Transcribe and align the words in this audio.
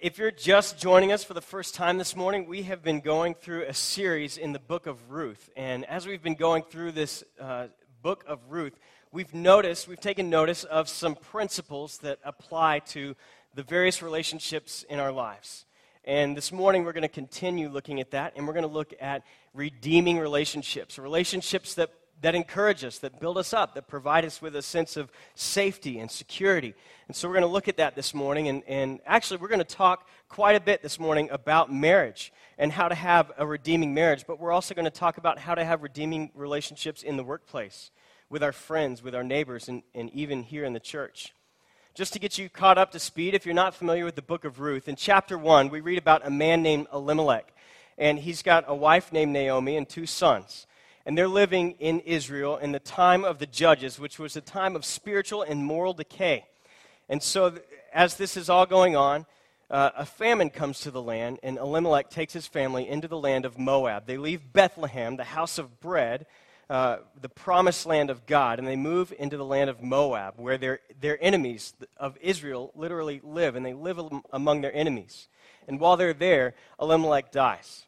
if 0.00 0.18
you're 0.18 0.30
just 0.30 0.78
joining 0.78 1.12
us 1.12 1.24
for 1.24 1.34
the 1.34 1.40
first 1.40 1.74
time 1.74 1.98
this 1.98 2.16
morning, 2.16 2.46
we 2.46 2.62
have 2.62 2.82
been 2.82 3.00
going 3.00 3.34
through 3.34 3.64
a 3.64 3.74
series 3.74 4.36
in 4.36 4.52
the 4.52 4.58
book 4.58 4.86
of 4.86 5.10
Ruth. 5.10 5.50
And 5.56 5.84
as 5.84 6.06
we've 6.06 6.22
been 6.22 6.34
going 6.34 6.62
through 6.62 6.92
this 6.92 7.24
uh, 7.40 7.66
book 8.02 8.24
of 8.26 8.38
Ruth, 8.48 8.78
we've 9.12 9.34
noticed, 9.34 9.86
we've 9.86 10.00
taken 10.00 10.30
notice 10.30 10.64
of 10.64 10.88
some 10.88 11.14
principles 11.14 11.98
that 11.98 12.18
apply 12.24 12.80
to 12.80 13.14
the 13.54 13.62
various 13.62 14.02
relationships 14.02 14.84
in 14.88 14.98
our 14.98 15.12
lives. 15.12 15.66
And 16.04 16.36
this 16.36 16.52
morning, 16.52 16.84
we're 16.84 16.92
going 16.92 17.02
to 17.02 17.08
continue 17.08 17.68
looking 17.68 18.00
at 18.00 18.10
that, 18.12 18.34
and 18.36 18.46
we're 18.46 18.54
going 18.54 18.66
to 18.66 18.72
look 18.72 18.94
at 19.00 19.22
redeeming 19.52 20.18
relationships, 20.18 20.98
relationships 20.98 21.74
that 21.74 21.90
that 22.22 22.34
encourage 22.34 22.84
us, 22.84 22.98
that 23.00 23.20
build 23.20 23.36
us 23.36 23.52
up, 23.52 23.74
that 23.74 23.86
provide 23.86 24.24
us 24.24 24.40
with 24.40 24.56
a 24.56 24.62
sense 24.62 24.96
of 24.96 25.10
safety 25.34 25.98
and 25.98 26.10
security. 26.10 26.74
And 27.06 27.16
so 27.16 27.28
we're 27.28 27.34
going 27.34 27.42
to 27.42 27.52
look 27.52 27.68
at 27.68 27.76
that 27.76 27.94
this 27.94 28.14
morning. 28.14 28.48
And, 28.48 28.62
and 28.66 29.00
actually, 29.06 29.38
we're 29.38 29.48
going 29.48 29.58
to 29.58 29.64
talk 29.64 30.08
quite 30.28 30.56
a 30.56 30.60
bit 30.60 30.82
this 30.82 30.98
morning 30.98 31.28
about 31.30 31.72
marriage 31.72 32.32
and 32.56 32.72
how 32.72 32.88
to 32.88 32.94
have 32.94 33.32
a 33.36 33.46
redeeming 33.46 33.92
marriage. 33.92 34.24
But 34.26 34.40
we're 34.40 34.52
also 34.52 34.74
going 34.74 34.86
to 34.86 34.90
talk 34.90 35.18
about 35.18 35.38
how 35.38 35.54
to 35.54 35.64
have 35.64 35.82
redeeming 35.82 36.30
relationships 36.34 37.02
in 37.02 37.16
the 37.16 37.24
workplace, 37.24 37.90
with 38.30 38.42
our 38.42 38.52
friends, 38.52 39.02
with 39.02 39.14
our 39.14 39.24
neighbors, 39.24 39.68
and, 39.68 39.82
and 39.94 40.10
even 40.10 40.42
here 40.42 40.64
in 40.64 40.72
the 40.72 40.80
church. 40.80 41.34
Just 41.94 42.12
to 42.14 42.18
get 42.18 42.38
you 42.38 42.48
caught 42.48 42.78
up 42.78 42.90
to 42.92 42.98
speed, 42.98 43.34
if 43.34 43.44
you're 43.44 43.54
not 43.54 43.74
familiar 43.74 44.04
with 44.04 44.16
the 44.16 44.22
book 44.22 44.44
of 44.44 44.60
Ruth, 44.60 44.88
in 44.88 44.96
chapter 44.96 45.38
1, 45.38 45.68
we 45.68 45.80
read 45.80 45.98
about 45.98 46.26
a 46.26 46.30
man 46.30 46.62
named 46.62 46.86
Elimelech. 46.92 47.52
And 47.96 48.18
he's 48.18 48.42
got 48.42 48.64
a 48.66 48.74
wife 48.74 49.12
named 49.12 49.32
Naomi 49.32 49.76
and 49.76 49.88
two 49.88 50.06
sons 50.06 50.66
and 51.06 51.16
they're 51.16 51.28
living 51.28 51.72
in 51.72 52.00
Israel 52.00 52.56
in 52.56 52.72
the 52.72 52.80
time 52.80 53.24
of 53.24 53.38
the 53.38 53.46
judges, 53.46 53.98
which 53.98 54.18
was 54.18 54.36
a 54.36 54.40
time 54.40 54.74
of 54.74 54.84
spiritual 54.84 55.42
and 55.42 55.64
moral 55.64 55.92
decay. 55.92 56.44
And 57.08 57.22
so, 57.22 57.58
as 57.92 58.16
this 58.16 58.36
is 58.36 58.48
all 58.48 58.66
going 58.66 58.96
on, 58.96 59.26
uh, 59.70 59.90
a 59.96 60.06
famine 60.06 60.50
comes 60.50 60.80
to 60.80 60.90
the 60.90 61.02
land, 61.02 61.38
and 61.42 61.58
Elimelech 61.58 62.10
takes 62.10 62.32
his 62.32 62.46
family 62.46 62.88
into 62.88 63.08
the 63.08 63.18
land 63.18 63.44
of 63.44 63.58
Moab. 63.58 64.06
They 64.06 64.16
leave 64.16 64.52
Bethlehem, 64.52 65.16
the 65.16 65.24
house 65.24 65.58
of 65.58 65.80
bread, 65.80 66.26
uh, 66.70 66.98
the 67.20 67.28
promised 67.28 67.84
land 67.84 68.08
of 68.08 68.24
God, 68.24 68.58
and 68.58 68.66
they 68.66 68.76
move 68.76 69.12
into 69.18 69.36
the 69.36 69.44
land 69.44 69.68
of 69.68 69.82
Moab, 69.82 70.34
where 70.36 70.56
their, 70.56 70.80
their 71.00 71.22
enemies 71.22 71.74
of 71.96 72.16
Israel 72.22 72.72
literally 72.74 73.20
live, 73.22 73.56
and 73.56 73.64
they 73.64 73.74
live 73.74 74.00
among 74.32 74.62
their 74.62 74.74
enemies. 74.74 75.28
And 75.68 75.78
while 75.80 75.96
they're 75.96 76.14
there, 76.14 76.54
Elimelech 76.80 77.32
dies 77.32 77.84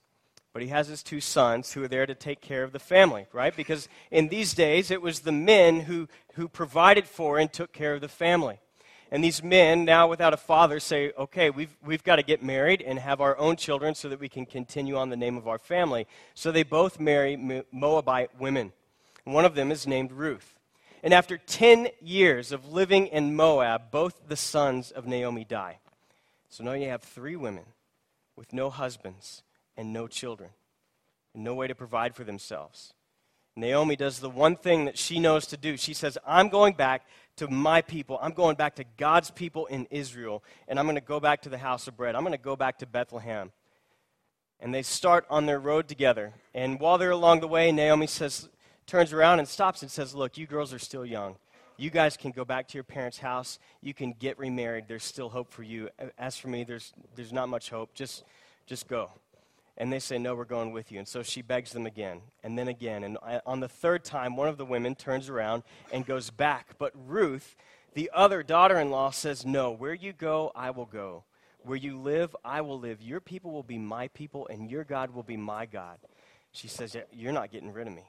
but 0.56 0.62
he 0.62 0.70
has 0.70 0.88
his 0.88 1.02
two 1.02 1.20
sons 1.20 1.74
who 1.74 1.84
are 1.84 1.88
there 1.88 2.06
to 2.06 2.14
take 2.14 2.40
care 2.40 2.62
of 2.62 2.72
the 2.72 2.78
family, 2.78 3.26
right? 3.30 3.54
Because 3.54 3.90
in 4.10 4.28
these 4.28 4.54
days, 4.54 4.90
it 4.90 5.02
was 5.02 5.20
the 5.20 5.30
men 5.30 5.80
who, 5.80 6.08
who 6.32 6.48
provided 6.48 7.06
for 7.06 7.36
and 7.36 7.52
took 7.52 7.74
care 7.74 7.92
of 7.92 8.00
the 8.00 8.08
family. 8.08 8.58
And 9.10 9.22
these 9.22 9.42
men, 9.42 9.84
now 9.84 10.08
without 10.08 10.32
a 10.32 10.38
father, 10.38 10.80
say, 10.80 11.12
okay, 11.18 11.50
we've, 11.50 11.76
we've 11.84 12.02
got 12.02 12.16
to 12.16 12.22
get 12.22 12.42
married 12.42 12.80
and 12.80 12.98
have 12.98 13.20
our 13.20 13.36
own 13.36 13.56
children 13.56 13.94
so 13.94 14.08
that 14.08 14.18
we 14.18 14.30
can 14.30 14.46
continue 14.46 14.96
on 14.96 15.10
the 15.10 15.16
name 15.16 15.36
of 15.36 15.46
our 15.46 15.58
family. 15.58 16.06
So 16.32 16.50
they 16.50 16.62
both 16.62 16.98
marry 16.98 17.36
Moabite 17.70 18.40
women. 18.40 18.72
One 19.24 19.44
of 19.44 19.56
them 19.56 19.70
is 19.70 19.86
named 19.86 20.10
Ruth. 20.10 20.58
And 21.02 21.12
after 21.12 21.36
10 21.36 21.88
years 22.00 22.50
of 22.50 22.72
living 22.72 23.08
in 23.08 23.36
Moab, 23.36 23.90
both 23.90 24.26
the 24.26 24.36
sons 24.36 24.90
of 24.90 25.06
Naomi 25.06 25.44
die. 25.44 25.80
So 26.48 26.64
now 26.64 26.72
you 26.72 26.88
have 26.88 27.02
three 27.02 27.36
women 27.36 27.64
with 28.36 28.54
no 28.54 28.70
husbands 28.70 29.42
and 29.76 29.92
no 29.92 30.06
children, 30.06 30.50
and 31.34 31.44
no 31.44 31.54
way 31.54 31.66
to 31.66 31.74
provide 31.74 32.14
for 32.14 32.24
themselves. 32.24 32.92
Naomi 33.56 33.96
does 33.96 34.20
the 34.20 34.28
one 34.28 34.54
thing 34.54 34.84
that 34.84 34.98
she 34.98 35.18
knows 35.18 35.46
to 35.46 35.56
do. 35.56 35.78
She 35.78 35.94
says, 35.94 36.18
I'm 36.26 36.50
going 36.50 36.74
back 36.74 37.06
to 37.36 37.48
my 37.48 37.80
people. 37.80 38.18
I'm 38.20 38.32
going 38.32 38.56
back 38.56 38.76
to 38.76 38.84
God's 38.98 39.30
people 39.30 39.64
in 39.66 39.86
Israel, 39.90 40.44
and 40.68 40.78
I'm 40.78 40.84
going 40.84 40.96
to 40.96 41.00
go 41.00 41.20
back 41.20 41.42
to 41.42 41.48
the 41.48 41.58
house 41.58 41.88
of 41.88 41.96
bread. 41.96 42.14
I'm 42.14 42.22
going 42.22 42.32
to 42.32 42.38
go 42.38 42.54
back 42.54 42.78
to 42.78 42.86
Bethlehem. 42.86 43.52
And 44.60 44.74
they 44.74 44.82
start 44.82 45.26
on 45.30 45.46
their 45.46 45.58
road 45.58 45.88
together. 45.88 46.34
And 46.54 46.80
while 46.80 46.98
they're 46.98 47.10
along 47.10 47.40
the 47.40 47.48
way, 47.48 47.72
Naomi 47.72 48.06
says, 48.06 48.48
turns 48.86 49.12
around 49.12 49.38
and 49.38 49.48
stops 49.48 49.82
and 49.82 49.90
says, 49.90 50.14
Look, 50.14 50.38
you 50.38 50.46
girls 50.46 50.72
are 50.72 50.78
still 50.78 51.04
young. 51.04 51.36
You 51.78 51.90
guys 51.90 52.16
can 52.16 52.30
go 52.30 52.44
back 52.44 52.68
to 52.68 52.74
your 52.74 52.84
parents' 52.84 53.18
house. 53.18 53.58
You 53.82 53.92
can 53.92 54.14
get 54.18 54.38
remarried. 54.38 54.86
There's 54.88 55.04
still 55.04 55.28
hope 55.28 55.50
for 55.50 55.62
you. 55.62 55.90
As 56.18 56.36
for 56.38 56.48
me, 56.48 56.64
there's, 56.64 56.94
there's 57.14 57.32
not 57.32 57.50
much 57.50 57.68
hope. 57.68 57.92
Just, 57.94 58.24
just 58.66 58.88
go. 58.88 59.10
And 59.78 59.92
they 59.92 59.98
say, 59.98 60.18
No, 60.18 60.34
we're 60.34 60.44
going 60.44 60.72
with 60.72 60.90
you. 60.90 60.98
And 60.98 61.06
so 61.06 61.22
she 61.22 61.42
begs 61.42 61.72
them 61.72 61.86
again, 61.86 62.20
and 62.42 62.58
then 62.58 62.68
again. 62.68 63.04
And 63.04 63.18
on 63.44 63.60
the 63.60 63.68
third 63.68 64.04
time, 64.04 64.36
one 64.36 64.48
of 64.48 64.56
the 64.56 64.64
women 64.64 64.94
turns 64.94 65.28
around 65.28 65.62
and 65.92 66.06
goes 66.06 66.30
back. 66.30 66.74
But 66.78 66.92
Ruth, 66.94 67.56
the 67.94 68.10
other 68.14 68.42
daughter 68.42 68.78
in 68.78 68.90
law, 68.90 69.10
says, 69.10 69.44
No, 69.44 69.70
where 69.70 69.94
you 69.94 70.12
go, 70.12 70.52
I 70.54 70.70
will 70.70 70.86
go. 70.86 71.24
Where 71.62 71.76
you 71.76 71.98
live, 71.98 72.34
I 72.44 72.60
will 72.60 72.78
live. 72.78 73.02
Your 73.02 73.20
people 73.20 73.50
will 73.50 73.64
be 73.64 73.78
my 73.78 74.08
people, 74.08 74.46
and 74.48 74.70
your 74.70 74.84
God 74.84 75.14
will 75.14 75.24
be 75.24 75.36
my 75.36 75.66
God. 75.66 75.98
She 76.52 76.68
says, 76.68 76.96
You're 77.12 77.32
not 77.32 77.50
getting 77.50 77.72
rid 77.72 77.86
of 77.86 77.92
me. 77.92 78.04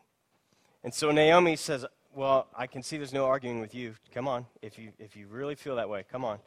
And 0.83 0.93
so 0.93 1.11
Naomi 1.11 1.57
says, 1.57 1.85
Well, 2.15 2.47
I 2.55 2.67
can 2.67 2.81
see 2.81 2.97
there's 2.97 3.13
no 3.13 3.25
arguing 3.25 3.59
with 3.59 3.75
you. 3.75 3.95
Come 4.13 4.27
on. 4.27 4.45
If 4.61 4.79
you, 4.79 4.91
if 4.99 5.17
you 5.17 5.27
really 5.27 5.55
feel 5.55 5.75
that 5.75 5.89
way, 5.89 6.05
come 6.09 6.23
on. 6.23 6.39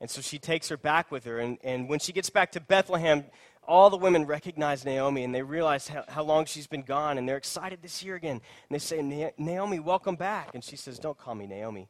And 0.00 0.08
so 0.08 0.20
she 0.20 0.38
takes 0.38 0.68
her 0.68 0.76
back 0.76 1.10
with 1.10 1.24
her. 1.24 1.38
And, 1.40 1.58
and 1.64 1.88
when 1.88 1.98
she 1.98 2.12
gets 2.12 2.30
back 2.30 2.52
to 2.52 2.60
Bethlehem, 2.60 3.24
all 3.68 3.90
the 3.90 3.96
women 3.96 4.26
recognize 4.26 4.84
Naomi 4.84 5.22
and 5.22 5.34
they 5.34 5.42
realize 5.42 5.86
how, 5.86 6.02
how 6.08 6.24
long 6.24 6.46
she's 6.46 6.66
been 6.66 6.82
gone 6.82 7.18
and 7.18 7.28
they're 7.28 7.36
excited 7.36 7.82
to 7.82 7.88
see 7.88 8.08
her 8.08 8.14
again. 8.14 8.40
And 8.40 8.42
they 8.70 8.78
say, 8.78 9.32
Naomi, 9.38 9.78
welcome 9.78 10.16
back. 10.16 10.50
And 10.54 10.64
she 10.64 10.74
says, 10.74 10.98
Don't 10.98 11.18
call 11.18 11.34
me 11.34 11.46
Naomi. 11.46 11.88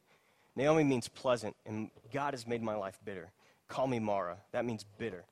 Naomi 0.57 0.83
means 0.83 1.07
pleasant, 1.07 1.55
and 1.65 1.89
God 2.13 2.35
has 2.35 2.45
made 2.45 2.63
my 2.63 2.75
life 2.75 2.99
bitter. 3.05 3.31
Call 3.69 3.87
me 3.87 4.01
Mara. 4.01 4.39
That 4.51 4.65
means 4.65 4.85
bitter. 4.99 5.25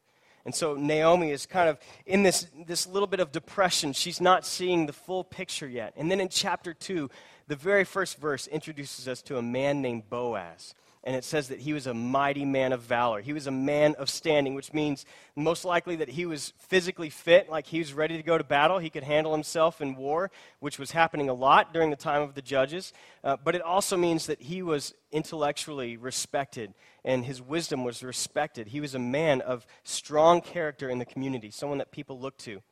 And 0.45 0.55
so 0.55 0.75
Naomi 0.75 1.33
is 1.33 1.47
kind 1.47 1.69
of 1.69 1.79
in 2.07 2.23
this, 2.23 2.47
this 2.67 2.87
little 2.87 3.09
bit 3.09 3.19
of 3.19 3.33
depression. 3.33 3.93
She's 3.93 4.21
not 4.21 4.47
seeing 4.47 4.87
the 4.87 4.93
full 4.93 5.25
picture 5.25 5.67
yet. 5.67 5.95
And 5.97 6.09
then 6.09 6.21
in 6.21 6.29
chapter 6.29 6.73
2, 6.73 7.11
the 7.49 7.57
very 7.57 7.83
first 7.83 8.19
verse 8.19 8.47
introduces 8.47 9.09
us 9.09 9.21
to 9.23 9.39
a 9.39 9.43
man 9.43 9.83
named 9.83 10.09
Boaz 10.09 10.75
and 11.07 11.15
it 11.15 11.23
says 11.23 11.49
that 11.49 11.61
he 11.61 11.73
was 11.73 11.87
a 11.87 11.95
mighty 11.95 12.45
man 12.45 12.73
of 12.73 12.83
valor. 12.83 13.21
He 13.21 13.33
was 13.33 13.47
a 13.47 13.53
man 13.53 13.95
of 13.95 14.11
standing, 14.11 14.55
which 14.55 14.73
means 14.73 15.07
most 15.37 15.65
likely 15.65 15.95
that 15.97 16.09
he 16.09 16.27
was 16.27 16.53
physically 16.59 17.11
fit, 17.11 17.49
like 17.49 17.69
he 17.69 17.79
was 17.79 17.95
ready 17.95 18.17
to 18.17 18.25
go 18.25 18.37
to 18.37 18.43
battle. 18.43 18.81
He 18.81 18.91
could 18.91 19.05
handle 19.05 19.33
himself 19.33 19.81
in 19.81 19.95
war, 19.95 20.33
which 20.59 20.81
was 20.81 20.91
happening 20.91 21.29
a 21.29 21.33
lot 21.33 21.73
during 21.73 21.91
the 21.91 21.97
time 21.97 22.23
of 22.23 22.35
the 22.35 22.43
judges. 22.43 22.93
Uh, 23.23 23.37
but 23.43 23.55
it 23.55 23.63
also 23.63 23.97
means 23.97 24.27
that 24.27 24.43
he 24.43 24.63
was 24.63 24.95
intellectually 25.13 25.97
respected 25.97 26.75
and 27.05 27.25
his 27.25 27.41
wisdom 27.41 27.85
was 27.85 28.03
respected. 28.03 28.67
He 28.67 28.81
was 28.81 28.97
a 28.97 28.99
man 28.99 29.41
of 29.43 29.65
strong 29.85 30.41
character 30.41 30.91
in 30.91 30.99
the 30.99 31.05
community, 31.05 31.53
someone 31.53 31.79
that 31.79 31.93
people 31.93 32.19
looked 32.19 32.41
to. 32.41 32.63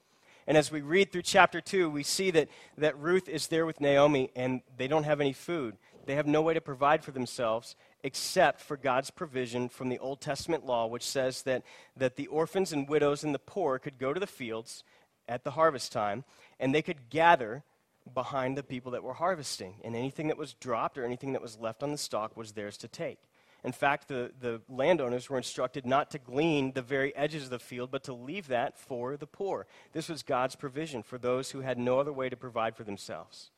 And 0.48 0.58
as 0.58 0.72
we 0.72 0.80
read 0.80 1.12
through 1.12 1.22
chapter 1.22 1.60
2, 1.60 1.88
we 1.88 2.02
see 2.02 2.32
that, 2.32 2.48
that 2.78 2.98
Ruth 2.98 3.28
is 3.28 3.46
there 3.46 3.64
with 3.64 3.80
Naomi 3.80 4.30
and 4.34 4.60
they 4.76 4.88
don't 4.88 5.04
have 5.04 5.20
any 5.20 5.32
food. 5.32 5.76
They 6.04 6.16
have 6.16 6.26
no 6.26 6.42
way 6.42 6.52
to 6.52 6.60
provide 6.60 7.04
for 7.04 7.12
themselves 7.12 7.76
except 8.04 8.60
for 8.60 8.76
God's 8.76 9.10
provision 9.10 9.68
from 9.68 9.88
the 9.88 9.98
Old 9.98 10.20
Testament 10.20 10.64
law, 10.64 10.86
which 10.86 11.02
says 11.02 11.42
that, 11.42 11.64
that 11.96 12.16
the 12.16 12.26
orphans 12.28 12.70
and 12.70 12.88
widows 12.88 13.24
and 13.24 13.34
the 13.34 13.38
poor 13.38 13.78
could 13.78 13.98
go 13.98 14.12
to 14.12 14.20
the 14.20 14.26
fields 14.26 14.84
at 15.26 15.42
the 15.42 15.52
harvest 15.52 15.90
time 15.90 16.22
and 16.60 16.72
they 16.72 16.82
could 16.82 17.08
gather 17.08 17.64
behind 18.12 18.58
the 18.58 18.62
people 18.62 18.92
that 18.92 19.02
were 19.02 19.14
harvesting. 19.14 19.76
And 19.82 19.96
anything 19.96 20.28
that 20.28 20.36
was 20.36 20.52
dropped 20.52 20.98
or 20.98 21.04
anything 21.06 21.32
that 21.32 21.40
was 21.40 21.58
left 21.58 21.82
on 21.82 21.90
the 21.90 21.98
stalk 21.98 22.36
was 22.36 22.52
theirs 22.52 22.76
to 22.78 22.88
take. 22.88 23.18
In 23.64 23.72
fact, 23.72 24.08
the, 24.08 24.30
the 24.38 24.60
landowners 24.68 25.30
were 25.30 25.38
instructed 25.38 25.86
not 25.86 26.10
to 26.10 26.18
glean 26.18 26.72
the 26.72 26.82
very 26.82 27.16
edges 27.16 27.44
of 27.44 27.50
the 27.50 27.58
field, 27.58 27.90
but 27.90 28.04
to 28.04 28.12
leave 28.12 28.48
that 28.48 28.78
for 28.78 29.16
the 29.16 29.26
poor. 29.26 29.66
This 29.94 30.10
was 30.10 30.22
God's 30.22 30.54
provision 30.54 31.02
for 31.02 31.16
those 31.16 31.52
who 31.52 31.62
had 31.62 31.78
no 31.78 31.98
other 31.98 32.12
way 32.12 32.28
to 32.28 32.36
provide 32.36 32.76
for 32.76 32.84
themselves. 32.84 33.50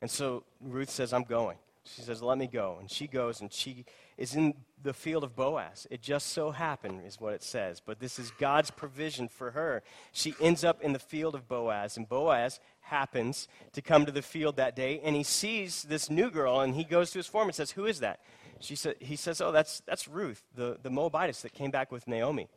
And 0.00 0.10
so 0.10 0.44
Ruth 0.62 0.88
says, 0.88 1.12
I'm 1.12 1.24
going. 1.24 1.58
She 1.84 2.02
says, 2.02 2.22
Let 2.22 2.38
me 2.38 2.46
go. 2.46 2.78
And 2.80 2.90
she 2.90 3.06
goes 3.06 3.40
and 3.40 3.52
she 3.52 3.84
is 4.16 4.34
in 4.34 4.54
the 4.82 4.94
field 4.94 5.24
of 5.24 5.36
Boaz. 5.36 5.86
It 5.90 6.00
just 6.00 6.28
so 6.28 6.50
happened, 6.50 7.02
is 7.06 7.20
what 7.20 7.34
it 7.34 7.42
says. 7.42 7.80
But 7.84 8.00
this 8.00 8.18
is 8.18 8.30
God's 8.38 8.70
provision 8.70 9.28
for 9.28 9.50
her. 9.50 9.82
She 10.12 10.34
ends 10.40 10.64
up 10.64 10.82
in 10.82 10.92
the 10.92 10.98
field 10.98 11.34
of 11.34 11.48
Boaz. 11.48 11.96
And 11.96 12.08
Boaz 12.08 12.60
happens 12.80 13.48
to 13.72 13.82
come 13.82 14.06
to 14.06 14.12
the 14.12 14.22
field 14.22 14.56
that 14.56 14.76
day. 14.76 15.00
And 15.04 15.14
he 15.14 15.22
sees 15.22 15.82
this 15.82 16.08
new 16.08 16.30
girl. 16.30 16.60
And 16.60 16.74
he 16.74 16.84
goes 16.84 17.10
to 17.12 17.18
his 17.18 17.26
foreman 17.26 17.50
and 17.50 17.56
says, 17.56 17.72
Who 17.72 17.86
is 17.86 18.00
that? 18.00 18.20
She 18.60 18.76
sa- 18.76 18.92
he 19.00 19.16
says, 19.16 19.40
Oh, 19.40 19.52
that's, 19.52 19.82
that's 19.86 20.08
Ruth, 20.08 20.42
the, 20.54 20.78
the 20.82 20.90
Moabitess 20.90 21.42
that 21.42 21.52
came 21.52 21.70
back 21.70 21.92
with 21.92 22.08
Naomi. 22.08 22.48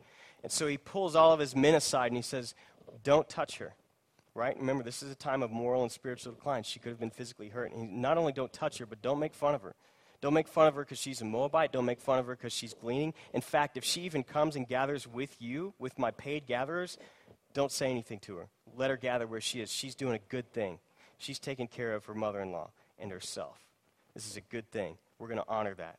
And 0.44 0.52
so 0.52 0.68
he 0.68 0.78
pulls 0.78 1.16
all 1.16 1.34
of 1.34 1.40
his 1.40 1.56
men 1.56 1.76
aside 1.76 2.08
and 2.08 2.16
he 2.18 2.22
says, 2.22 2.56
Don't 3.04 3.28
touch 3.28 3.58
her 3.58 3.76
right? 4.38 4.58
Remember, 4.58 4.84
this 4.84 5.02
is 5.02 5.12
a 5.12 5.16
time 5.16 5.42
of 5.42 5.52
moral 5.52 5.82
and 5.82 5.92
spiritual 5.92 6.34
decline. 6.34 6.64
She 6.64 6.80
could 6.80 6.90
have 6.90 7.00
been 7.00 7.10
physically 7.10 7.50
hurt. 7.50 7.74
And 7.74 8.02
not 8.02 8.18
only 8.18 8.32
don't 8.32 8.54
touch 8.54 8.78
her, 8.78 8.86
but 8.86 9.02
don't 9.02 9.20
make 9.20 9.34
fun 9.34 9.56
of 9.56 9.64
her. 9.64 9.76
Don't 10.22 10.34
make 10.34 10.48
fun 10.48 10.68
of 10.68 10.76
her 10.76 10.84
because 10.84 11.00
she's 11.00 11.22
a 11.22 11.26
Moabite. 11.26 11.72
Don't 11.72 11.86
make 11.86 12.00
fun 12.00 12.20
of 12.20 12.28
her 12.28 12.36
because 12.36 12.54
she's 12.54 12.74
gleaning. 12.74 13.14
In 13.34 13.42
fact, 13.42 13.78
if 13.78 13.84
she 13.84 14.02
even 14.02 14.24
comes 14.24 14.56
and 14.56 14.68
gathers 14.68 15.08
with 15.08 15.36
you, 15.42 15.74
with 15.80 15.98
my 16.00 16.12
paid 16.12 16.46
gatherers, 16.46 16.98
don't 17.54 17.72
say 17.72 17.90
anything 17.90 18.20
to 18.20 18.38
her. 18.38 18.48
Let 18.76 18.92
her 18.92 18.98
gather 18.98 19.28
where 19.28 19.42
she 19.42 19.60
is. 19.60 19.72
She's 19.72 19.96
doing 19.96 20.14
a 20.14 20.30
good 20.30 20.52
thing. 20.54 20.80
She's 21.18 21.40
taking 21.40 21.68
care 21.68 21.96
of 21.96 22.06
her 22.06 22.14
mother 22.14 22.40
in 22.40 22.52
law 22.52 22.70
and 23.00 23.12
herself. 23.12 23.60
This 24.14 24.28
is 24.28 24.38
a 24.38 24.42
good 24.42 24.70
thing. 24.72 24.98
We're 25.20 25.28
going 25.28 25.40
to 25.40 25.48
honor 25.48 25.74
that. 25.76 25.98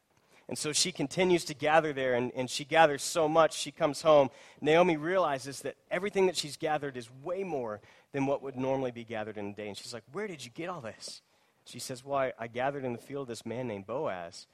And 0.49 0.57
so 0.57 0.73
she 0.73 0.93
continues 0.93 1.45
to 1.45 1.55
gather 1.55 1.93
there, 1.93 2.15
and, 2.15 2.33
and 2.35 2.49
she 2.49 2.65
gathers 2.65 3.03
so 3.03 3.29
much. 3.29 3.55
She 3.55 3.71
comes 3.71 4.01
home. 4.01 4.31
Naomi 4.63 4.97
realizes 4.97 5.61
that 5.61 5.77
everything 5.91 6.27
that 6.27 6.37
she's 6.37 6.57
gathered 6.57 6.97
is 6.97 7.11
way 7.23 7.45
more 7.45 7.81
than 8.13 8.25
what 8.25 8.43
would 8.43 8.57
normally 8.57 8.91
be 8.91 9.05
gathered 9.05 9.37
in 9.37 9.49
a 9.49 9.53
day. 9.53 9.69
And 9.69 9.77
she's 9.77 9.93
like, 9.93 10.05
Where 10.13 10.27
did 10.27 10.45
you 10.45 10.51
get 10.51 10.71
all 10.71 10.81
this? 10.81 11.21
She 11.67 11.79
says, 11.79 12.03
Well, 12.03 12.19
I, 12.19 12.33
I 12.39 12.47
gathered 12.47 12.85
in 12.85 12.93
the 12.93 12.99
field 12.99 13.29
this 13.29 13.45
man 13.45 13.69
named 13.69 13.87
Boaz. 13.87 14.47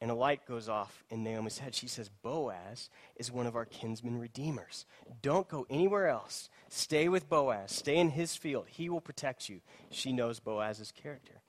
And 0.00 0.12
a 0.12 0.14
light 0.14 0.46
goes 0.46 0.68
off 0.68 1.04
in 1.10 1.24
Naomi's 1.24 1.58
head. 1.58 1.74
She 1.74 1.88
says, 1.88 2.08
Boaz 2.08 2.88
is 3.16 3.32
one 3.32 3.48
of 3.48 3.56
our 3.56 3.64
kinsman 3.64 4.18
redeemers. 4.18 4.86
Don't 5.22 5.48
go 5.48 5.66
anywhere 5.68 6.08
else. 6.08 6.50
Stay 6.68 7.08
with 7.08 7.28
Boaz. 7.28 7.72
Stay 7.72 7.96
in 7.96 8.10
his 8.10 8.36
field. 8.36 8.66
He 8.68 8.88
will 8.88 9.00
protect 9.00 9.48
you. 9.48 9.60
She 9.90 10.12
knows 10.12 10.38
Boaz's 10.38 10.92
character. 10.92 11.42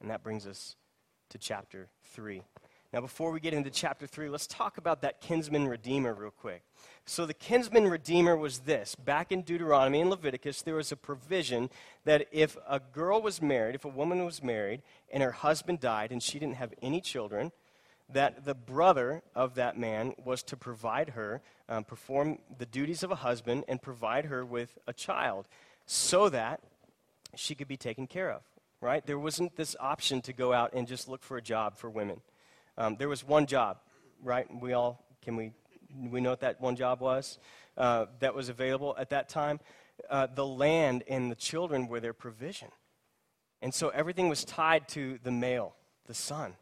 And 0.00 0.10
that 0.10 0.22
brings 0.22 0.46
us 0.46 0.76
to 1.30 1.38
chapter 1.38 1.88
3. 2.14 2.42
Now, 2.94 3.00
before 3.00 3.32
we 3.32 3.40
get 3.40 3.54
into 3.54 3.70
chapter 3.70 4.06
3, 4.06 4.28
let's 4.28 4.46
talk 4.46 4.78
about 4.78 5.02
that 5.02 5.20
kinsman 5.20 5.66
redeemer 5.66 6.14
real 6.14 6.30
quick. 6.30 6.62
So, 7.06 7.26
the 7.26 7.34
kinsman 7.34 7.88
redeemer 7.88 8.36
was 8.36 8.60
this. 8.60 8.94
Back 8.94 9.32
in 9.32 9.42
Deuteronomy 9.42 10.00
and 10.00 10.10
Leviticus, 10.10 10.62
there 10.62 10.76
was 10.76 10.92
a 10.92 10.96
provision 10.96 11.70
that 12.04 12.28
if 12.30 12.56
a 12.68 12.78
girl 12.78 13.20
was 13.20 13.42
married, 13.42 13.74
if 13.74 13.84
a 13.84 13.88
woman 13.88 14.24
was 14.24 14.44
married, 14.44 14.80
and 15.12 15.24
her 15.24 15.32
husband 15.32 15.80
died 15.80 16.12
and 16.12 16.22
she 16.22 16.38
didn't 16.38 16.54
have 16.54 16.72
any 16.82 17.00
children, 17.00 17.50
that 18.10 18.44
the 18.44 18.54
brother 18.54 19.24
of 19.34 19.56
that 19.56 19.76
man 19.76 20.14
was 20.24 20.44
to 20.44 20.56
provide 20.56 21.10
her, 21.10 21.42
um, 21.68 21.82
perform 21.82 22.38
the 22.58 22.66
duties 22.66 23.02
of 23.02 23.10
a 23.10 23.16
husband, 23.16 23.64
and 23.66 23.82
provide 23.82 24.26
her 24.26 24.44
with 24.44 24.78
a 24.86 24.92
child 24.92 25.48
so 25.84 26.28
that 26.28 26.60
she 27.34 27.56
could 27.56 27.66
be 27.66 27.76
taken 27.76 28.06
care 28.06 28.30
of, 28.30 28.42
right? 28.80 29.04
There 29.04 29.18
wasn't 29.18 29.56
this 29.56 29.74
option 29.80 30.22
to 30.22 30.32
go 30.32 30.52
out 30.52 30.74
and 30.74 30.86
just 30.86 31.08
look 31.08 31.24
for 31.24 31.36
a 31.36 31.42
job 31.42 31.76
for 31.76 31.90
women. 31.90 32.20
Um, 32.76 32.96
there 32.96 33.08
was 33.08 33.24
one 33.24 33.46
job, 33.46 33.78
right? 34.22 34.46
We 34.60 34.72
all, 34.72 35.04
can 35.22 35.36
we, 35.36 35.52
we 36.10 36.20
know 36.20 36.30
what 36.30 36.40
that 36.40 36.60
one 36.60 36.76
job 36.76 37.00
was 37.00 37.38
uh, 37.76 38.06
that 38.20 38.34
was 38.34 38.48
available 38.48 38.94
at 38.98 39.10
that 39.10 39.28
time? 39.28 39.60
Uh, 40.10 40.26
the 40.32 40.46
land 40.46 41.04
and 41.08 41.30
the 41.30 41.36
children 41.36 41.86
were 41.86 42.00
their 42.00 42.12
provision. 42.12 42.68
And 43.62 43.72
so 43.72 43.88
everything 43.88 44.28
was 44.28 44.44
tied 44.44 44.88
to 44.88 45.18
the 45.22 45.30
male, 45.30 45.74
the 46.06 46.14
son. 46.14 46.54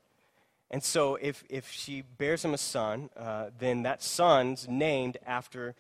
And 0.70 0.82
so 0.82 1.16
if, 1.16 1.44
if 1.48 1.70
she 1.70 2.02
bears 2.02 2.44
him 2.44 2.54
a 2.54 2.58
son, 2.58 3.10
uh, 3.16 3.50
then 3.58 3.82
that 3.82 4.02
son's 4.02 4.68
named 4.68 5.18
after 5.26 5.74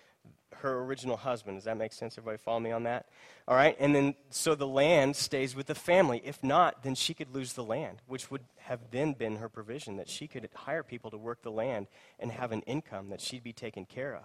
her 0.62 0.82
original 0.82 1.16
husband. 1.16 1.56
Does 1.56 1.64
that 1.64 1.76
make 1.76 1.92
sense? 1.92 2.16
Everybody 2.16 2.38
follow 2.38 2.60
me 2.60 2.70
on 2.70 2.84
that? 2.84 3.06
All 3.48 3.56
right? 3.56 3.76
And 3.78 3.94
then, 3.94 4.14
so 4.30 4.54
the 4.54 4.66
land 4.66 5.16
stays 5.16 5.54
with 5.54 5.66
the 5.66 5.74
family. 5.74 6.22
If 6.24 6.42
not, 6.42 6.82
then 6.82 6.94
she 6.94 7.14
could 7.14 7.34
lose 7.34 7.52
the 7.52 7.64
land, 7.64 7.98
which 8.06 8.30
would 8.30 8.42
have 8.58 8.80
then 8.90 9.12
been 9.12 9.36
her 9.36 9.48
provision 9.48 9.96
that 9.96 10.08
she 10.08 10.28
could 10.28 10.48
hire 10.54 10.82
people 10.82 11.10
to 11.10 11.18
work 11.18 11.42
the 11.42 11.50
land 11.50 11.88
and 12.18 12.30
have 12.30 12.52
an 12.52 12.62
income 12.62 13.10
that 13.10 13.20
she'd 13.20 13.42
be 13.42 13.52
taken 13.52 13.84
care 13.84 14.14
of. 14.14 14.22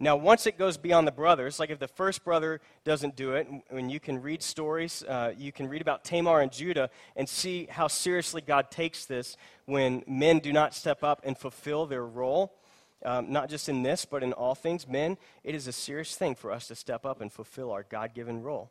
Now, 0.00 0.16
once 0.16 0.46
it 0.46 0.58
goes 0.58 0.76
beyond 0.76 1.06
the 1.06 1.12
brothers, 1.12 1.60
like 1.60 1.70
if 1.70 1.78
the 1.78 1.86
first 1.86 2.24
brother 2.24 2.60
doesn't 2.84 3.14
do 3.14 3.34
it, 3.34 3.46
and 3.70 3.92
you 3.92 4.00
can 4.00 4.20
read 4.20 4.42
stories, 4.42 5.04
uh, 5.06 5.32
you 5.36 5.52
can 5.52 5.68
read 5.68 5.82
about 5.82 6.02
Tamar 6.02 6.40
and 6.40 6.50
Judah 6.50 6.90
and 7.14 7.28
see 7.28 7.66
how 7.70 7.86
seriously 7.86 8.40
God 8.40 8.72
takes 8.72 9.06
this 9.06 9.36
when 9.66 10.02
men 10.08 10.40
do 10.40 10.52
not 10.52 10.74
step 10.74 11.04
up 11.04 11.20
and 11.22 11.38
fulfill 11.38 11.86
their 11.86 12.04
role 12.04 12.54
um, 13.04 13.30
not 13.30 13.48
just 13.48 13.68
in 13.68 13.82
this, 13.82 14.04
but 14.04 14.22
in 14.22 14.32
all 14.32 14.54
things, 14.54 14.88
men, 14.88 15.16
it 15.42 15.54
is 15.54 15.66
a 15.66 15.72
serious 15.72 16.16
thing 16.16 16.34
for 16.34 16.50
us 16.50 16.68
to 16.68 16.74
step 16.74 17.04
up 17.04 17.20
and 17.20 17.32
fulfill 17.32 17.70
our 17.70 17.82
God 17.82 18.14
given 18.14 18.42
role, 18.42 18.70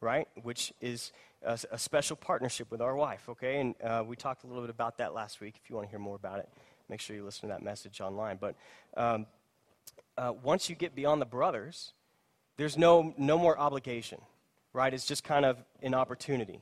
right? 0.00 0.26
Which 0.42 0.72
is 0.80 1.12
a, 1.42 1.58
a, 1.70 1.78
special 1.78 2.16
partnership 2.16 2.70
with 2.70 2.80
our 2.80 2.96
wife, 2.96 3.28
okay? 3.28 3.60
And 3.60 3.74
uh, 3.82 4.02
we 4.06 4.16
talked 4.16 4.44
a 4.44 4.46
little 4.46 4.62
bit 4.62 4.70
about 4.70 4.98
that 4.98 5.14
last 5.14 5.40
week. 5.40 5.54
If 5.62 5.68
you 5.68 5.76
want 5.76 5.88
to 5.88 5.90
hear 5.90 5.98
more 5.98 6.16
about 6.16 6.38
it, 6.38 6.48
make 6.88 7.00
sure 7.00 7.14
you 7.14 7.24
listen 7.24 7.48
to 7.48 7.54
that 7.54 7.62
message 7.62 8.00
online. 8.00 8.38
But 8.40 8.54
um, 8.96 9.26
uh, 10.16 10.32
once 10.42 10.68
you 10.68 10.76
get 10.76 10.94
beyond 10.94 11.20
the 11.20 11.26
brothers, 11.26 11.92
there's 12.56 12.78
no, 12.78 13.14
no 13.18 13.36
more 13.36 13.58
obligation, 13.58 14.20
right? 14.72 14.92
It's 14.92 15.06
just 15.06 15.24
kind 15.24 15.44
of 15.44 15.62
an 15.82 15.94
opportunity. 15.94 16.60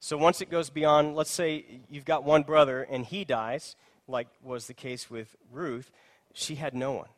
So 0.00 0.16
once 0.16 0.40
it 0.40 0.50
goes 0.50 0.70
beyond, 0.70 1.14
let's 1.14 1.30
say 1.30 1.80
you've 1.88 2.04
got 2.04 2.24
one 2.24 2.42
brother 2.42 2.82
and 2.82 3.04
he 3.06 3.24
dies, 3.24 3.76
like 4.08 4.26
was 4.42 4.66
the 4.66 4.74
case 4.74 5.08
with 5.08 5.36
Ruth, 5.52 5.92
she 6.34 6.56
had 6.56 6.74
no 6.74 6.92
one. 6.92 7.08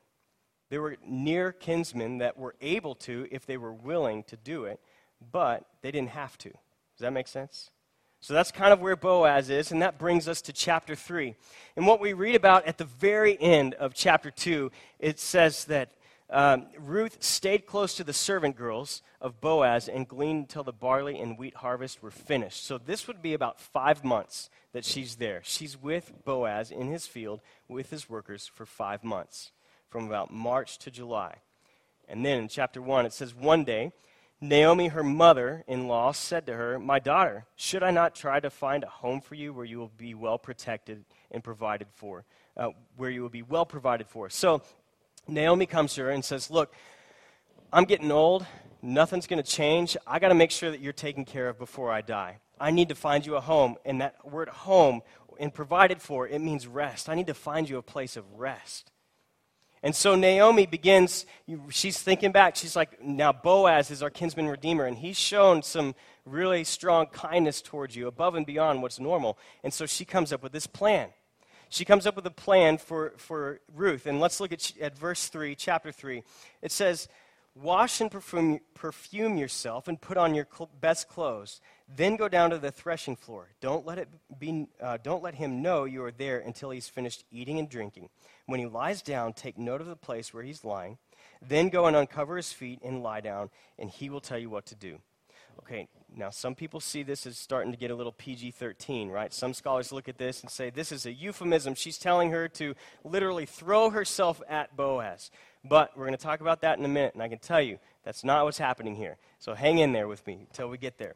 There 0.70 0.82
were 0.82 0.96
near 1.06 1.52
kinsmen 1.52 2.18
that 2.18 2.36
were 2.36 2.54
able 2.60 2.94
to 2.96 3.28
if 3.30 3.46
they 3.46 3.56
were 3.56 3.72
willing 3.72 4.24
to 4.24 4.36
do 4.36 4.64
it, 4.64 4.80
but 5.32 5.64
they 5.82 5.90
didn't 5.90 6.10
have 6.10 6.36
to. 6.38 6.50
Does 6.50 7.00
that 7.00 7.12
make 7.12 7.28
sense? 7.28 7.70
So 8.20 8.32
that's 8.32 8.50
kind 8.50 8.72
of 8.72 8.80
where 8.80 8.96
Boaz 8.96 9.50
is, 9.50 9.70
and 9.70 9.82
that 9.82 9.98
brings 9.98 10.28
us 10.28 10.40
to 10.42 10.52
chapter 10.52 10.94
3. 10.94 11.34
And 11.76 11.86
what 11.86 12.00
we 12.00 12.14
read 12.14 12.34
about 12.34 12.64
at 12.66 12.78
the 12.78 12.86
very 12.86 13.38
end 13.38 13.74
of 13.74 13.92
chapter 13.92 14.30
2, 14.30 14.70
it 14.98 15.20
says 15.20 15.66
that 15.66 15.90
um, 16.30 16.66
Ruth 16.78 17.22
stayed 17.22 17.66
close 17.66 17.94
to 17.94 18.04
the 18.04 18.12
servant 18.12 18.56
girls 18.56 19.02
of 19.20 19.40
Boaz 19.40 19.88
and 19.88 20.08
gleaned 20.08 20.40
until 20.40 20.64
the 20.64 20.72
barley 20.72 21.18
and 21.18 21.38
wheat 21.38 21.56
harvest 21.56 22.02
were 22.02 22.10
finished. 22.10 22.64
So 22.64 22.78
this 22.78 23.06
would 23.06 23.20
be 23.20 23.34
about 23.34 23.60
five 23.60 24.04
months 24.04 24.48
that 24.72 24.84
she's 24.84 25.16
there. 25.16 25.40
She's 25.44 25.80
with 25.80 26.12
Boaz 26.24 26.70
in 26.70 26.88
his 26.88 27.06
field 27.06 27.40
with 27.68 27.90
his 27.90 28.08
workers 28.08 28.50
for 28.52 28.64
five 28.64 29.04
months, 29.04 29.52
from 29.90 30.06
about 30.06 30.32
March 30.32 30.78
to 30.78 30.90
July. 30.90 31.36
And 32.08 32.24
then 32.24 32.38
in 32.38 32.48
chapter 32.48 32.80
1, 32.80 33.06
it 33.06 33.12
says, 33.12 33.34
One 33.34 33.64
day, 33.64 33.92
Naomi, 34.40 34.88
her 34.88 35.04
mother 35.04 35.64
in 35.66 35.88
law, 35.88 36.12
said 36.12 36.46
to 36.46 36.54
her, 36.54 36.78
My 36.78 36.98
daughter, 36.98 37.46
should 37.54 37.82
I 37.82 37.90
not 37.90 38.14
try 38.14 38.40
to 38.40 38.50
find 38.50 38.82
a 38.82 38.88
home 38.88 39.20
for 39.20 39.34
you 39.34 39.52
where 39.52 39.64
you 39.64 39.78
will 39.78 39.92
be 39.96 40.14
well 40.14 40.38
protected 40.38 41.04
and 41.30 41.44
provided 41.44 41.88
for? 41.92 42.24
Uh, 42.56 42.70
where 42.96 43.10
you 43.10 43.20
will 43.22 43.28
be 43.28 43.42
well 43.42 43.66
provided 43.66 44.06
for. 44.06 44.30
So 44.30 44.62
Naomi 45.26 45.66
comes 45.66 45.94
to 45.94 46.02
her 46.02 46.10
and 46.10 46.24
says, 46.24 46.50
Look, 46.50 46.74
I'm 47.72 47.84
getting 47.84 48.10
old. 48.10 48.46
Nothing's 48.82 49.26
going 49.26 49.42
to 49.42 49.48
change. 49.48 49.96
I 50.06 50.18
got 50.18 50.28
to 50.28 50.34
make 50.34 50.50
sure 50.50 50.70
that 50.70 50.80
you're 50.80 50.92
taken 50.92 51.24
care 51.24 51.48
of 51.48 51.58
before 51.58 51.90
I 51.90 52.02
die. 52.02 52.38
I 52.60 52.70
need 52.70 52.90
to 52.90 52.94
find 52.94 53.24
you 53.24 53.36
a 53.36 53.40
home. 53.40 53.76
And 53.84 54.00
that 54.00 54.30
word 54.30 54.48
home 54.48 55.00
and 55.40 55.52
provided 55.52 56.02
for, 56.02 56.28
it 56.28 56.40
means 56.40 56.66
rest. 56.66 57.08
I 57.08 57.14
need 57.14 57.26
to 57.28 57.34
find 57.34 57.68
you 57.68 57.78
a 57.78 57.82
place 57.82 58.16
of 58.16 58.24
rest. 58.34 58.90
And 59.82 59.94
so 59.94 60.14
Naomi 60.14 60.64
begins, 60.64 61.26
she's 61.68 61.98
thinking 61.98 62.32
back. 62.32 62.56
She's 62.56 62.74
like, 62.74 63.02
now 63.02 63.32
Boaz 63.32 63.90
is 63.90 64.02
our 64.02 64.08
kinsman 64.08 64.48
redeemer, 64.48 64.86
and 64.86 64.96
he's 64.96 65.18
shown 65.18 65.62
some 65.62 65.94
really 66.24 66.64
strong 66.64 67.06
kindness 67.08 67.60
towards 67.60 67.94
you 67.94 68.06
above 68.06 68.34
and 68.34 68.46
beyond 68.46 68.80
what's 68.80 68.98
normal. 68.98 69.36
And 69.62 69.74
so 69.74 69.84
she 69.84 70.06
comes 70.06 70.32
up 70.32 70.42
with 70.42 70.52
this 70.52 70.66
plan 70.66 71.10
she 71.74 71.84
comes 71.84 72.06
up 72.06 72.16
with 72.16 72.26
a 72.26 72.30
plan 72.30 72.78
for, 72.78 73.14
for 73.16 73.60
Ruth. 73.74 74.06
And 74.06 74.20
let's 74.20 74.40
look 74.40 74.52
at, 74.52 74.72
at 74.80 74.96
verse 74.96 75.26
3, 75.28 75.54
chapter 75.54 75.90
3. 75.90 76.22
It 76.62 76.72
says, 76.72 77.08
Wash 77.56 78.00
and 78.00 78.10
perfume, 78.10 78.58
perfume 78.74 79.36
yourself 79.36 79.86
and 79.86 80.00
put 80.00 80.16
on 80.16 80.34
your 80.34 80.46
cl- 80.52 80.70
best 80.80 81.08
clothes. 81.08 81.60
Then 81.88 82.16
go 82.16 82.28
down 82.28 82.50
to 82.50 82.58
the 82.58 82.72
threshing 82.72 83.14
floor. 83.14 83.48
Don't 83.60 83.86
let, 83.86 83.98
it 83.98 84.08
be, 84.40 84.66
uh, 84.80 84.98
don't 85.02 85.22
let 85.22 85.36
him 85.36 85.62
know 85.62 85.84
you 85.84 86.02
are 86.02 86.10
there 86.10 86.40
until 86.40 86.70
he's 86.70 86.88
finished 86.88 87.24
eating 87.30 87.60
and 87.60 87.68
drinking. 87.68 88.08
When 88.46 88.58
he 88.58 88.66
lies 88.66 89.02
down, 89.02 89.34
take 89.34 89.56
note 89.56 89.80
of 89.80 89.86
the 89.86 89.94
place 89.94 90.34
where 90.34 90.42
he's 90.42 90.64
lying. 90.64 90.98
Then 91.40 91.68
go 91.68 91.86
and 91.86 91.96
uncover 91.96 92.36
his 92.36 92.52
feet 92.52 92.80
and 92.82 93.02
lie 93.02 93.20
down, 93.20 93.50
and 93.78 93.88
he 93.88 94.10
will 94.10 94.20
tell 94.20 94.38
you 94.38 94.50
what 94.50 94.66
to 94.66 94.74
do. 94.74 94.98
Okay, 95.60 95.88
now 96.16 96.30
some 96.30 96.54
people 96.54 96.80
see 96.80 97.02
this 97.02 97.26
as 97.26 97.36
starting 97.38 97.72
to 97.72 97.78
get 97.78 97.90
a 97.90 97.94
little 97.94 98.12
PG 98.12 98.52
13, 98.52 99.10
right? 99.10 99.32
Some 99.32 99.54
scholars 99.54 99.92
look 99.92 100.08
at 100.08 100.18
this 100.18 100.42
and 100.42 100.50
say 100.50 100.70
this 100.70 100.92
is 100.92 101.06
a 101.06 101.12
euphemism. 101.12 101.74
She's 101.74 101.98
telling 101.98 102.30
her 102.30 102.48
to 102.48 102.74
literally 103.02 103.46
throw 103.46 103.90
herself 103.90 104.40
at 104.48 104.76
Boaz. 104.76 105.30
But 105.64 105.96
we're 105.96 106.06
going 106.06 106.16
to 106.16 106.22
talk 106.22 106.40
about 106.40 106.60
that 106.60 106.78
in 106.78 106.84
a 106.84 106.88
minute, 106.88 107.14
and 107.14 107.22
I 107.22 107.28
can 107.28 107.38
tell 107.38 107.60
you 107.60 107.78
that's 108.04 108.22
not 108.22 108.44
what's 108.44 108.58
happening 108.58 108.94
here. 108.94 109.16
So 109.38 109.54
hang 109.54 109.78
in 109.78 109.92
there 109.92 110.08
with 110.08 110.26
me 110.26 110.46
until 110.48 110.68
we 110.68 110.78
get 110.78 110.98
there. 110.98 111.14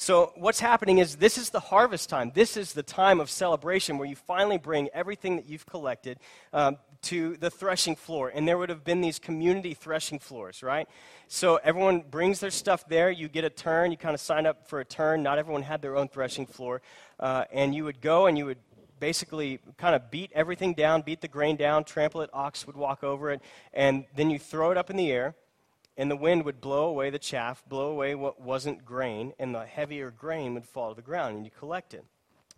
So, 0.00 0.32
what's 0.36 0.60
happening 0.60 0.96
is 0.96 1.16
this 1.16 1.36
is 1.36 1.50
the 1.50 1.60
harvest 1.60 2.08
time. 2.08 2.32
This 2.34 2.56
is 2.56 2.72
the 2.72 2.82
time 2.82 3.20
of 3.20 3.28
celebration 3.28 3.98
where 3.98 4.08
you 4.08 4.16
finally 4.16 4.56
bring 4.56 4.88
everything 4.94 5.36
that 5.36 5.46
you've 5.46 5.66
collected 5.66 6.18
um, 6.54 6.78
to 7.02 7.36
the 7.36 7.50
threshing 7.50 7.96
floor. 7.96 8.32
And 8.34 8.48
there 8.48 8.56
would 8.56 8.70
have 8.70 8.82
been 8.82 9.02
these 9.02 9.18
community 9.18 9.74
threshing 9.74 10.18
floors, 10.18 10.62
right? 10.62 10.88
So, 11.28 11.56
everyone 11.56 12.00
brings 12.00 12.40
their 12.40 12.50
stuff 12.50 12.88
there. 12.88 13.10
You 13.10 13.28
get 13.28 13.44
a 13.44 13.50
turn. 13.50 13.90
You 13.90 13.98
kind 13.98 14.14
of 14.14 14.22
sign 14.22 14.46
up 14.46 14.66
for 14.68 14.80
a 14.80 14.86
turn. 14.86 15.22
Not 15.22 15.36
everyone 15.36 15.60
had 15.60 15.82
their 15.82 15.98
own 15.98 16.08
threshing 16.08 16.46
floor. 16.46 16.80
Uh, 17.18 17.44
and 17.52 17.74
you 17.74 17.84
would 17.84 18.00
go 18.00 18.24
and 18.24 18.38
you 18.38 18.46
would 18.46 18.58
basically 19.00 19.58
kind 19.76 19.94
of 19.94 20.10
beat 20.10 20.32
everything 20.34 20.72
down, 20.72 21.02
beat 21.02 21.20
the 21.20 21.28
grain 21.28 21.56
down, 21.56 21.84
trample 21.84 22.22
it, 22.22 22.30
ox 22.32 22.66
would 22.66 22.76
walk 22.76 23.04
over 23.04 23.30
it, 23.32 23.42
and 23.74 24.06
then 24.16 24.30
you 24.30 24.38
throw 24.38 24.70
it 24.70 24.78
up 24.78 24.88
in 24.88 24.96
the 24.96 25.12
air 25.12 25.34
and 25.96 26.10
the 26.10 26.16
wind 26.16 26.44
would 26.44 26.60
blow 26.60 26.88
away 26.88 27.10
the 27.10 27.18
chaff, 27.18 27.62
blow 27.68 27.90
away 27.90 28.14
what 28.14 28.40
wasn't 28.40 28.84
grain, 28.84 29.32
and 29.38 29.54
the 29.54 29.66
heavier 29.66 30.10
grain 30.10 30.54
would 30.54 30.66
fall 30.66 30.90
to 30.90 30.96
the 30.96 31.02
ground, 31.02 31.36
and 31.36 31.44
you 31.44 31.50
collect 31.50 31.94
it. 31.94 32.04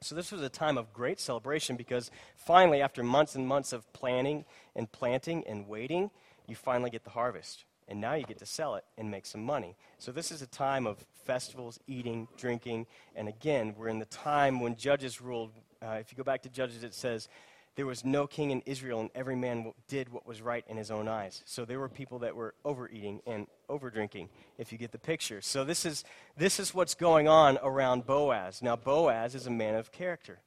So 0.01 0.15
this 0.15 0.33
was 0.33 0.43
a 0.43 0.49
time 0.49 0.77
of 0.77 0.93
great 0.93 1.21
celebration 1.21 1.77
because 1.77 2.11
finally, 2.37 2.83
after 2.83 3.03
months 3.03 3.35
and 3.35 3.47
months 3.47 3.73
of 3.73 3.91
planning 3.93 4.45
and 4.75 4.91
planting 4.91 5.45
and 5.47 5.69
waiting, 5.69 6.11
you 6.47 6.57
finally 6.57 6.91
get 6.91 7.05
the 7.05 7.11
harvest. 7.11 7.65
And 7.89 8.01
now 8.01 8.15
you 8.15 8.25
get 8.25 8.39
to 8.39 8.47
sell 8.47 8.75
it 8.77 8.85
and 8.97 9.11
make 9.11 9.27
some 9.27 9.43
money. 9.43 9.77
So 9.99 10.12
this 10.12 10.33
is 10.33 10.43
a 10.43 10.47
time 10.47 10.87
of 10.87 11.05
festivals, 11.25 11.79
eating, 11.87 12.27
drinking. 12.37 12.87
And 13.15 13.29
again, 13.29 13.75
we're 13.77 13.89
in 13.89 13.99
the 13.99 14.07
time 14.07 14.61
when 14.61 14.77
judges 14.77 15.21
ruled. 15.21 15.53
Uh, 15.81 15.99
if 16.01 16.11
you 16.11 16.17
go 16.17 16.25
back 16.25 16.43
to 16.43 16.49
Judges, 16.49 16.85
it 16.85 16.95
says, 16.95 17.29
there 17.75 17.87
was 17.87 18.05
no 18.05 18.26
king 18.26 18.50
in 18.50 18.61
Israel, 18.67 19.00
and 19.00 19.11
every 19.14 19.37
man 19.37 19.73
did 19.88 20.11
what 20.11 20.26
was 20.26 20.43
right 20.43 20.64
in 20.69 20.76
his 20.76 20.91
own 20.91 21.09
eyes. 21.09 21.43
So 21.47 21.64
there 21.64 21.81
were 21.81 21.88
people 21.88 22.19
that 22.21 22.37
were 22.37 22.55
overeating 22.64 23.21
and 23.26 23.47
overdrinking, 23.71 24.29
if 24.59 24.73
you 24.73 24.79
get 24.79 24.93
the 24.93 24.99
picture. 24.99 25.41
So 25.41 25.64
this 25.64 25.87
is, 25.87 26.05
this 26.37 26.61
is 26.61 26.75
what's 26.75 26.95
going 26.95 27.29
on 27.29 27.59
around 27.62 28.07
Boaz. 28.07 28.62
Now, 28.62 28.76
Boaz 28.76 29.35
is 29.35 29.47
a 29.47 29.50
man 29.50 29.75
of 29.75 29.91
character. 29.91 30.41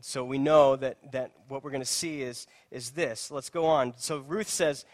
So 0.00 0.24
we 0.24 0.38
know 0.38 0.76
that, 0.76 0.98
that 1.12 1.32
what 1.48 1.62
we're 1.62 1.70
going 1.70 1.82
to 1.82 1.86
see 1.86 2.22
is, 2.22 2.46
is 2.70 2.90
this. 2.90 3.30
Let's 3.30 3.50
go 3.50 3.66
on. 3.66 3.94
So 3.96 4.18
Ruth 4.18 4.48
says, 4.48 4.84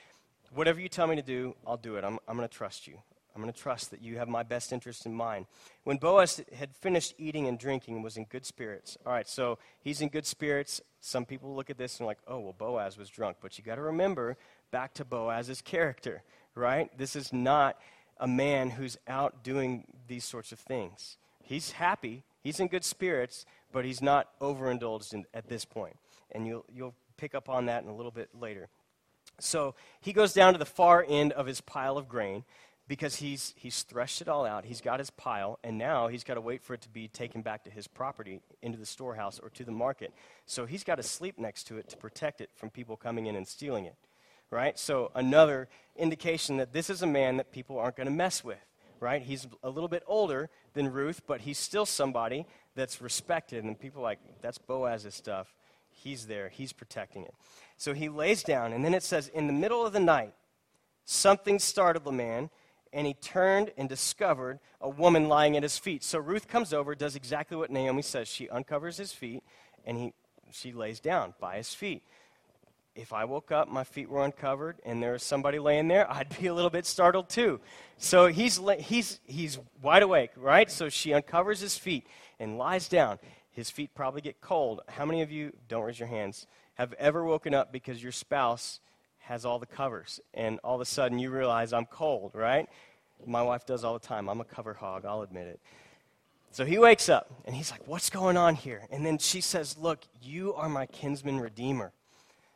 Whatever 0.54 0.80
you 0.80 0.88
tell 0.88 1.06
me 1.06 1.16
to 1.16 1.22
do, 1.22 1.54
I'll 1.66 1.76
do 1.76 1.96
it. 1.96 2.04
I'm, 2.04 2.18
I'm 2.26 2.36
going 2.36 2.48
to 2.48 2.54
trust 2.54 2.86
you. 2.86 2.94
I'm 3.34 3.42
going 3.42 3.52
to 3.52 3.60
trust 3.60 3.90
that 3.90 4.02
you 4.02 4.18
have 4.18 4.28
my 4.28 4.42
best 4.42 4.72
interest 4.72 5.06
in 5.06 5.14
mind. 5.14 5.46
When 5.84 5.98
Boaz 5.98 6.42
had 6.56 6.74
finished 6.74 7.14
eating 7.18 7.46
and 7.46 7.58
drinking 7.58 7.94
and 7.94 8.02
was 8.02 8.16
in 8.16 8.24
good 8.24 8.44
spirits, 8.44 8.96
all 9.06 9.12
right, 9.12 9.28
so 9.28 9.58
he's 9.80 10.00
in 10.00 10.08
good 10.08 10.26
spirits. 10.26 10.80
Some 11.00 11.24
people 11.24 11.54
look 11.54 11.70
at 11.70 11.78
this 11.78 11.98
and 11.98 12.04
are 12.04 12.08
like, 12.08 12.18
oh, 12.26 12.40
well, 12.40 12.54
Boaz 12.56 12.98
was 12.98 13.08
drunk. 13.08 13.38
But 13.40 13.56
you 13.58 13.64
got 13.64 13.76
to 13.76 13.82
remember 13.82 14.36
back 14.70 14.94
to 14.94 15.04
Boaz's 15.04 15.62
character, 15.62 16.22
right? 16.54 16.96
This 16.96 17.14
is 17.14 17.32
not 17.32 17.78
a 18.18 18.26
man 18.26 18.70
who's 18.70 18.98
out 19.06 19.44
doing 19.44 19.84
these 20.08 20.24
sorts 20.24 20.50
of 20.52 20.58
things. 20.58 21.18
He's 21.42 21.72
happy, 21.72 22.24
he's 22.42 22.60
in 22.60 22.68
good 22.68 22.84
spirits, 22.84 23.46
but 23.72 23.84
he's 23.84 24.02
not 24.02 24.28
overindulged 24.40 25.14
in, 25.14 25.24
at 25.32 25.48
this 25.48 25.64
point. 25.64 25.96
And 26.32 26.46
you'll, 26.46 26.64
you'll 26.74 26.94
pick 27.16 27.34
up 27.34 27.48
on 27.48 27.66
that 27.66 27.82
in 27.84 27.88
a 27.88 27.94
little 27.94 28.10
bit 28.10 28.30
later. 28.38 28.68
So 29.40 29.74
he 30.00 30.12
goes 30.12 30.32
down 30.32 30.52
to 30.54 30.58
the 30.58 30.66
far 30.66 31.04
end 31.08 31.32
of 31.32 31.46
his 31.46 31.60
pile 31.60 31.96
of 31.96 32.08
grain 32.08 32.44
because 32.88 33.16
he's, 33.16 33.52
he's 33.56 33.82
threshed 33.82 34.22
it 34.22 34.28
all 34.28 34.46
out. 34.46 34.64
He's 34.64 34.80
got 34.80 34.98
his 34.98 35.10
pile, 35.10 35.58
and 35.62 35.76
now 35.76 36.08
he's 36.08 36.24
got 36.24 36.34
to 36.34 36.40
wait 36.40 36.62
for 36.62 36.72
it 36.72 36.80
to 36.80 36.88
be 36.88 37.06
taken 37.06 37.42
back 37.42 37.64
to 37.64 37.70
his 37.70 37.86
property, 37.86 38.40
into 38.62 38.78
the 38.78 38.86
storehouse, 38.86 39.38
or 39.38 39.50
to 39.50 39.64
the 39.64 39.70
market. 39.70 40.12
So 40.46 40.64
he's 40.64 40.84
got 40.84 40.94
to 40.94 41.02
sleep 41.02 41.38
next 41.38 41.64
to 41.64 41.76
it 41.76 41.88
to 41.90 41.98
protect 41.98 42.40
it 42.40 42.48
from 42.56 42.70
people 42.70 42.96
coming 42.96 43.26
in 43.26 43.36
and 43.36 43.46
stealing 43.46 43.84
it. 43.84 43.94
Right? 44.50 44.78
So 44.78 45.10
another 45.14 45.68
indication 45.94 46.56
that 46.56 46.72
this 46.72 46.88
is 46.88 47.02
a 47.02 47.06
man 47.06 47.36
that 47.36 47.52
people 47.52 47.78
aren't 47.78 47.96
going 47.96 48.06
to 48.06 48.12
mess 48.12 48.42
with. 48.42 48.56
Right? 49.00 49.22
He's 49.22 49.46
a 49.62 49.68
little 49.68 49.88
bit 49.88 50.02
older 50.06 50.48
than 50.72 50.90
Ruth, 50.90 51.20
but 51.26 51.42
he's 51.42 51.58
still 51.58 51.86
somebody 51.86 52.46
that's 52.74 53.02
respected, 53.02 53.64
and 53.64 53.78
people 53.78 54.02
like, 54.02 54.18
that's 54.40 54.58
Boaz's 54.58 55.14
stuff. 55.14 55.54
He's 55.90 56.26
there, 56.26 56.48
he's 56.48 56.72
protecting 56.72 57.24
it. 57.24 57.34
So 57.76 57.92
he 57.92 58.08
lays 58.08 58.42
down, 58.42 58.72
and 58.72 58.84
then 58.84 58.94
it 58.94 59.02
says, 59.02 59.28
In 59.28 59.46
the 59.46 59.52
middle 59.52 59.84
of 59.84 59.92
the 59.92 60.00
night, 60.00 60.32
something 61.04 61.58
startled 61.58 62.04
the 62.04 62.12
man, 62.12 62.50
and 62.92 63.06
he 63.06 63.14
turned 63.14 63.72
and 63.76 63.88
discovered 63.88 64.58
a 64.80 64.88
woman 64.88 65.28
lying 65.28 65.56
at 65.56 65.62
his 65.62 65.78
feet. 65.78 66.02
So 66.02 66.18
Ruth 66.18 66.48
comes 66.48 66.72
over, 66.72 66.94
does 66.94 67.16
exactly 67.16 67.56
what 67.56 67.70
Naomi 67.70 68.02
says. 68.02 68.28
She 68.28 68.48
uncovers 68.48 68.96
his 68.96 69.12
feet, 69.12 69.42
and 69.84 69.98
he, 69.98 70.12
she 70.50 70.72
lays 70.72 71.00
down 71.00 71.34
by 71.40 71.56
his 71.56 71.74
feet. 71.74 72.02
If 72.94 73.12
I 73.12 73.24
woke 73.24 73.52
up, 73.52 73.68
my 73.68 73.84
feet 73.84 74.08
were 74.08 74.24
uncovered, 74.24 74.76
and 74.84 75.02
there 75.02 75.12
was 75.12 75.22
somebody 75.22 75.58
laying 75.58 75.88
there, 75.88 76.10
I'd 76.10 76.36
be 76.40 76.48
a 76.48 76.54
little 76.54 76.70
bit 76.70 76.86
startled 76.86 77.28
too. 77.28 77.60
So 77.96 78.26
he's, 78.26 78.60
he's, 78.78 79.20
he's 79.24 79.58
wide 79.82 80.02
awake, 80.02 80.30
right? 80.36 80.70
So 80.70 80.88
she 80.88 81.12
uncovers 81.12 81.60
his 81.60 81.76
feet 81.76 82.06
and 82.38 82.58
lies 82.58 82.88
down. 82.88 83.18
His 83.50 83.70
feet 83.70 83.94
probably 83.94 84.20
get 84.20 84.40
cold. 84.40 84.82
How 84.88 85.04
many 85.04 85.22
of 85.22 85.32
you, 85.32 85.52
don't 85.68 85.82
raise 85.82 85.98
your 85.98 86.08
hands, 86.08 86.46
have 86.74 86.92
ever 86.94 87.24
woken 87.24 87.54
up 87.54 87.72
because 87.72 88.02
your 88.02 88.12
spouse 88.12 88.80
has 89.28 89.44
all 89.44 89.58
the 89.58 89.66
covers 89.66 90.20
and 90.32 90.58
all 90.64 90.74
of 90.74 90.80
a 90.80 90.86
sudden 90.86 91.18
you 91.18 91.30
realize 91.30 91.74
I'm 91.74 91.84
cold, 91.84 92.32
right? 92.34 92.66
My 93.26 93.42
wife 93.42 93.66
does 93.66 93.84
all 93.84 93.92
the 93.92 94.06
time. 94.06 94.28
I'm 94.28 94.40
a 94.40 94.44
cover 94.44 94.72
hog, 94.72 95.04
I'll 95.04 95.20
admit 95.20 95.48
it. 95.48 95.60
So 96.50 96.64
he 96.64 96.78
wakes 96.78 97.10
up 97.10 97.30
and 97.44 97.54
he's 97.54 97.70
like, 97.70 97.86
What's 97.86 98.08
going 98.08 98.38
on 98.38 98.54
here? 98.54 98.86
And 98.90 99.04
then 99.04 99.18
she 99.18 99.42
says, 99.42 99.76
Look, 99.76 100.00
you 100.22 100.54
are 100.54 100.70
my 100.70 100.86
kinsman 100.86 101.40
redeemer. 101.40 101.92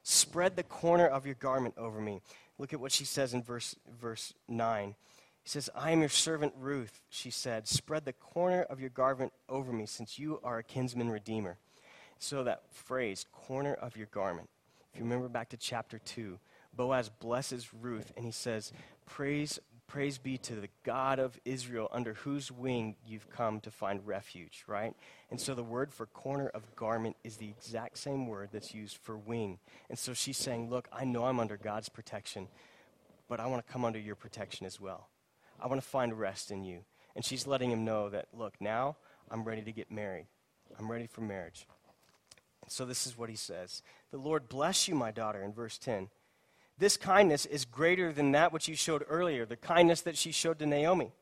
Spread 0.02 0.56
the 0.56 0.62
corner 0.62 1.06
of 1.06 1.26
your 1.26 1.34
garment 1.34 1.74
over 1.76 2.00
me. 2.00 2.22
Look 2.56 2.72
at 2.72 2.80
what 2.80 2.90
she 2.90 3.04
says 3.04 3.34
in 3.34 3.42
verse, 3.42 3.76
verse 4.00 4.32
9. 4.48 4.94
He 5.42 5.48
says, 5.48 5.68
I 5.74 5.90
am 5.90 6.00
your 6.00 6.08
servant 6.08 6.54
Ruth, 6.58 7.02
she 7.10 7.30
said. 7.30 7.68
Spread 7.68 8.06
the 8.06 8.12
corner 8.14 8.62
of 8.62 8.80
your 8.80 8.90
garment 8.90 9.32
over 9.48 9.72
me, 9.72 9.86
since 9.86 10.18
you 10.18 10.40
are 10.42 10.58
a 10.58 10.62
kinsman 10.62 11.10
redeemer. 11.10 11.58
So 12.18 12.44
that 12.44 12.62
phrase, 12.70 13.26
corner 13.30 13.74
of 13.74 13.96
your 13.96 14.06
garment, 14.06 14.48
if 14.92 14.98
you 14.98 15.04
remember 15.04 15.28
back 15.28 15.48
to 15.50 15.56
chapter 15.56 15.98
2, 15.98 16.38
Boaz 16.74 17.08
blesses 17.08 17.72
Ruth 17.74 18.12
and 18.16 18.24
he 18.24 18.30
says, 18.30 18.72
Praise, 19.06 19.58
praise 19.86 20.18
be 20.18 20.38
to 20.38 20.54
the 20.54 20.68
God 20.84 21.18
of 21.18 21.38
Israel, 21.44 21.88
under 21.92 22.14
whose 22.14 22.50
wing 22.50 22.96
you've 23.06 23.28
come 23.28 23.60
to 23.60 23.70
find 23.70 24.06
refuge, 24.06 24.64
right? 24.66 24.94
And 25.30 25.40
so 25.40 25.54
the 25.54 25.62
word 25.62 25.92
for 25.92 26.06
corner 26.06 26.48
of 26.48 26.74
garment 26.76 27.16
is 27.24 27.36
the 27.36 27.48
exact 27.48 27.98
same 27.98 28.26
word 28.26 28.50
that's 28.52 28.74
used 28.74 28.96
for 28.96 29.16
wing. 29.18 29.58
And 29.90 29.98
so 29.98 30.14
she's 30.14 30.38
saying, 30.38 30.70
Look, 30.70 30.88
I 30.92 31.04
know 31.04 31.24
I'm 31.24 31.40
under 31.40 31.56
God's 31.56 31.88
protection, 31.88 32.48
but 33.28 33.40
I 33.40 33.46
want 33.46 33.66
to 33.66 33.72
come 33.72 33.84
under 33.84 33.98
your 33.98 34.16
protection 34.16 34.66
as 34.66 34.80
well. 34.80 35.08
I 35.60 35.66
want 35.66 35.80
to 35.80 35.86
find 35.86 36.18
rest 36.18 36.50
in 36.50 36.64
you. 36.64 36.80
And 37.14 37.24
she's 37.24 37.46
letting 37.46 37.70
him 37.70 37.84
know 37.84 38.08
that, 38.08 38.28
look, 38.32 38.54
now 38.60 38.96
I'm 39.30 39.44
ready 39.44 39.62
to 39.62 39.72
get 39.72 39.90
married. 39.90 40.26
I'm 40.78 40.90
ready 40.90 41.06
for 41.06 41.20
marriage. 41.20 41.66
So 42.68 42.84
this 42.84 43.06
is 43.06 43.18
what 43.18 43.28
he 43.28 43.36
says 43.36 43.82
The 44.10 44.18
Lord 44.18 44.48
bless 44.48 44.88
you, 44.88 44.94
my 44.94 45.10
daughter, 45.10 45.42
in 45.42 45.52
verse 45.52 45.78
10. 45.78 46.08
This 46.78 46.96
kindness 46.96 47.46
is 47.46 47.64
greater 47.64 48.12
than 48.12 48.32
that 48.32 48.52
which 48.52 48.68
you 48.68 48.74
showed 48.74 49.04
earlier, 49.08 49.46
the 49.46 49.56
kindness 49.56 50.00
that 50.02 50.16
she 50.16 50.32
showed 50.32 50.58
to 50.58 50.66
Naomi. 50.66 51.12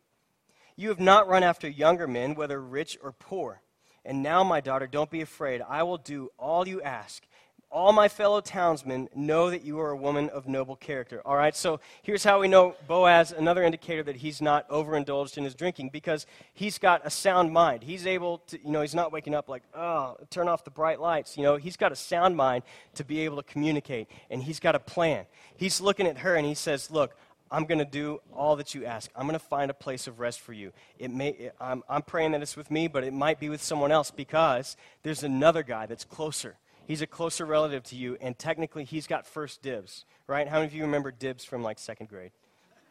You 0.76 0.88
have 0.88 1.00
not 1.00 1.28
run 1.28 1.42
after 1.42 1.69
younger 1.69 2.07
men, 2.07 2.35
whether 2.35 2.61
rich 2.61 2.97
or 3.02 3.12
poor. 3.12 3.61
And 4.04 4.23
now, 4.23 4.42
my 4.42 4.61
daughter, 4.61 4.87
don't 4.87 5.11
be 5.11 5.21
afraid. 5.21 5.61
I 5.61 5.83
will 5.83 5.99
do 5.99 6.30
all 6.38 6.66
you 6.66 6.80
ask 6.80 7.23
all 7.70 7.92
my 7.92 8.08
fellow 8.08 8.40
townsmen 8.40 9.08
know 9.14 9.50
that 9.50 9.64
you 9.64 9.78
are 9.78 9.90
a 9.90 9.96
woman 9.96 10.28
of 10.30 10.48
noble 10.48 10.74
character. 10.74 11.22
All 11.24 11.36
right, 11.36 11.54
so 11.54 11.78
here's 12.02 12.24
how 12.24 12.40
we 12.40 12.48
know 12.48 12.74
Boaz, 12.88 13.32
another 13.32 13.62
indicator 13.62 14.02
that 14.02 14.16
he's 14.16 14.42
not 14.42 14.68
overindulged 14.68 15.38
in 15.38 15.44
his 15.44 15.54
drinking, 15.54 15.90
because 15.92 16.26
he's 16.52 16.78
got 16.78 17.02
a 17.04 17.10
sound 17.10 17.52
mind. 17.52 17.84
He's 17.84 18.06
able 18.06 18.38
to, 18.48 18.58
you 18.64 18.70
know, 18.72 18.80
he's 18.80 18.94
not 18.94 19.12
waking 19.12 19.34
up 19.34 19.48
like, 19.48 19.62
oh, 19.74 20.16
turn 20.30 20.48
off 20.48 20.64
the 20.64 20.70
bright 20.70 21.00
lights. 21.00 21.36
You 21.36 21.44
know, 21.44 21.56
he's 21.56 21.76
got 21.76 21.92
a 21.92 21.96
sound 21.96 22.36
mind 22.36 22.64
to 22.94 23.04
be 23.04 23.20
able 23.20 23.36
to 23.36 23.44
communicate, 23.44 24.08
and 24.30 24.42
he's 24.42 24.58
got 24.58 24.74
a 24.74 24.80
plan. 24.80 25.26
He's 25.56 25.80
looking 25.80 26.06
at 26.06 26.18
her 26.18 26.34
and 26.34 26.46
he 26.46 26.54
says, 26.54 26.90
look, 26.90 27.16
I'm 27.52 27.64
going 27.64 27.78
to 27.78 27.84
do 27.84 28.20
all 28.34 28.56
that 28.56 28.74
you 28.74 28.84
ask. 28.84 29.10
I'm 29.16 29.26
going 29.26 29.38
to 29.38 29.44
find 29.44 29.70
a 29.70 29.74
place 29.74 30.06
of 30.06 30.20
rest 30.20 30.40
for 30.40 30.52
you. 30.52 30.72
It 30.98 31.10
may, 31.10 31.30
it, 31.30 31.54
I'm, 31.60 31.82
I'm 31.88 32.02
praying 32.02 32.32
that 32.32 32.42
it's 32.42 32.56
with 32.56 32.70
me, 32.70 32.86
but 32.86 33.02
it 33.02 33.12
might 33.12 33.40
be 33.40 33.48
with 33.48 33.62
someone 33.62 33.90
else 33.90 34.10
because 34.12 34.76
there's 35.02 35.24
another 35.24 35.64
guy 35.64 35.86
that's 35.86 36.04
closer 36.04 36.56
he's 36.90 37.02
a 37.02 37.06
closer 37.06 37.47
relative 37.47 37.85
to 37.85 37.94
you, 37.94 38.16
and 38.20 38.37
technically 38.37 38.82
he's 38.82 39.06
got 39.06 39.25
first 39.25 39.62
dibs, 39.62 40.04
right? 40.26 40.49
How 40.49 40.56
many 40.56 40.66
of 40.66 40.75
you 40.75 40.82
remember 40.82 41.12
dibs 41.12 41.44
from 41.44 41.62
like 41.62 41.78
second 41.78 42.09
grade? 42.09 42.32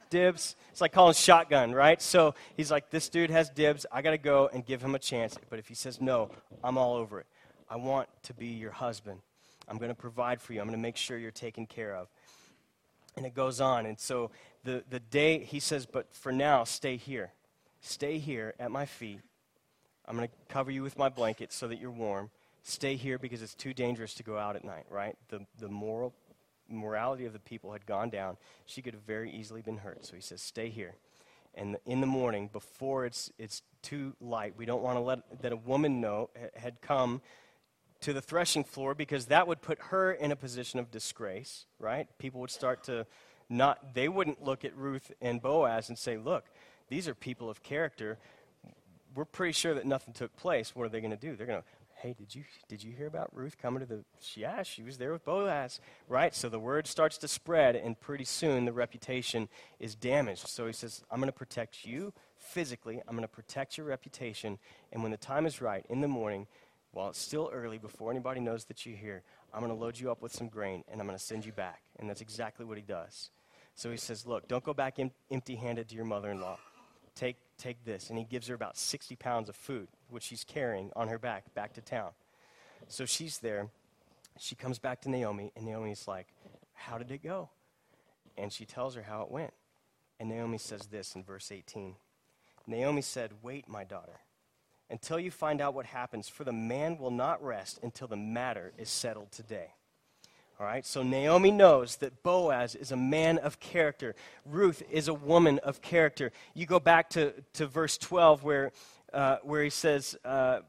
Dibs. 0.09 0.55
It's 0.71 0.79
like 0.79 0.93
calling 0.93 1.13
shotgun, 1.13 1.73
right? 1.73 2.01
So 2.01 2.33
he's 2.55 2.71
like, 2.71 2.91
this 2.91 3.09
dude 3.09 3.29
has 3.29 3.49
dibs. 3.49 3.85
I 3.91 4.01
got 4.01 4.11
to 4.11 4.17
go 4.17 4.49
and 4.53 4.65
give 4.65 4.81
him 4.81 4.95
a 4.95 4.99
chance. 4.99 5.37
But 5.49 5.59
if 5.59 5.67
he 5.67 5.73
says 5.73 5.99
no, 5.99 6.31
I'm 6.63 6.77
all 6.77 6.95
over 6.95 7.19
it. 7.19 7.25
I 7.69 7.75
want 7.75 8.07
to 8.23 8.33
be 8.33 8.47
your 8.47 8.71
husband. 8.71 9.19
I'm 9.67 9.77
going 9.77 9.91
to 9.91 9.95
provide 9.95 10.39
for 10.39 10.53
you. 10.53 10.61
I'm 10.61 10.67
going 10.67 10.79
to 10.79 10.81
make 10.81 10.95
sure 10.95 11.17
you're 11.17 11.29
taken 11.29 11.65
care 11.65 11.93
of. 11.93 12.07
And 13.17 13.25
it 13.25 13.35
goes 13.35 13.59
on. 13.59 13.85
And 13.85 13.99
so 13.99 14.31
the, 14.63 14.81
the 14.89 15.01
day, 15.01 15.39
he 15.39 15.59
says, 15.59 15.85
but 15.85 16.07
for 16.13 16.31
now, 16.31 16.63
stay 16.63 16.95
here. 16.95 17.33
Stay 17.81 18.17
here 18.17 18.53
at 18.61 18.71
my 18.71 18.85
feet. 18.85 19.19
I'm 20.07 20.15
going 20.15 20.29
to 20.29 20.33
cover 20.47 20.71
you 20.71 20.83
with 20.83 20.97
my 20.97 21.09
blanket 21.09 21.51
so 21.51 21.67
that 21.67 21.81
you're 21.81 21.91
warm 21.91 22.29
stay 22.63 22.95
here 22.95 23.17
because 23.17 23.41
it's 23.41 23.55
too 23.55 23.73
dangerous 23.73 24.13
to 24.15 24.23
go 24.23 24.37
out 24.37 24.55
at 24.55 24.63
night, 24.63 24.85
right? 24.89 25.15
The, 25.29 25.45
the 25.59 25.69
moral 25.69 26.13
morality 26.69 27.25
of 27.25 27.33
the 27.33 27.39
people 27.39 27.71
had 27.71 27.85
gone 27.85 28.09
down. 28.09 28.37
She 28.65 28.81
could 28.81 28.93
have 28.93 29.03
very 29.03 29.31
easily 29.31 29.61
been 29.61 29.77
hurt. 29.77 30.05
So 30.05 30.15
he 30.15 30.21
says, 30.21 30.41
stay 30.41 30.69
here. 30.69 30.95
And 31.55 31.77
in 31.85 31.99
the 31.99 32.07
morning, 32.07 32.49
before 32.51 33.05
it's, 33.05 33.31
it's 33.39 33.63
too 33.81 34.13
light, 34.21 34.53
we 34.55 34.65
don't 34.65 34.83
want 34.83 34.97
to 34.97 35.01
let 35.01 35.41
that 35.41 35.51
a 35.51 35.57
woman 35.57 35.99
know 35.99 36.29
had 36.55 36.81
come 36.81 37.21
to 38.01 38.13
the 38.13 38.21
threshing 38.21 38.63
floor 38.63 38.93
because 38.93 39.25
that 39.25 39.47
would 39.47 39.61
put 39.61 39.79
her 39.89 40.11
in 40.11 40.31
a 40.31 40.35
position 40.35 40.79
of 40.79 40.91
disgrace, 40.91 41.65
right? 41.79 42.07
People 42.17 42.39
would 42.41 42.51
start 42.51 42.83
to 42.85 43.05
not, 43.49 43.93
they 43.95 44.07
wouldn't 44.07 44.43
look 44.43 44.63
at 44.63 44.75
Ruth 44.77 45.11
and 45.21 45.41
Boaz 45.41 45.89
and 45.89 45.97
say, 45.97 46.17
look, 46.17 46.45
these 46.87 47.07
are 47.07 47.15
people 47.15 47.49
of 47.49 47.63
character. 47.63 48.19
We're 49.15 49.25
pretty 49.25 49.53
sure 49.53 49.73
that 49.73 49.85
nothing 49.85 50.13
took 50.13 50.35
place. 50.37 50.75
What 50.75 50.85
are 50.85 50.89
they 50.89 51.01
going 51.01 51.11
to 51.11 51.17
do? 51.17 51.35
They're 51.35 51.47
going 51.47 51.61
to 51.61 51.67
hey, 52.01 52.15
did 52.17 52.33
you, 52.33 52.43
did 52.69 52.81
you 52.81 52.93
hear 52.93 53.07
about 53.07 53.29
Ruth 53.35 53.57
coming 53.57 53.81
to 53.81 53.85
the, 53.85 54.03
yeah, 54.35 54.63
she 54.63 54.83
was 54.83 54.97
there 54.97 55.11
with 55.11 55.25
Boaz, 55.25 55.81
right? 56.07 56.33
So 56.33 56.47
the 56.47 56.59
word 56.59 56.87
starts 56.87 57.17
to 57.19 57.27
spread, 57.27 57.75
and 57.75 57.99
pretty 57.99 58.23
soon 58.23 58.63
the 58.63 58.71
reputation 58.71 59.49
is 59.79 59.95
damaged. 59.95 60.47
So 60.47 60.65
he 60.65 60.73
says, 60.73 61.03
I'm 61.11 61.19
going 61.19 61.31
to 61.31 61.37
protect 61.37 61.85
you 61.85 62.13
physically, 62.37 63.01
I'm 63.05 63.15
going 63.15 63.27
to 63.27 63.27
protect 63.27 63.77
your 63.77 63.85
reputation, 63.85 64.59
and 64.93 65.03
when 65.03 65.11
the 65.11 65.17
time 65.17 65.45
is 65.45 65.61
right, 65.61 65.85
in 65.89 65.99
the 65.99 66.07
morning, 66.07 66.47
while 66.91 67.09
it's 67.09 67.19
still 67.19 67.51
early, 67.53 67.77
before 67.77 68.11
anybody 68.11 68.39
knows 68.39 68.65
that 68.65 68.85
you're 68.85 68.97
here, 68.97 69.21
I'm 69.53 69.59
going 69.59 69.73
to 69.73 69.79
load 69.79 69.99
you 69.99 70.09
up 70.09 70.21
with 70.21 70.33
some 70.33 70.47
grain, 70.47 70.85
and 70.89 71.01
I'm 71.01 71.07
going 71.07 71.17
to 71.17 71.23
send 71.23 71.45
you 71.45 71.51
back. 71.51 71.81
And 71.99 72.09
that's 72.09 72.21
exactly 72.21 72.65
what 72.65 72.77
he 72.77 72.83
does. 72.83 73.29
So 73.75 73.91
he 73.91 73.97
says, 73.97 74.25
look, 74.25 74.47
don't 74.47 74.63
go 74.63 74.73
back 74.73 74.99
em- 74.99 75.11
empty 75.29 75.55
handed 75.55 75.89
to 75.89 75.95
your 75.95 76.05
mother 76.05 76.31
in 76.31 76.39
law. 76.39 76.57
Take, 77.13 77.37
take 77.57 77.83
this. 77.83 78.09
And 78.09 78.17
he 78.17 78.23
gives 78.23 78.47
her 78.47 78.55
about 78.55 78.77
60 78.77 79.15
pounds 79.17 79.49
of 79.49 79.55
food, 79.55 79.87
which 80.09 80.23
she's 80.23 80.43
carrying 80.43 80.91
on 80.95 81.07
her 81.07 81.19
back 81.19 81.53
back 81.53 81.73
to 81.73 81.81
town. 81.81 82.11
So 82.87 83.05
she's 83.05 83.39
there. 83.39 83.69
She 84.39 84.55
comes 84.55 84.79
back 84.79 85.01
to 85.01 85.09
Naomi, 85.09 85.51
and 85.55 85.65
Naomi's 85.65 86.07
like, 86.07 86.27
How 86.73 86.97
did 86.97 87.11
it 87.11 87.23
go? 87.23 87.49
And 88.37 88.51
she 88.51 88.65
tells 88.65 88.95
her 88.95 89.03
how 89.03 89.21
it 89.21 89.31
went. 89.31 89.53
And 90.19 90.29
Naomi 90.29 90.57
says 90.57 90.87
this 90.87 91.15
in 91.15 91.23
verse 91.23 91.51
18 91.51 91.95
Naomi 92.67 93.01
said, 93.01 93.31
Wait, 93.41 93.67
my 93.67 93.83
daughter, 93.83 94.19
until 94.89 95.19
you 95.19 95.31
find 95.31 95.61
out 95.61 95.73
what 95.73 95.85
happens, 95.85 96.27
for 96.27 96.43
the 96.43 96.53
man 96.53 96.97
will 96.97 97.11
not 97.11 97.43
rest 97.43 97.79
until 97.83 98.07
the 98.07 98.17
matter 98.17 98.71
is 98.77 98.89
settled 98.89 99.31
today. 99.31 99.73
All 100.59 100.65
right, 100.65 100.85
so 100.85 101.03
Naomi 101.03 101.51
knows 101.51 101.95
that 101.97 102.21
Boaz 102.21 102.75
is 102.75 102.91
a 102.91 102.97
man 102.97 103.37
of 103.37 103.61
character. 103.61 104.13
Ruth 104.45 104.83
is 104.91 105.07
a 105.07 105.13
woman 105.13 105.59
of 105.59 105.81
character. 105.81 106.33
You 106.53 106.65
go 106.65 106.81
back 106.81 107.11
to, 107.11 107.33
to 107.53 107.65
verse 107.65 107.97
12 107.97 108.43
where, 108.43 108.73
uh, 109.13 109.37
where 109.43 109.63
he 109.63 109.69
says, 109.69 110.17
uh, 110.23 110.59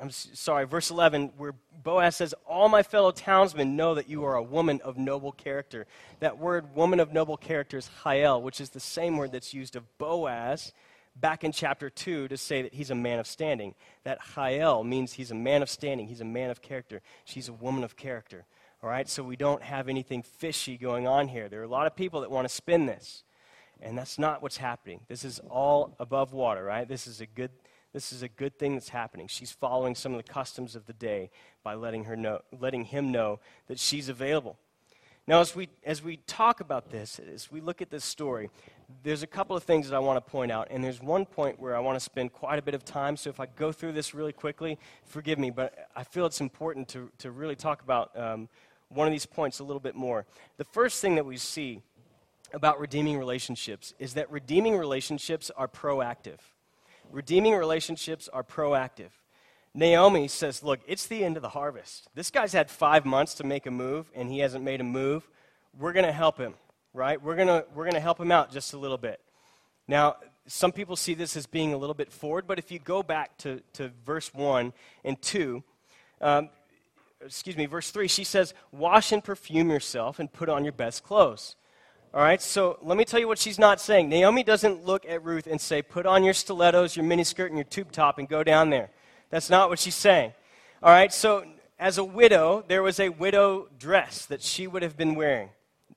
I'm 0.00 0.10
sorry, 0.10 0.66
verse 0.66 0.90
11, 0.90 1.32
where 1.36 1.54
Boaz 1.82 2.16
says, 2.16 2.34
All 2.46 2.68
my 2.68 2.82
fellow 2.82 3.12
townsmen 3.12 3.76
know 3.76 3.94
that 3.94 4.08
you 4.08 4.24
are 4.24 4.34
a 4.34 4.42
woman 4.42 4.80
of 4.84 4.98
noble 4.98 5.30
character. 5.30 5.86
That 6.18 6.38
word, 6.38 6.74
woman 6.74 6.98
of 6.98 7.12
noble 7.12 7.36
character, 7.36 7.78
is 7.78 7.88
Hiel, 8.02 8.42
which 8.42 8.60
is 8.60 8.70
the 8.70 8.80
same 8.80 9.16
word 9.16 9.30
that's 9.30 9.54
used 9.54 9.76
of 9.76 9.84
Boaz 9.98 10.72
back 11.14 11.44
in 11.44 11.52
chapter 11.52 11.88
2 11.90 12.28
to 12.28 12.36
say 12.36 12.62
that 12.62 12.74
he's 12.74 12.90
a 12.90 12.94
man 12.94 13.18
of 13.18 13.26
standing. 13.26 13.74
That 14.02 14.18
Hiel 14.34 14.84
means 14.84 15.12
he's 15.12 15.30
a 15.30 15.36
man 15.36 15.62
of 15.62 15.70
standing, 15.70 16.08
he's 16.08 16.20
a 16.20 16.24
man 16.24 16.50
of 16.50 16.60
character. 16.60 17.00
She's 17.24 17.48
a 17.48 17.52
woman 17.52 17.84
of 17.84 17.96
character. 17.96 18.46
All 18.82 18.90
right, 18.90 19.08
so 19.08 19.22
we 19.22 19.36
don't 19.36 19.62
have 19.62 19.88
anything 19.88 20.22
fishy 20.22 20.76
going 20.76 21.06
on 21.06 21.28
here. 21.28 21.48
There 21.48 21.60
are 21.60 21.64
a 21.64 21.68
lot 21.68 21.86
of 21.86 21.96
people 21.96 22.20
that 22.20 22.30
want 22.30 22.46
to 22.46 22.54
spin 22.54 22.84
this, 22.84 23.22
and 23.80 23.96
that's 23.96 24.18
not 24.18 24.42
what's 24.42 24.58
happening. 24.58 25.00
This 25.08 25.24
is 25.24 25.40
all 25.48 25.96
above 25.98 26.34
water, 26.34 26.62
right? 26.62 26.86
This 26.86 27.06
is 27.06 27.20
a 27.22 27.26
good. 27.26 27.50
This 27.94 28.12
is 28.12 28.22
a 28.22 28.28
good 28.28 28.58
thing 28.58 28.74
that's 28.74 28.88
happening. 28.88 29.28
She's 29.28 29.52
following 29.52 29.94
some 29.94 30.12
of 30.12 30.18
the 30.18 30.30
customs 30.30 30.74
of 30.74 30.86
the 30.86 30.92
day 30.92 31.30
by 31.62 31.74
letting, 31.74 32.04
her 32.04 32.16
know, 32.16 32.40
letting 32.60 32.84
him 32.84 33.12
know 33.12 33.38
that 33.68 33.78
she's 33.78 34.08
available. 34.08 34.58
Now, 35.28 35.40
as 35.40 35.54
we, 35.54 35.68
as 35.84 36.02
we 36.02 36.18
talk 36.26 36.58
about 36.58 36.90
this, 36.90 37.20
as 37.32 37.52
we 37.52 37.60
look 37.60 37.80
at 37.80 37.90
this 37.90 38.04
story, 38.04 38.50
there's 39.04 39.22
a 39.22 39.28
couple 39.28 39.56
of 39.56 39.62
things 39.62 39.88
that 39.88 39.94
I 39.94 40.00
want 40.00 40.16
to 40.16 40.30
point 40.30 40.50
out, 40.50 40.68
and 40.72 40.82
there's 40.82 41.00
one 41.00 41.24
point 41.24 41.60
where 41.60 41.76
I 41.76 41.78
want 41.78 41.96
to 41.96 42.00
spend 42.00 42.32
quite 42.32 42.58
a 42.58 42.62
bit 42.62 42.74
of 42.74 42.84
time. 42.84 43.16
So 43.16 43.30
if 43.30 43.38
I 43.38 43.46
go 43.46 43.70
through 43.70 43.92
this 43.92 44.12
really 44.12 44.32
quickly, 44.32 44.76
forgive 45.06 45.38
me, 45.38 45.50
but 45.50 45.88
I 45.94 46.02
feel 46.02 46.26
it's 46.26 46.40
important 46.40 46.88
to, 46.88 47.12
to 47.18 47.30
really 47.30 47.56
talk 47.56 47.80
about 47.80 48.10
um, 48.18 48.48
one 48.88 49.06
of 49.06 49.12
these 49.12 49.24
points 49.24 49.60
a 49.60 49.64
little 49.64 49.80
bit 49.80 49.94
more. 49.94 50.26
The 50.56 50.64
first 50.64 51.00
thing 51.00 51.14
that 51.14 51.24
we 51.24 51.36
see 51.36 51.80
about 52.52 52.80
redeeming 52.80 53.18
relationships 53.18 53.94
is 54.00 54.14
that 54.14 54.30
redeeming 54.32 54.76
relationships 54.76 55.50
are 55.56 55.68
proactive. 55.68 56.40
Redeeming 57.14 57.54
relationships 57.54 58.28
are 58.32 58.42
proactive. 58.42 59.10
Naomi 59.72 60.26
says, 60.26 60.64
Look, 60.64 60.80
it's 60.84 61.06
the 61.06 61.24
end 61.24 61.36
of 61.36 61.42
the 61.42 61.50
harvest. 61.50 62.08
This 62.16 62.28
guy's 62.28 62.52
had 62.52 62.68
five 62.68 63.04
months 63.04 63.34
to 63.34 63.44
make 63.44 63.66
a 63.66 63.70
move, 63.70 64.10
and 64.16 64.28
he 64.28 64.40
hasn't 64.40 64.64
made 64.64 64.80
a 64.80 64.84
move. 64.84 65.28
We're 65.78 65.92
going 65.92 66.06
to 66.06 66.12
help 66.12 66.38
him, 66.38 66.54
right? 66.92 67.22
We're 67.22 67.36
going 67.36 67.62
we're 67.72 67.84
going 67.84 67.94
to 67.94 68.00
help 68.00 68.18
him 68.18 68.32
out 68.32 68.50
just 68.50 68.72
a 68.72 68.78
little 68.78 68.98
bit. 68.98 69.20
Now, 69.86 70.16
some 70.48 70.72
people 70.72 70.96
see 70.96 71.14
this 71.14 71.36
as 71.36 71.46
being 71.46 71.72
a 71.72 71.76
little 71.76 71.94
bit 71.94 72.10
forward, 72.10 72.48
but 72.48 72.58
if 72.58 72.72
you 72.72 72.80
go 72.80 73.04
back 73.04 73.38
to, 73.38 73.62
to 73.74 73.92
verse 74.04 74.34
1 74.34 74.72
and 75.04 75.22
2, 75.22 75.62
um, 76.20 76.48
excuse 77.24 77.56
me, 77.56 77.66
verse 77.66 77.92
3, 77.92 78.08
she 78.08 78.24
says, 78.24 78.54
Wash 78.72 79.12
and 79.12 79.22
perfume 79.22 79.70
yourself 79.70 80.18
and 80.18 80.32
put 80.32 80.48
on 80.48 80.64
your 80.64 80.72
best 80.72 81.04
clothes. 81.04 81.54
All 82.14 82.20
right, 82.20 82.40
so 82.40 82.78
let 82.80 82.96
me 82.96 83.04
tell 83.04 83.18
you 83.18 83.26
what 83.26 83.40
she's 83.40 83.58
not 83.58 83.80
saying. 83.80 84.08
Naomi 84.08 84.44
doesn't 84.44 84.84
look 84.84 85.04
at 85.04 85.24
Ruth 85.24 85.48
and 85.48 85.60
say, 85.60 85.82
Put 85.82 86.06
on 86.06 86.22
your 86.22 86.32
stilettos, 86.32 86.94
your 86.94 87.04
miniskirt, 87.04 87.48
and 87.48 87.56
your 87.56 87.64
tube 87.64 87.90
top 87.90 88.20
and 88.20 88.28
go 88.28 88.44
down 88.44 88.70
there. 88.70 88.90
That's 89.30 89.50
not 89.50 89.68
what 89.68 89.80
she's 89.80 89.96
saying. 89.96 90.32
All 90.80 90.92
right, 90.92 91.12
so 91.12 91.44
as 91.76 91.98
a 91.98 92.04
widow, 92.04 92.64
there 92.68 92.84
was 92.84 93.00
a 93.00 93.08
widow 93.08 93.66
dress 93.80 94.26
that 94.26 94.42
she 94.42 94.68
would 94.68 94.84
have 94.84 94.96
been 94.96 95.16
wearing. 95.16 95.48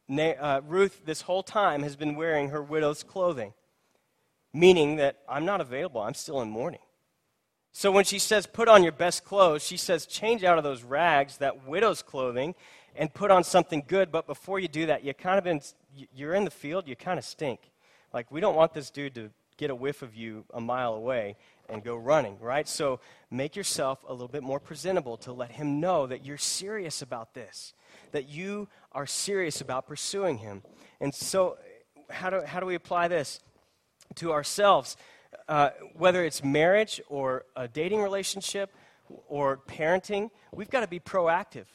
Na- 0.07 0.33
uh, 0.39 0.61
Ruth, 0.65 1.01
this 1.05 1.21
whole 1.21 1.43
time, 1.43 1.83
has 1.83 1.95
been 1.95 2.15
wearing 2.15 2.49
her 2.49 2.63
widow's 2.63 3.03
clothing, 3.03 3.53
meaning 4.51 4.95
that 4.95 5.19
I'm 5.29 5.45
not 5.45 5.61
available. 5.61 6.01
I'm 6.01 6.15
still 6.15 6.41
in 6.41 6.49
mourning. 6.49 6.79
So 7.73 7.91
when 7.91 8.05
she 8.05 8.17
says, 8.17 8.47
put 8.47 8.67
on 8.67 8.81
your 8.81 8.91
best 8.91 9.23
clothes, 9.23 9.63
she 9.63 9.77
says, 9.77 10.07
change 10.07 10.43
out 10.43 10.57
of 10.57 10.63
those 10.63 10.81
rags, 10.81 11.37
that 11.37 11.67
widow's 11.67 12.01
clothing, 12.01 12.55
and 12.97 13.13
put 13.13 13.31
on 13.31 13.43
something 13.43 13.83
good. 13.87 14.11
But 14.11 14.27
before 14.27 14.59
you 14.59 14.67
do 14.67 14.87
that, 14.87 15.03
you 15.03 15.13
kind 15.13 15.45
of 15.45 15.73
you're 16.13 16.33
in 16.33 16.43
the 16.43 16.51
field, 16.51 16.87
you 16.87 16.95
kind 16.95 17.17
of 17.17 17.25
stink. 17.25 17.71
Like, 18.13 18.31
we 18.31 18.41
don't 18.41 18.55
want 18.55 18.73
this 18.73 18.89
dude 18.89 19.15
to 19.15 19.29
get 19.57 19.69
a 19.69 19.75
whiff 19.75 20.01
of 20.01 20.15
you 20.15 20.45
a 20.53 20.61
mile 20.61 20.93
away 20.93 21.35
and 21.69 21.83
go 21.83 21.95
running, 21.95 22.37
right? 22.39 22.67
So 22.67 22.99
make 23.29 23.55
yourself 23.55 24.03
a 24.07 24.11
little 24.11 24.27
bit 24.27 24.43
more 24.43 24.59
presentable 24.59 25.17
to 25.17 25.33
let 25.33 25.51
him 25.51 25.79
know 25.79 26.07
that 26.07 26.25
you're 26.25 26.37
serious 26.37 27.01
about 27.01 27.33
this, 27.33 27.73
that 28.11 28.29
you 28.29 28.67
are 28.91 29.05
serious 29.05 29.61
about 29.61 29.87
pursuing 29.87 30.37
him. 30.37 30.63
And 31.01 31.13
so, 31.13 31.57
how 32.09 32.29
do, 32.29 32.41
how 32.41 32.59
do 32.59 32.65
we 32.65 32.75
apply 32.75 33.09
this 33.09 33.39
to 34.15 34.31
ourselves? 34.31 34.95
Uh, 35.49 35.71
whether 35.93 36.23
it's 36.23 36.43
marriage 36.43 37.01
or 37.09 37.45
a 37.55 37.67
dating 37.67 38.01
relationship 38.01 38.73
or 39.27 39.57
parenting, 39.67 40.29
we've 40.53 40.69
got 40.69 40.81
to 40.81 40.87
be 40.87 40.99
proactive. 40.99 41.65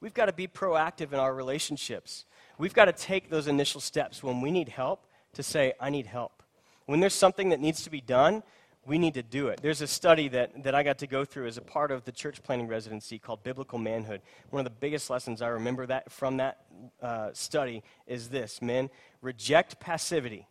We've 0.00 0.14
got 0.14 0.26
to 0.26 0.32
be 0.32 0.46
proactive 0.46 1.12
in 1.12 1.18
our 1.18 1.34
relationships. 1.34 2.24
We've 2.58 2.74
got 2.74 2.86
to 2.86 2.92
take 2.92 3.30
those 3.30 3.46
initial 3.46 3.80
steps 3.80 4.22
when 4.22 4.40
we 4.40 4.50
need 4.50 4.68
help 4.68 5.06
to 5.34 5.42
say, 5.42 5.74
I 5.80 5.90
need 5.90 6.06
help. 6.06 6.42
When 6.86 7.00
there's 7.00 7.14
something 7.14 7.50
that 7.50 7.60
needs 7.60 7.82
to 7.84 7.90
be 7.90 8.00
done, 8.00 8.42
we 8.84 8.98
need 8.98 9.14
to 9.14 9.22
do 9.22 9.48
it. 9.48 9.60
There's 9.62 9.82
a 9.82 9.86
study 9.86 10.28
that, 10.28 10.64
that 10.64 10.74
I 10.74 10.82
got 10.82 10.98
to 10.98 11.06
go 11.06 11.24
through 11.24 11.46
as 11.46 11.58
a 11.58 11.62
part 11.62 11.90
of 11.90 12.04
the 12.04 12.12
church 12.12 12.42
planning 12.42 12.66
residency 12.66 13.18
called 13.18 13.42
Biblical 13.42 13.78
Manhood. 13.78 14.22
One 14.48 14.60
of 14.60 14.64
the 14.64 14.78
biggest 14.78 15.10
lessons 15.10 15.42
I 15.42 15.48
remember 15.48 15.86
that 15.86 16.10
from 16.10 16.38
that 16.38 16.64
uh, 17.02 17.30
study 17.32 17.82
is 18.06 18.28
this 18.28 18.62
men, 18.62 18.90
reject 19.20 19.78
passivity 19.80 20.48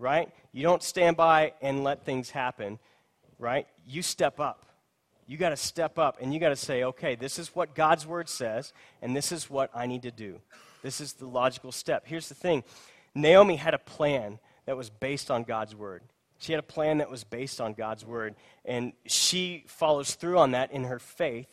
right? 0.00 0.30
You 0.52 0.62
don't 0.62 0.82
stand 0.82 1.16
by 1.16 1.52
and 1.60 1.84
let 1.84 2.04
things 2.04 2.30
happen, 2.30 2.78
right? 3.38 3.66
You 3.86 4.02
step 4.02 4.40
up. 4.40 4.64
You 5.30 5.36
got 5.36 5.50
to 5.50 5.56
step 5.56 5.96
up 5.96 6.16
and 6.20 6.34
you 6.34 6.40
got 6.40 6.48
to 6.48 6.56
say, 6.56 6.82
okay, 6.82 7.14
this 7.14 7.38
is 7.38 7.54
what 7.54 7.76
God's 7.76 8.04
word 8.04 8.28
says, 8.28 8.72
and 9.00 9.14
this 9.14 9.30
is 9.30 9.48
what 9.48 9.70
I 9.72 9.86
need 9.86 10.02
to 10.02 10.10
do. 10.10 10.40
This 10.82 11.00
is 11.00 11.12
the 11.12 11.28
logical 11.28 11.70
step. 11.70 12.02
Here's 12.04 12.28
the 12.28 12.34
thing 12.34 12.64
Naomi 13.14 13.54
had 13.54 13.72
a 13.72 13.78
plan 13.78 14.40
that 14.66 14.76
was 14.76 14.90
based 14.90 15.30
on 15.30 15.44
God's 15.44 15.72
word. 15.76 16.02
She 16.40 16.52
had 16.52 16.58
a 16.58 16.64
plan 16.64 16.98
that 16.98 17.08
was 17.08 17.22
based 17.22 17.60
on 17.60 17.74
God's 17.74 18.04
word, 18.04 18.34
and 18.64 18.92
she 19.06 19.62
follows 19.68 20.16
through 20.16 20.36
on 20.36 20.50
that 20.50 20.72
in 20.72 20.82
her 20.82 20.98
faith, 20.98 21.46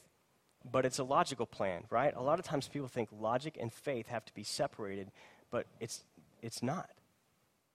but 0.71 0.83
it's 0.83 0.97
a 0.97 1.03
logical 1.03 1.45
plan, 1.45 1.83
right? 1.91 2.15
A 2.15 2.21
lot 2.23 2.39
of 2.39 2.45
times 2.45 2.67
people 2.67 2.87
think 2.87 3.09
logic 3.11 3.59
and 3.61 3.71
faith 3.71 4.07
have 4.07 4.25
to 4.25 4.33
be 4.33 4.43
separated, 4.43 5.11
but 5.51 5.67
it's, 5.79 6.03
it's 6.41 6.63
not. 6.63 6.89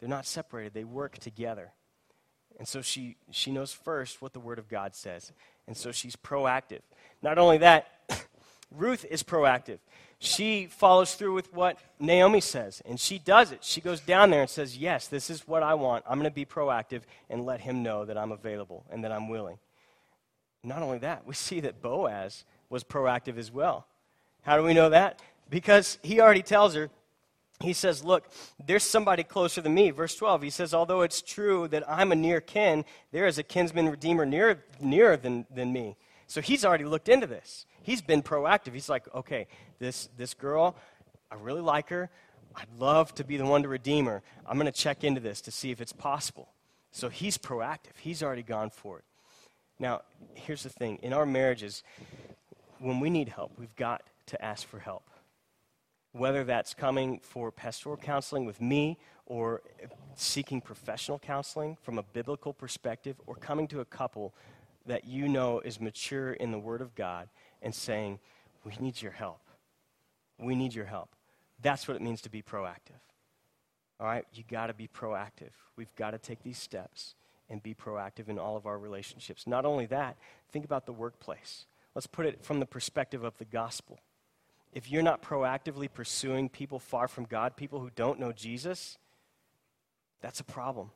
They're 0.00 0.08
not 0.08 0.26
separated, 0.26 0.74
they 0.74 0.82
work 0.82 1.18
together. 1.18 1.70
And 2.58 2.68
so 2.68 2.82
she, 2.82 3.16
she 3.30 3.50
knows 3.50 3.72
first 3.72 4.20
what 4.20 4.32
the 4.32 4.40
Word 4.40 4.58
of 4.58 4.68
God 4.68 4.94
says. 4.94 5.32
And 5.72 5.76
so 5.78 5.90
she's 5.90 6.16
proactive. 6.16 6.80
Not 7.22 7.38
only 7.38 7.56
that, 7.56 7.88
Ruth 8.70 9.06
is 9.08 9.22
proactive. 9.22 9.78
She 10.18 10.66
follows 10.66 11.14
through 11.14 11.32
with 11.32 11.50
what 11.54 11.78
Naomi 11.98 12.42
says, 12.42 12.82
and 12.84 13.00
she 13.00 13.18
does 13.18 13.52
it. 13.52 13.64
She 13.64 13.80
goes 13.80 13.98
down 13.98 14.28
there 14.28 14.42
and 14.42 14.50
says, 14.50 14.76
Yes, 14.76 15.08
this 15.08 15.30
is 15.30 15.48
what 15.48 15.62
I 15.62 15.72
want. 15.72 16.04
I'm 16.06 16.18
going 16.18 16.30
to 16.30 16.34
be 16.34 16.44
proactive 16.44 17.04
and 17.30 17.46
let 17.46 17.62
him 17.62 17.82
know 17.82 18.04
that 18.04 18.18
I'm 18.18 18.32
available 18.32 18.84
and 18.90 19.02
that 19.02 19.12
I'm 19.12 19.30
willing. 19.30 19.56
Not 20.62 20.82
only 20.82 20.98
that, 20.98 21.26
we 21.26 21.32
see 21.32 21.60
that 21.60 21.80
Boaz 21.80 22.44
was 22.68 22.84
proactive 22.84 23.38
as 23.38 23.50
well. 23.50 23.86
How 24.42 24.58
do 24.58 24.64
we 24.64 24.74
know 24.74 24.90
that? 24.90 25.22
Because 25.48 25.96
he 26.02 26.20
already 26.20 26.42
tells 26.42 26.74
her, 26.74 26.90
he 27.62 27.72
says, 27.72 28.04
Look, 28.04 28.24
there's 28.64 28.82
somebody 28.82 29.22
closer 29.22 29.60
than 29.60 29.74
me. 29.74 29.90
Verse 29.90 30.14
12, 30.14 30.42
he 30.42 30.50
says, 30.50 30.74
Although 30.74 31.02
it's 31.02 31.22
true 31.22 31.68
that 31.68 31.88
I'm 31.88 32.12
a 32.12 32.16
near 32.16 32.40
kin, 32.40 32.84
there 33.10 33.26
is 33.26 33.38
a 33.38 33.42
kinsman 33.42 33.88
redeemer 33.88 34.26
nearer, 34.26 34.62
nearer 34.80 35.16
than, 35.16 35.46
than 35.54 35.72
me. 35.72 35.96
So 36.26 36.40
he's 36.40 36.64
already 36.64 36.84
looked 36.84 37.08
into 37.08 37.26
this. 37.26 37.66
He's 37.82 38.02
been 38.02 38.22
proactive. 38.22 38.72
He's 38.72 38.88
like, 38.88 39.12
Okay, 39.14 39.46
this, 39.78 40.08
this 40.16 40.34
girl, 40.34 40.76
I 41.30 41.36
really 41.36 41.60
like 41.60 41.88
her. 41.90 42.10
I'd 42.54 42.68
love 42.78 43.14
to 43.14 43.24
be 43.24 43.38
the 43.38 43.46
one 43.46 43.62
to 43.62 43.68
redeem 43.68 44.06
her. 44.06 44.22
I'm 44.46 44.58
going 44.58 44.70
to 44.70 44.72
check 44.72 45.04
into 45.04 45.20
this 45.20 45.40
to 45.42 45.50
see 45.50 45.70
if 45.70 45.80
it's 45.80 45.92
possible. 45.92 46.48
So 46.90 47.08
he's 47.08 47.38
proactive. 47.38 47.96
He's 47.98 48.22
already 48.22 48.42
gone 48.42 48.68
for 48.68 48.98
it. 48.98 49.04
Now, 49.78 50.02
here's 50.34 50.62
the 50.62 50.68
thing 50.68 50.98
in 51.02 51.14
our 51.14 51.24
marriages, 51.24 51.82
when 52.78 53.00
we 53.00 53.08
need 53.08 53.28
help, 53.28 53.52
we've 53.58 53.74
got 53.74 54.02
to 54.26 54.44
ask 54.44 54.66
for 54.66 54.78
help 54.78 55.04
whether 56.12 56.44
that's 56.44 56.74
coming 56.74 57.20
for 57.22 57.50
pastoral 57.50 57.96
counseling 57.96 58.44
with 58.44 58.60
me 58.60 58.98
or 59.26 59.62
seeking 60.14 60.60
professional 60.60 61.18
counseling 61.18 61.76
from 61.82 61.98
a 61.98 62.02
biblical 62.02 62.52
perspective 62.52 63.16
or 63.26 63.34
coming 63.34 63.66
to 63.66 63.80
a 63.80 63.84
couple 63.84 64.34
that 64.86 65.06
you 65.06 65.28
know 65.28 65.60
is 65.60 65.80
mature 65.80 66.32
in 66.34 66.50
the 66.50 66.58
Word 66.58 66.80
of 66.80 66.94
God 66.94 67.28
and 67.62 67.74
saying, 67.74 68.18
We 68.64 68.74
need 68.78 69.00
your 69.00 69.12
help. 69.12 69.40
We 70.38 70.54
need 70.54 70.74
your 70.74 70.86
help. 70.86 71.14
That's 71.62 71.86
what 71.86 71.96
it 71.96 72.02
means 72.02 72.20
to 72.22 72.30
be 72.30 72.42
proactive. 72.42 73.00
All 74.00 74.06
right? 74.06 74.26
You 74.34 74.42
got 74.48 74.66
to 74.66 74.74
be 74.74 74.88
proactive. 74.88 75.52
We've 75.76 75.94
got 75.94 76.10
to 76.10 76.18
take 76.18 76.42
these 76.42 76.58
steps 76.58 77.14
and 77.48 77.62
be 77.62 77.74
proactive 77.74 78.28
in 78.28 78.38
all 78.38 78.56
of 78.56 78.66
our 78.66 78.78
relationships. 78.78 79.46
Not 79.46 79.64
only 79.64 79.86
that, 79.86 80.16
think 80.50 80.64
about 80.64 80.86
the 80.86 80.92
workplace. 80.92 81.66
Let's 81.94 82.06
put 82.06 82.26
it 82.26 82.44
from 82.44 82.60
the 82.60 82.66
perspective 82.66 83.22
of 83.22 83.38
the 83.38 83.44
gospel 83.44 84.00
if 84.72 84.90
you're 84.90 85.02
not 85.02 85.22
proactively 85.22 85.92
pursuing 85.92 86.48
people 86.48 86.78
far 86.78 87.08
from 87.08 87.24
God, 87.24 87.56
people 87.56 87.80
who 87.80 87.90
don't 87.94 88.18
know 88.18 88.32
Jesus, 88.32 88.96
that's 90.20 90.40
a 90.40 90.44
problem. 90.44 90.90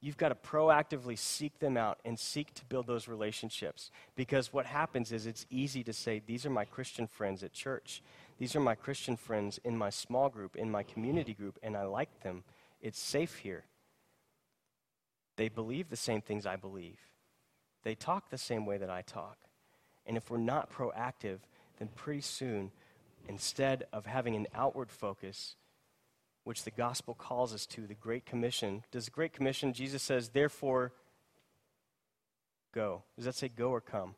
You've 0.00 0.16
got 0.16 0.28
to 0.28 0.34
proactively 0.34 1.18
seek 1.18 1.58
them 1.60 1.76
out 1.76 1.98
and 2.04 2.18
seek 2.18 2.52
to 2.54 2.64
build 2.66 2.86
those 2.86 3.08
relationships. 3.08 3.90
Because 4.14 4.52
what 4.52 4.66
happens 4.66 5.12
is 5.12 5.26
it's 5.26 5.46
easy 5.48 5.82
to 5.84 5.94
say, 5.94 6.20
These 6.26 6.44
are 6.44 6.50
my 6.50 6.66
Christian 6.66 7.06
friends 7.06 7.42
at 7.42 7.52
church. 7.52 8.02
These 8.38 8.54
are 8.54 8.60
my 8.60 8.74
Christian 8.74 9.16
friends 9.16 9.58
in 9.64 9.78
my 9.78 9.90
small 9.90 10.28
group, 10.28 10.56
in 10.56 10.70
my 10.70 10.82
community 10.82 11.32
group, 11.32 11.58
and 11.62 11.76
I 11.76 11.84
like 11.84 12.22
them. 12.22 12.44
It's 12.82 12.98
safe 12.98 13.36
here. 13.36 13.64
They 15.36 15.48
believe 15.48 15.88
the 15.88 15.96
same 15.96 16.20
things 16.20 16.46
I 16.46 16.56
believe, 16.56 16.98
they 17.82 17.94
talk 17.94 18.30
the 18.30 18.38
same 18.38 18.66
way 18.66 18.78
that 18.78 18.90
I 18.90 19.02
talk. 19.02 19.36
And 20.06 20.16
if 20.16 20.30
we're 20.30 20.36
not 20.36 20.70
proactive, 20.70 21.38
then 21.78 21.88
pretty 21.94 22.20
soon, 22.20 22.72
instead 23.28 23.84
of 23.92 24.06
having 24.06 24.34
an 24.34 24.46
outward 24.54 24.90
focus, 24.90 25.56
which 26.44 26.64
the 26.64 26.70
gospel 26.70 27.14
calls 27.14 27.54
us 27.54 27.66
to, 27.66 27.86
the 27.86 27.94
Great 27.94 28.26
Commission. 28.26 28.84
Does 28.90 29.06
the 29.06 29.10
Great 29.10 29.32
Commission, 29.32 29.72
Jesus 29.72 30.02
says, 30.02 30.28
therefore, 30.28 30.92
go. 32.74 33.02
Does 33.16 33.24
that 33.24 33.34
say 33.34 33.48
go 33.48 33.70
or 33.70 33.80
come? 33.80 34.10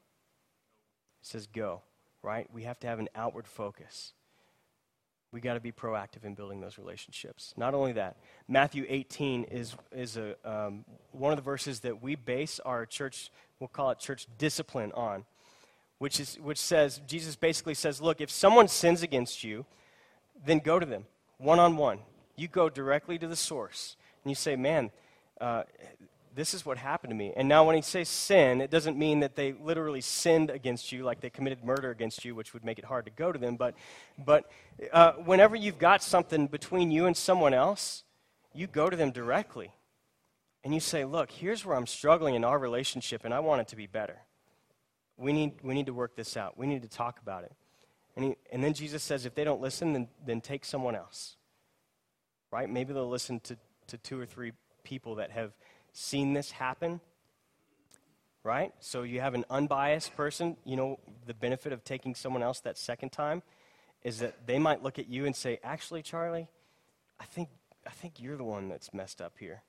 It 1.23 1.29
says 1.29 1.47
go, 1.47 1.83
right? 2.23 2.49
We 2.53 2.65
have 2.65 2.79
to 2.81 2.87
have 2.87 2.99
an 2.99 3.09
outward 3.15 3.47
focus. 3.47 4.13
We 5.33 5.41
got 5.41 5.55
to 5.55 5.61
be 5.61 5.73
proactive 5.73 6.25
in 6.25 6.35
building 6.35 6.61
those 6.61 6.79
relationships. 6.79 7.53
Not 7.57 7.75
only 7.75 7.93
that, 7.93 8.17
Matthew 8.49 8.87
18 8.89 9.45
is, 9.45 9.77
is 9.93 10.17
a, 10.17 10.35
um, 10.45 10.85
one 11.13 11.33
of 11.33 11.37
the 11.37 11.43
verses 11.43 11.81
that 11.81 12.03
we 12.03 12.15
base 12.15 12.59
our 12.61 12.87
church, 12.87 13.31
we'll 13.61 13.69
call 13.69 13.91
it 13.91 13.99
church 13.99 14.27
discipline 14.39 14.93
on, 14.93 15.25
which, 15.99 16.21
is, 16.21 16.37
which 16.43 16.59
says, 16.59 17.01
Jesus 17.07 17.37
basically 17.37 17.75
says, 17.75 18.01
look, 18.01 18.21
if 18.21 18.31
someone 18.31 18.69
sins 18.69 19.03
against 19.03 19.43
you, 19.43 19.65
then 20.45 20.59
go 20.59 20.79
to 20.79 20.87
them 20.87 21.05
one 21.39 21.59
on 21.59 21.77
one. 21.77 22.01
You 22.37 22.49
go 22.49 22.69
directly 22.69 23.19
to 23.19 23.27
the 23.27 23.37
source 23.37 23.97
and 24.25 24.31
you 24.31 24.35
say, 24.35 24.57
man, 24.57 24.91
uh, 25.41 25.63
this 26.37 26.53
is 26.53 26.67
what 26.67 26.77
happened 26.77 27.11
to 27.11 27.15
me. 27.15 27.33
And 27.35 27.49
now, 27.49 27.65
when 27.65 27.77
he 27.77 27.83
says 27.83 28.11
sin, 28.11 28.61
it 28.61 28.71
doesn't 28.71 28.99
mean 28.99 29.21
that 29.21 29.37
they 29.37 29.53
literally 29.55 30.03
sinned 30.03 30.51
against 30.51 30.93
you, 30.93 31.03
like 31.03 31.23
they 31.23 31.31
committed 31.31 31.65
murder 31.65 31.91
against 31.91 32.27
you, 32.27 32.35
which 32.35 32.53
would 32.53 32.63
make 32.63 32.79
it 32.79 32.85
hard 32.85 33.07
to 33.07 33.11
go 33.11 33.33
to 33.33 33.39
them. 33.39 33.57
But, 33.57 33.75
but 34.23 34.51
uh, 34.93 35.13
whenever 35.13 35.57
you've 35.57 35.79
got 35.79 36.03
something 36.03 36.47
between 36.47 36.91
you 36.91 37.07
and 37.07 37.17
someone 37.17 37.55
else, 37.55 38.05
you 38.53 38.67
go 38.67 38.91
to 38.91 38.97
them 38.97 39.13
directly. 39.13 39.73
And 40.63 40.75
you 40.75 40.81
say, 40.81 41.07
Look, 41.07 41.31
here's 41.31 41.65
where 41.65 41.75
I'm 41.75 41.87
struggling 41.87 42.35
in 42.35 42.45
our 42.45 42.59
relationship, 42.59 43.25
and 43.25 43.33
I 43.33 43.41
want 43.41 43.63
it 43.63 43.69
to 43.69 43.77
be 43.77 43.87
better. 43.87 44.19
We 45.17 45.33
need, 45.33 45.55
we 45.63 45.75
need 45.75 45.87
to 45.87 45.95
work 45.95 46.17
this 46.17 46.37
out. 46.37 46.59
We 46.59 46.67
need 46.67 46.83
to 46.83 46.89
talk 46.89 47.21
about 47.21 47.45
it. 47.45 47.53
And, 48.17 48.25
he, 48.25 48.37
and 48.53 48.63
then 48.63 48.75
Jesus 48.75 49.03
says, 49.03 49.27
If 49.27 49.35
they 49.35 49.45
don't 49.45 49.61
listen, 49.61 49.93
then, 49.93 50.09
then 50.25 50.41
take 50.41 50.65
someone 50.65 50.95
else 50.95 51.37
right? 52.51 52.71
Maybe 52.71 52.93
they'll 52.93 53.09
listen 53.09 53.41
to, 53.41 53.57
to 53.89 53.99
two 53.99 54.21
or 54.21 54.27
three 54.27 54.53
people 54.83 55.17
that 55.17 55.31
have 55.31 55.53
seen 55.93 56.35
this 56.35 56.53
happen, 56.53 57.01
right? 58.43 58.73
So 58.81 59.03
you 59.03 59.21
have 59.21 59.35
an 59.35 59.45
unbiased 59.51 60.17
person. 60.17 60.57
You 60.65 60.77
know, 60.77 60.99
the 61.27 61.35
benefit 61.35 61.73
of 61.73 61.85
taking 61.85 62.15
someone 62.15 62.43
else 62.43 62.61
that 62.61 62.79
second 62.79 63.11
time 63.11 63.43
is 64.03 64.21
that 64.21 64.47
they 64.47 64.59
might 64.59 64.83
look 64.83 64.99
at 64.99 65.09
you 65.09 65.27
and 65.27 65.35
say, 65.35 65.59
actually, 65.65 66.03
Charlie, 66.03 66.49
I 67.19 67.25
think, 67.25 67.49
I 67.87 67.91
think 67.91 68.21
you're 68.21 68.37
the 68.37 68.45
one 68.45 68.69
that's 68.69 68.95
messed 68.95 69.21
up 69.21 69.35
here. 69.39 69.63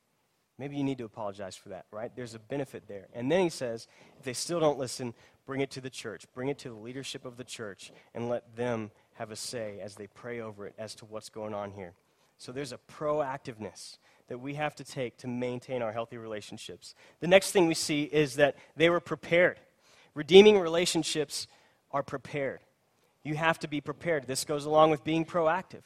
Maybe 0.58 0.76
you 0.76 0.84
need 0.84 0.98
to 0.98 1.06
apologize 1.06 1.56
for 1.56 1.70
that, 1.70 1.86
right? 1.92 2.12
There's 2.16 2.34
a 2.34 2.40
benefit 2.40 2.88
there. 2.88 3.08
And 3.14 3.32
then 3.32 3.42
he 3.42 3.50
says, 3.50 3.88
if 4.18 4.26
they 4.26 4.34
still 4.34 4.60
don't 4.60 4.80
listen, 4.80 5.14
bring 5.46 5.62
it 5.62 5.70
to 5.72 5.82
the 5.82 5.90
church, 5.90 6.26
bring 6.34 6.50
it 6.50 6.58
to 6.60 6.70
the 6.70 6.76
leadership 6.76 7.26
of 7.26 7.38
the 7.38 7.44
church, 7.44 7.92
and 8.16 8.28
let 8.28 8.56
them 8.56 8.92
have 9.16 9.32
a 9.32 9.36
say 9.36 9.80
as 9.80 9.96
they 9.96 10.08
pray 10.08 10.40
over 10.40 10.66
it 10.66 10.74
as 10.78 10.96
to 10.96 11.06
what's 11.06 11.30
going 11.30 11.54
on 11.54 11.72
here. 11.72 11.94
So 12.38 12.52
there's 12.52 12.72
a 12.72 12.80
proactiveness 12.92 13.98
that 14.28 14.40
we 14.40 14.56
have 14.56 14.76
to 14.76 14.84
take 14.84 15.18
to 15.18 15.28
maintain 15.28 15.82
our 15.82 15.92
healthy 15.92 16.18
relationships. 16.18 16.96
The 17.20 17.28
next 17.28 17.52
thing 17.52 17.68
we 17.68 17.74
see 17.74 18.04
is 18.04 18.36
that 18.36 18.56
they 18.76 18.90
were 18.90 19.00
prepared. 19.00 19.60
Redeeming 20.14 20.60
relationships 20.60 21.48
are 21.92 22.04
prepared. 22.04 22.60
You 23.24 23.36
have 23.36 23.60
to 23.60 23.68
be 23.68 23.82
prepared. 23.82 24.28
This 24.28 24.44
goes 24.44 24.66
along 24.66 24.92
with 24.92 25.04
being 25.04 25.26
proactive. 25.26 25.84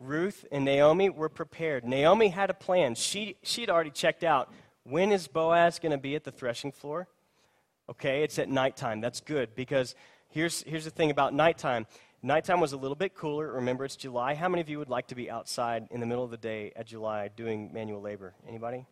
Ruth 0.00 0.44
and 0.50 0.64
Naomi 0.64 1.10
were 1.10 1.28
prepared. 1.28 1.84
Naomi 1.84 2.28
had 2.28 2.50
a 2.50 2.54
plan. 2.54 2.94
She, 2.94 3.36
she'd 3.42 3.70
already 3.70 3.90
checked 3.90 4.24
out 4.24 4.52
when 4.82 5.12
is 5.12 5.28
Boaz 5.28 5.78
going 5.78 5.92
to 5.92 5.98
be 5.98 6.16
at 6.16 6.24
the 6.24 6.32
threshing 6.32 6.72
floor? 6.72 7.06
Okay, 7.88 8.22
it's 8.24 8.38
at 8.38 8.48
nighttime. 8.48 9.00
That's 9.00 9.20
good 9.20 9.54
because 9.54 9.94
here's, 10.30 10.62
here's 10.62 10.84
the 10.84 10.90
thing 10.90 11.10
about 11.10 11.34
nighttime 11.34 11.86
Nighttime 12.22 12.60
was 12.60 12.74
a 12.74 12.76
little 12.76 12.96
bit 12.96 13.14
cooler. 13.14 13.50
Remember, 13.50 13.86
it's 13.86 13.96
July. 13.96 14.34
How 14.34 14.46
many 14.46 14.60
of 14.60 14.68
you 14.68 14.78
would 14.78 14.90
like 14.90 15.06
to 15.06 15.14
be 15.14 15.30
outside 15.30 15.88
in 15.90 16.00
the 16.00 16.06
middle 16.06 16.22
of 16.22 16.30
the 16.30 16.36
day 16.36 16.70
at 16.76 16.86
July 16.86 17.28
doing 17.34 17.72
manual 17.72 18.02
labor? 18.02 18.34
Anybody? 18.46 18.84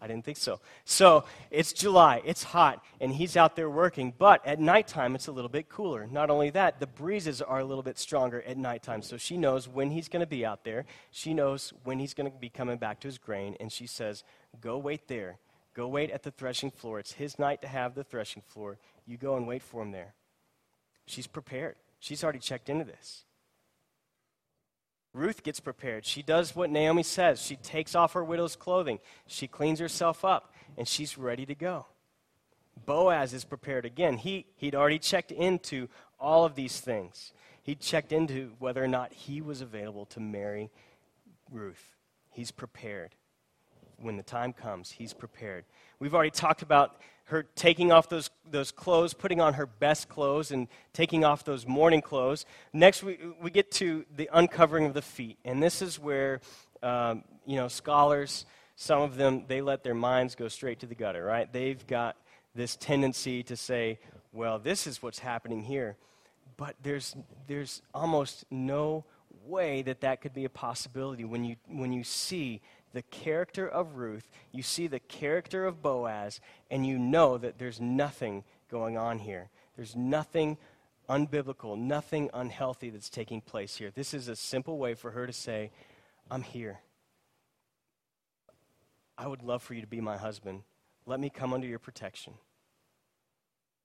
I 0.00 0.06
didn't 0.06 0.24
think 0.24 0.36
so. 0.36 0.60
So 0.84 1.24
it's 1.50 1.72
July, 1.72 2.20
it's 2.24 2.42
hot, 2.42 2.84
and 3.00 3.12
he's 3.12 3.36
out 3.36 3.56
there 3.56 3.70
working. 3.70 4.12
But 4.16 4.46
at 4.46 4.60
nighttime, 4.60 5.14
it's 5.14 5.26
a 5.26 5.32
little 5.32 5.48
bit 5.48 5.68
cooler. 5.68 6.06
Not 6.06 6.28
only 6.30 6.50
that, 6.50 6.80
the 6.80 6.86
breezes 6.86 7.40
are 7.40 7.60
a 7.60 7.64
little 7.64 7.82
bit 7.82 7.98
stronger 7.98 8.42
at 8.42 8.58
nighttime. 8.58 9.02
So 9.02 9.16
she 9.16 9.36
knows 9.36 9.68
when 9.68 9.90
he's 9.90 10.08
going 10.08 10.20
to 10.20 10.26
be 10.26 10.44
out 10.44 10.64
there. 10.64 10.84
She 11.10 11.32
knows 11.34 11.72
when 11.84 11.98
he's 11.98 12.14
going 12.14 12.30
to 12.30 12.38
be 12.38 12.50
coming 12.50 12.76
back 12.76 13.00
to 13.00 13.08
his 13.08 13.18
grain. 13.18 13.56
And 13.58 13.72
she 13.72 13.86
says, 13.86 14.22
Go 14.60 14.78
wait 14.78 15.08
there. 15.08 15.38
Go 15.74 15.88
wait 15.88 16.10
at 16.10 16.22
the 16.22 16.30
threshing 16.30 16.70
floor. 16.70 16.98
It's 16.98 17.12
his 17.12 17.38
night 17.38 17.60
to 17.62 17.68
have 17.68 17.94
the 17.94 18.04
threshing 18.04 18.42
floor. 18.46 18.78
You 19.06 19.18
go 19.18 19.36
and 19.36 19.46
wait 19.46 19.62
for 19.62 19.82
him 19.82 19.92
there. 19.92 20.14
She's 21.06 21.26
prepared. 21.26 21.76
She's 22.00 22.24
already 22.24 22.38
checked 22.38 22.68
into 22.68 22.84
this. 22.84 23.25
Ruth 25.16 25.42
gets 25.42 25.60
prepared. 25.60 26.04
She 26.04 26.22
does 26.22 26.54
what 26.54 26.68
Naomi 26.68 27.02
says. 27.02 27.40
She 27.40 27.56
takes 27.56 27.94
off 27.94 28.12
her 28.12 28.22
widow's 28.22 28.54
clothing. 28.54 28.98
She 29.26 29.48
cleans 29.48 29.80
herself 29.80 30.24
up, 30.24 30.52
and 30.76 30.86
she's 30.86 31.16
ready 31.16 31.46
to 31.46 31.54
go. 31.54 31.86
Boaz 32.84 33.32
is 33.32 33.44
prepared 33.44 33.86
again. 33.86 34.18
He, 34.18 34.46
he'd 34.56 34.74
already 34.74 34.98
checked 34.98 35.32
into 35.32 35.88
all 36.20 36.44
of 36.44 36.54
these 36.54 36.80
things. 36.80 37.32
He 37.62 37.74
checked 37.74 38.12
into 38.12 38.52
whether 38.58 38.84
or 38.84 38.88
not 38.88 39.12
he 39.12 39.40
was 39.40 39.62
available 39.62 40.04
to 40.06 40.20
marry 40.20 40.70
Ruth. 41.50 41.96
He's 42.30 42.50
prepared. 42.50 43.14
When 43.98 44.16
the 44.16 44.22
time 44.22 44.52
comes, 44.52 44.90
he's 44.90 45.14
prepared. 45.14 45.64
We've 45.98 46.14
already 46.14 46.30
talked 46.30 46.62
about 46.62 47.00
her 47.26 47.44
taking 47.56 47.90
off 47.90 48.08
those, 48.08 48.30
those 48.48 48.70
clothes, 48.70 49.12
putting 49.12 49.40
on 49.40 49.54
her 49.54 49.66
best 49.66 50.08
clothes, 50.08 50.52
and 50.52 50.68
taking 50.92 51.24
off 51.24 51.44
those 51.44 51.66
mourning 51.66 52.02
clothes. 52.02 52.46
Next, 52.72 53.02
we, 53.02 53.18
we 53.40 53.50
get 53.50 53.70
to 53.72 54.04
the 54.14 54.30
uncovering 54.32 54.84
of 54.84 54.94
the 54.94 55.02
feet. 55.02 55.38
And 55.44 55.60
this 55.62 55.82
is 55.82 55.98
where, 55.98 56.40
um, 56.82 57.24
you 57.44 57.56
know, 57.56 57.66
scholars, 57.68 58.46
some 58.76 59.02
of 59.02 59.16
them, 59.16 59.44
they 59.48 59.60
let 59.60 59.82
their 59.82 59.94
minds 59.94 60.34
go 60.34 60.46
straight 60.48 60.80
to 60.80 60.86
the 60.86 60.94
gutter, 60.94 61.24
right? 61.24 61.52
They've 61.52 61.84
got 61.86 62.16
this 62.54 62.76
tendency 62.76 63.42
to 63.44 63.56
say, 63.56 63.98
well, 64.32 64.58
this 64.58 64.86
is 64.86 65.02
what's 65.02 65.18
happening 65.18 65.62
here. 65.62 65.96
But 66.56 66.76
there's, 66.82 67.16
there's 67.48 67.82
almost 67.92 68.44
no 68.50 69.04
way 69.46 69.82
that 69.82 70.00
that 70.02 70.20
could 70.20 70.34
be 70.34 70.44
a 70.44 70.50
possibility 70.50 71.24
when 71.24 71.44
you, 71.44 71.56
when 71.66 71.92
you 71.92 72.04
see 72.04 72.60
the 72.96 73.02
character 73.02 73.68
of 73.68 73.96
Ruth, 73.96 74.26
you 74.52 74.62
see 74.62 74.86
the 74.86 75.00
character 75.00 75.66
of 75.66 75.82
Boaz, 75.82 76.40
and 76.70 76.86
you 76.86 76.98
know 76.98 77.36
that 77.36 77.58
there's 77.58 77.78
nothing 77.78 78.42
going 78.70 78.96
on 78.96 79.18
here. 79.18 79.50
There's 79.76 79.94
nothing 79.94 80.56
unbiblical, 81.06 81.76
nothing 81.76 82.30
unhealthy 82.32 82.88
that's 82.88 83.10
taking 83.10 83.42
place 83.42 83.76
here. 83.76 83.90
This 83.94 84.14
is 84.14 84.28
a 84.28 84.34
simple 84.34 84.78
way 84.78 84.94
for 84.94 85.10
her 85.10 85.26
to 85.26 85.32
say, 85.34 85.72
I'm 86.30 86.40
here. 86.40 86.80
I 89.18 89.26
would 89.26 89.42
love 89.42 89.62
for 89.62 89.74
you 89.74 89.82
to 89.82 89.86
be 89.86 90.00
my 90.00 90.16
husband. 90.16 90.62
Let 91.04 91.20
me 91.20 91.28
come 91.28 91.52
under 91.52 91.66
your 91.66 91.78
protection. 91.78 92.32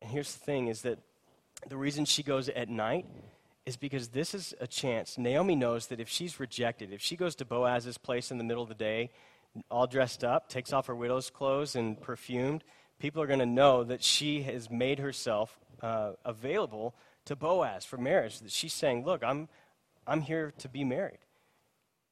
And 0.02 0.10
here's 0.10 0.34
the 0.34 0.40
thing 0.40 0.70
is 0.70 0.84
that 0.84 1.00
the 1.68 1.76
reason 1.76 2.06
she 2.06 2.24
goes 2.24 2.48
at 2.48 2.70
night 2.70 3.08
is 3.66 3.78
because 3.78 4.10
this 4.10 4.34
is 4.34 4.54
a 4.60 4.68
chance. 4.68 5.18
Naomi 5.18 5.56
knows 5.56 5.88
that 5.88 6.00
if 6.00 6.10
she's 6.10 6.40
rejected, 6.40 6.92
if 6.92 7.02
she 7.02 7.16
goes 7.16 7.36
to 7.36 7.46
Boaz's 7.46 7.98
place 7.98 8.32
in 8.32 8.38
the 8.38 8.44
middle 8.44 8.64
of 8.64 8.70
the 8.70 8.76
day, 8.76 9.12
all 9.70 9.88
dressed 9.88 10.24
up, 10.24 10.50
takes 10.50 10.74
off 10.74 10.88
her 10.88 10.96
widow's 10.96 11.30
clothes 11.30 11.76
and 11.76 12.00
perfumed, 12.00 12.64
people 13.00 13.22
are 13.22 13.28
going 13.28 13.40
to 13.40 13.46
know 13.46 13.84
that 13.84 14.04
she 14.04 14.44
has 14.44 14.70
made 14.70 15.00
herself 15.00 15.60
uh, 15.82 16.12
available 16.26 16.96
to 17.26 17.36
Boaz 17.36 17.86
for 17.86 17.98
marriage. 17.98 18.40
That 18.40 18.52
she's 18.52 18.74
saying, 18.74 19.06
Look, 19.06 19.24
I'm, 19.24 19.48
I'm 20.08 20.22
here 20.22 20.54
to 20.60 20.70
be 20.70 20.84
married. 20.84 21.20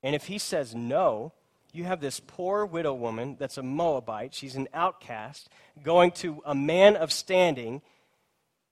And 0.03 0.15
if 0.15 0.27
he 0.27 0.37
says 0.37 0.75
no, 0.75 1.33
you 1.71 1.83
have 1.83 2.01
this 2.01 2.19
poor 2.19 2.65
widow 2.65 2.93
woman 2.93 3.35
that's 3.39 3.57
a 3.57 3.63
Moabite, 3.63 4.33
she's 4.33 4.55
an 4.55 4.67
outcast, 4.73 5.49
going 5.83 6.11
to 6.11 6.41
a 6.45 6.55
man 6.55 6.95
of 6.95 7.11
standing, 7.11 7.81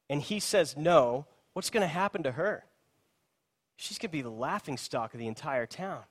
and 0.09 0.21
he 0.21 0.39
says 0.39 0.75
no 0.77 1.25
what's 1.57 1.71
going 1.71 1.81
to 1.81 1.87
happen 1.87 2.21
to 2.21 2.33
her? 2.33 2.63
She's 3.77 3.97
going 3.97 4.09
to 4.09 4.11
be 4.11 4.21
the 4.21 4.29
laughing 4.29 4.77
stock 4.77 5.15
of 5.15 5.19
the 5.19 5.25
entire 5.25 5.65
town. 5.65 6.03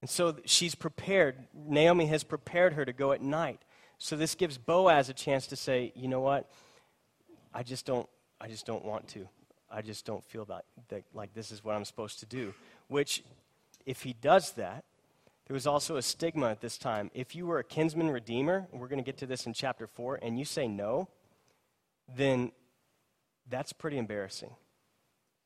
And 0.00 0.08
so 0.08 0.36
she's 0.44 0.76
prepared. 0.76 1.48
Naomi 1.52 2.06
has 2.06 2.22
prepared 2.22 2.74
her 2.74 2.84
to 2.84 2.92
go 2.92 3.10
at 3.10 3.20
night. 3.20 3.58
So 3.98 4.14
this 4.14 4.36
gives 4.36 4.58
Boaz 4.58 5.08
a 5.08 5.12
chance 5.12 5.48
to 5.48 5.56
say, 5.56 5.92
you 5.96 6.06
know 6.06 6.20
what? 6.20 6.48
I 7.52 7.64
just 7.64 7.84
don't, 7.84 8.08
I 8.40 8.46
just 8.46 8.64
don't 8.64 8.84
want 8.84 9.08
to. 9.08 9.28
I 9.68 9.82
just 9.82 10.06
don't 10.06 10.24
feel 10.24 10.44
that, 10.44 10.64
that 10.90 11.02
like 11.12 11.34
this 11.34 11.50
is 11.50 11.64
what 11.64 11.74
I'm 11.74 11.84
supposed 11.84 12.20
to 12.20 12.26
do. 12.26 12.54
Which, 12.86 13.24
if 13.84 14.02
he 14.02 14.12
does 14.12 14.52
that, 14.52 14.84
there 15.48 15.54
was 15.54 15.66
also 15.66 15.96
a 15.96 16.02
stigma 16.02 16.48
at 16.48 16.60
this 16.60 16.78
time. 16.78 17.10
If 17.12 17.34
you 17.34 17.44
were 17.44 17.58
a 17.58 17.64
kinsman 17.64 18.12
redeemer, 18.12 18.68
we're 18.70 18.86
going 18.86 19.02
to 19.02 19.04
get 19.04 19.16
to 19.16 19.26
this 19.26 19.46
in 19.46 19.52
chapter 19.52 19.88
4, 19.88 20.20
and 20.22 20.38
you 20.38 20.44
say 20.44 20.68
no, 20.68 21.08
then 22.16 22.52
that's 23.50 23.72
pretty 23.72 23.98
embarrassing 23.98 24.50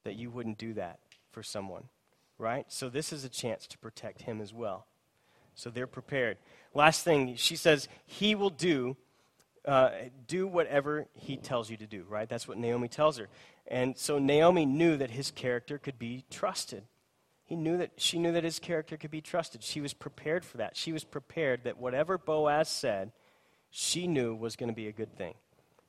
that 0.05 0.15
you 0.15 0.31
wouldn't 0.31 0.59
do 0.59 0.75
that 0.75 0.99
for 1.31 1.43
someone, 1.43 1.85
right? 2.39 2.67
So 2.69 2.89
this 2.89 3.13
is 3.13 3.25
a 3.25 3.29
chance 3.29 3.67
to 3.69 3.79
protect 3.79 4.23
him 4.23 4.41
as 4.41 4.53
well. 4.53 4.87
So 5.55 5.71
they're 5.71 5.87
prepared. 5.87 6.39
Last 6.75 7.05
thing, 7.05 7.37
she 7.37 7.57
says, 7.57 7.89
He 8.07 8.35
will 8.35 8.51
do. 8.51 8.97
Uh, 9.65 9.91
do 10.27 10.45
whatever 10.49 11.07
he 11.15 11.37
tells 11.37 11.71
you 11.71 11.77
to 11.77 11.87
do, 11.87 12.05
right? 12.09 12.29
That's 12.29 12.49
what 12.49 12.59
Naomi 12.59 12.89
tells 12.89 13.17
her. 13.19 13.29
And 13.69 13.97
so 13.97 14.19
Naomi 14.19 14.67
knew 14.67 14.97
that 14.97 15.11
his 15.11 15.31
character 15.31 15.79
could 15.79 16.01
be 16.01 16.25
trusted. 16.31 16.83
He 17.45 17.55
knew 17.55 17.77
that 17.77 17.93
she 17.97 18.19
knew 18.19 18.33
that 18.33 18.43
his 18.43 18.59
character 18.59 18.97
could 18.97 19.13
be 19.13 19.21
trusted. 19.21 19.63
She 19.63 19.81
was 19.81 19.95
prepared 19.95 20.45
for 20.45 20.57
that. 20.57 20.77
She 20.77 20.93
was 20.93 21.05
prepared 21.05 21.63
that 21.63 21.79
whatever 21.79 22.19
Boaz 22.19 22.69
said, 22.69 23.13
she 23.71 24.09
knew 24.09 24.35
was 24.35 24.57
going 24.57 24.69
to 24.69 24.75
be 24.75 24.89
a 24.89 24.93
good 24.93 25.17
thing. 25.17 25.35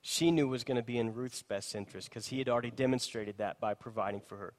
She 0.06 0.30
knew 0.30 0.46
was 0.46 0.64
going 0.64 0.76
to 0.76 0.82
be 0.82 0.98
in 0.98 1.14
Ruth's 1.14 1.40
best 1.40 1.74
interest 1.74 2.10
because 2.10 2.26
he 2.26 2.38
had 2.38 2.46
already 2.46 2.70
demonstrated 2.70 3.38
that 3.38 3.58
by 3.58 3.72
providing 3.72 4.20
for 4.20 4.36
her. 4.36 4.52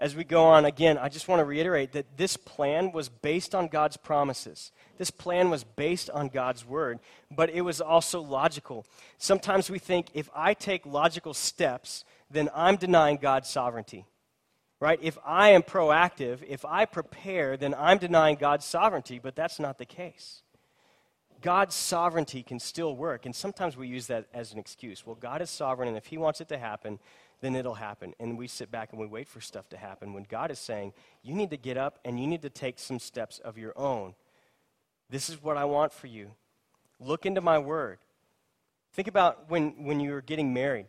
As 0.00 0.16
we 0.16 0.24
go 0.24 0.46
on, 0.46 0.64
again, 0.64 0.98
I 0.98 1.08
just 1.08 1.28
want 1.28 1.38
to 1.38 1.44
reiterate 1.44 1.92
that 1.92 2.16
this 2.16 2.36
plan 2.36 2.90
was 2.90 3.08
based 3.08 3.54
on 3.54 3.68
God's 3.68 3.96
promises. 3.96 4.72
This 4.98 5.12
plan 5.12 5.48
was 5.48 5.62
based 5.62 6.10
on 6.10 6.26
God's 6.26 6.66
word, 6.66 6.98
but 7.30 7.50
it 7.50 7.60
was 7.60 7.80
also 7.80 8.20
logical. 8.20 8.84
Sometimes 9.16 9.70
we 9.70 9.78
think 9.78 10.08
if 10.12 10.28
I 10.34 10.54
take 10.54 10.84
logical 10.84 11.34
steps, 11.34 12.04
then 12.28 12.50
I'm 12.52 12.74
denying 12.74 13.18
God's 13.18 13.48
sovereignty 13.48 14.06
right? 14.80 14.98
If 15.00 15.16
I 15.24 15.50
am 15.50 15.62
proactive, 15.62 16.40
if 16.46 16.62
I 16.66 16.84
prepare, 16.84 17.56
then 17.56 17.74
I'm 17.74 17.96
denying 17.96 18.36
God's 18.36 18.66
sovereignty, 18.66 19.18
but 19.18 19.34
that's 19.34 19.58
not 19.58 19.78
the 19.78 19.86
case. 19.86 20.42
God's 21.44 21.74
sovereignty 21.74 22.42
can 22.42 22.58
still 22.58 22.96
work, 22.96 23.26
and 23.26 23.36
sometimes 23.36 23.76
we 23.76 23.86
use 23.86 24.06
that 24.06 24.24
as 24.32 24.54
an 24.54 24.58
excuse. 24.58 25.04
Well, 25.04 25.14
God 25.14 25.42
is 25.42 25.50
sovereign, 25.50 25.88
and 25.88 25.96
if 25.96 26.06
He 26.06 26.16
wants 26.16 26.40
it 26.40 26.48
to 26.48 26.56
happen, 26.56 26.98
then 27.42 27.54
it'll 27.54 27.74
happen. 27.74 28.14
And 28.18 28.38
we 28.38 28.48
sit 28.48 28.70
back 28.70 28.92
and 28.92 28.98
we 28.98 29.06
wait 29.06 29.28
for 29.28 29.42
stuff 29.42 29.68
to 29.68 29.76
happen 29.76 30.14
when 30.14 30.22
God 30.26 30.50
is 30.50 30.58
saying, 30.58 30.94
you 31.22 31.34
need 31.34 31.50
to 31.50 31.58
get 31.58 31.76
up 31.76 31.98
and 32.02 32.18
you 32.18 32.26
need 32.26 32.40
to 32.40 32.48
take 32.48 32.78
some 32.78 32.98
steps 32.98 33.40
of 33.40 33.58
your 33.58 33.78
own. 33.78 34.14
This 35.10 35.28
is 35.28 35.42
what 35.42 35.58
I 35.58 35.66
want 35.66 35.92
for 35.92 36.06
you. 36.06 36.30
Look 36.98 37.26
into 37.26 37.42
my 37.42 37.58
word. 37.58 37.98
Think 38.94 39.08
about 39.08 39.50
when, 39.50 39.84
when 39.84 40.00
you 40.00 40.12
were 40.12 40.22
getting 40.22 40.54
married. 40.54 40.86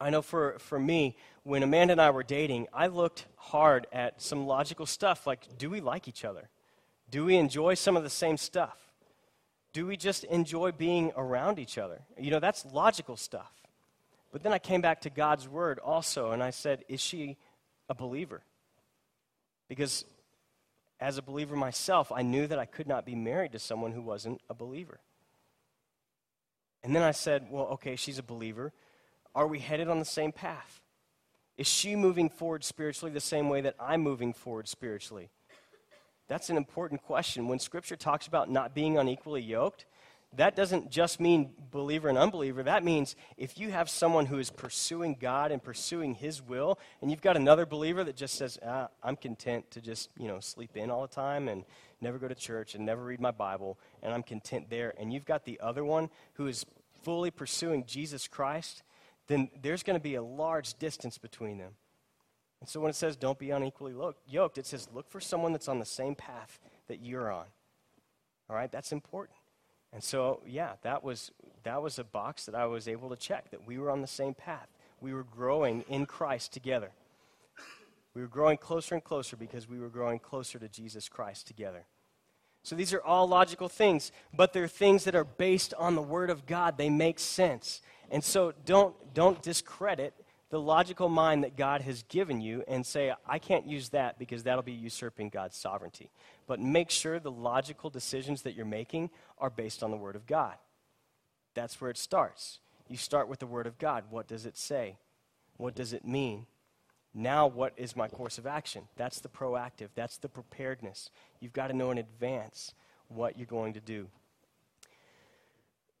I 0.00 0.08
know 0.08 0.22
for, 0.22 0.58
for 0.60 0.80
me, 0.80 1.14
when 1.42 1.62
Amanda 1.62 1.92
and 1.92 2.00
I 2.00 2.08
were 2.08 2.22
dating, 2.22 2.68
I 2.72 2.86
looked 2.86 3.26
hard 3.36 3.86
at 3.92 4.22
some 4.22 4.46
logical 4.46 4.86
stuff 4.86 5.26
like 5.26 5.58
do 5.58 5.68
we 5.68 5.82
like 5.82 6.08
each 6.08 6.24
other? 6.24 6.48
Do 7.10 7.26
we 7.26 7.36
enjoy 7.36 7.74
some 7.74 7.98
of 7.98 8.02
the 8.02 8.08
same 8.08 8.38
stuff? 8.38 8.87
Do 9.72 9.86
we 9.86 9.96
just 9.96 10.24
enjoy 10.24 10.72
being 10.72 11.12
around 11.16 11.58
each 11.58 11.78
other? 11.78 12.00
You 12.18 12.30
know, 12.30 12.40
that's 12.40 12.64
logical 12.66 13.16
stuff. 13.16 13.52
But 14.32 14.42
then 14.42 14.52
I 14.52 14.58
came 14.58 14.80
back 14.80 15.02
to 15.02 15.10
God's 15.10 15.48
word 15.48 15.78
also, 15.78 16.32
and 16.32 16.42
I 16.42 16.50
said, 16.50 16.84
Is 16.88 17.00
she 17.00 17.36
a 17.88 17.94
believer? 17.94 18.42
Because 19.68 20.04
as 21.00 21.18
a 21.18 21.22
believer 21.22 21.54
myself, 21.54 22.10
I 22.12 22.22
knew 22.22 22.46
that 22.46 22.58
I 22.58 22.64
could 22.64 22.88
not 22.88 23.04
be 23.04 23.14
married 23.14 23.52
to 23.52 23.58
someone 23.58 23.92
who 23.92 24.02
wasn't 24.02 24.40
a 24.50 24.54
believer. 24.54 25.00
And 26.82 26.94
then 26.94 27.02
I 27.02 27.12
said, 27.12 27.46
Well, 27.50 27.66
okay, 27.72 27.96
she's 27.96 28.18
a 28.18 28.22
believer. 28.22 28.72
Are 29.34 29.46
we 29.46 29.58
headed 29.58 29.88
on 29.88 29.98
the 29.98 30.04
same 30.04 30.32
path? 30.32 30.80
Is 31.56 31.66
she 31.66 31.96
moving 31.96 32.28
forward 32.28 32.64
spiritually 32.64 33.12
the 33.12 33.20
same 33.20 33.48
way 33.48 33.60
that 33.62 33.74
I'm 33.80 34.00
moving 34.00 34.32
forward 34.32 34.68
spiritually? 34.68 35.30
That's 36.28 36.50
an 36.50 36.56
important 36.56 37.02
question. 37.02 37.48
When 37.48 37.58
Scripture 37.58 37.96
talks 37.96 38.26
about 38.26 38.50
not 38.50 38.74
being 38.74 38.98
unequally 38.98 39.42
yoked, 39.42 39.86
that 40.36 40.54
doesn't 40.54 40.90
just 40.90 41.20
mean 41.20 41.54
believer 41.70 42.10
and 42.10 42.18
unbeliever. 42.18 42.62
That 42.62 42.84
means 42.84 43.16
if 43.38 43.58
you 43.58 43.70
have 43.70 43.88
someone 43.88 44.26
who 44.26 44.38
is 44.38 44.50
pursuing 44.50 45.16
God 45.18 45.50
and 45.50 45.62
pursuing 45.62 46.14
His 46.14 46.42
will, 46.42 46.78
and 47.00 47.10
you've 47.10 47.22
got 47.22 47.36
another 47.36 47.64
believer 47.64 48.04
that 48.04 48.14
just 48.14 48.34
says, 48.34 48.58
ah, 48.64 48.88
"I'm 49.02 49.16
content 49.16 49.70
to 49.70 49.80
just 49.80 50.10
you 50.18 50.28
know 50.28 50.38
sleep 50.40 50.76
in 50.76 50.90
all 50.90 51.00
the 51.00 51.08
time 51.08 51.48
and 51.48 51.64
never 52.02 52.18
go 52.18 52.28
to 52.28 52.34
church 52.34 52.74
and 52.74 52.84
never 52.84 53.02
read 53.02 53.20
my 53.20 53.30
Bible, 53.30 53.78
and 54.02 54.12
I'm 54.12 54.22
content 54.22 54.68
there," 54.68 54.92
and 54.98 55.12
you've 55.12 55.24
got 55.24 55.44
the 55.44 55.58
other 55.60 55.84
one 55.84 56.10
who 56.34 56.46
is 56.46 56.66
fully 57.02 57.30
pursuing 57.30 57.86
Jesus 57.86 58.28
Christ, 58.28 58.82
then 59.28 59.48
there's 59.62 59.82
going 59.82 59.98
to 59.98 60.02
be 60.02 60.16
a 60.16 60.22
large 60.22 60.74
distance 60.74 61.16
between 61.16 61.56
them. 61.56 61.72
And 62.60 62.68
so 62.68 62.80
when 62.80 62.90
it 62.90 62.96
says 62.96 63.16
don't 63.16 63.38
be 63.38 63.50
unequally 63.50 63.94
yoked, 64.26 64.58
it 64.58 64.66
says 64.66 64.88
look 64.92 65.08
for 65.08 65.20
someone 65.20 65.52
that's 65.52 65.68
on 65.68 65.78
the 65.78 65.84
same 65.84 66.14
path 66.14 66.58
that 66.88 67.00
you're 67.00 67.30
on. 67.30 67.46
All 68.50 68.56
right, 68.56 68.70
that's 68.70 68.92
important. 68.92 69.36
And 69.92 70.02
so, 70.02 70.42
yeah, 70.46 70.72
that 70.82 71.02
was, 71.02 71.30
that 71.62 71.82
was 71.82 71.98
a 71.98 72.04
box 72.04 72.46
that 72.46 72.54
I 72.54 72.66
was 72.66 72.88
able 72.88 73.08
to 73.10 73.16
check 73.16 73.50
that 73.50 73.66
we 73.66 73.78
were 73.78 73.90
on 73.90 74.00
the 74.00 74.06
same 74.06 74.34
path. 74.34 74.68
We 75.00 75.14
were 75.14 75.24
growing 75.24 75.84
in 75.88 76.06
Christ 76.06 76.52
together. 76.52 76.90
We 78.14 78.22
were 78.22 78.28
growing 78.28 78.58
closer 78.58 78.94
and 78.94 79.04
closer 79.04 79.36
because 79.36 79.68
we 79.68 79.78
were 79.78 79.88
growing 79.88 80.18
closer 80.18 80.58
to 80.58 80.68
Jesus 80.68 81.08
Christ 81.08 81.46
together. 81.46 81.84
So 82.62 82.74
these 82.74 82.92
are 82.92 83.02
all 83.02 83.28
logical 83.28 83.68
things, 83.68 84.12
but 84.34 84.52
they're 84.52 84.68
things 84.68 85.04
that 85.04 85.14
are 85.14 85.24
based 85.24 85.72
on 85.78 85.94
the 85.94 86.02
Word 86.02 86.28
of 86.28 86.44
God. 86.44 86.76
They 86.76 86.90
make 86.90 87.18
sense. 87.18 87.80
And 88.10 88.22
so 88.22 88.52
don't, 88.66 88.94
don't 89.14 89.40
discredit 89.42 90.14
the 90.50 90.60
logical 90.60 91.08
mind 91.08 91.44
that 91.44 91.56
God 91.56 91.82
has 91.82 92.02
given 92.04 92.40
you 92.40 92.64
and 92.66 92.84
say, 92.84 93.12
I 93.26 93.38
can't 93.38 93.66
use 93.66 93.90
that 93.90 94.18
because 94.18 94.44
that'll 94.44 94.62
be 94.62 94.72
usurping 94.72 95.28
God's 95.28 95.56
sovereignty. 95.56 96.10
But 96.46 96.58
make 96.58 96.90
sure 96.90 97.20
the 97.20 97.30
logical 97.30 97.90
decisions 97.90 98.42
that 98.42 98.54
you're 98.54 98.64
making 98.64 99.10
are 99.38 99.50
based 99.50 99.82
on 99.82 99.90
the 99.90 99.96
Word 99.96 100.16
of 100.16 100.26
God. 100.26 100.54
That's 101.54 101.80
where 101.80 101.90
it 101.90 101.98
starts. 101.98 102.60
You 102.88 102.96
start 102.96 103.28
with 103.28 103.40
the 103.40 103.46
Word 103.46 103.66
of 103.66 103.78
God. 103.78 104.04
What 104.08 104.26
does 104.26 104.46
it 104.46 104.56
say? 104.56 104.96
What 105.58 105.74
does 105.74 105.92
it 105.92 106.06
mean? 106.06 106.46
Now, 107.12 107.46
what 107.46 107.72
is 107.76 107.96
my 107.96 108.08
course 108.08 108.38
of 108.38 108.46
action? 108.46 108.84
That's 108.96 109.20
the 109.20 109.28
proactive, 109.28 109.88
that's 109.94 110.18
the 110.18 110.28
preparedness. 110.28 111.10
You've 111.40 111.52
got 111.52 111.68
to 111.68 111.74
know 111.74 111.90
in 111.90 111.98
advance 111.98 112.74
what 113.08 113.36
you're 113.36 113.46
going 113.46 113.74
to 113.74 113.80
do. 113.80 114.08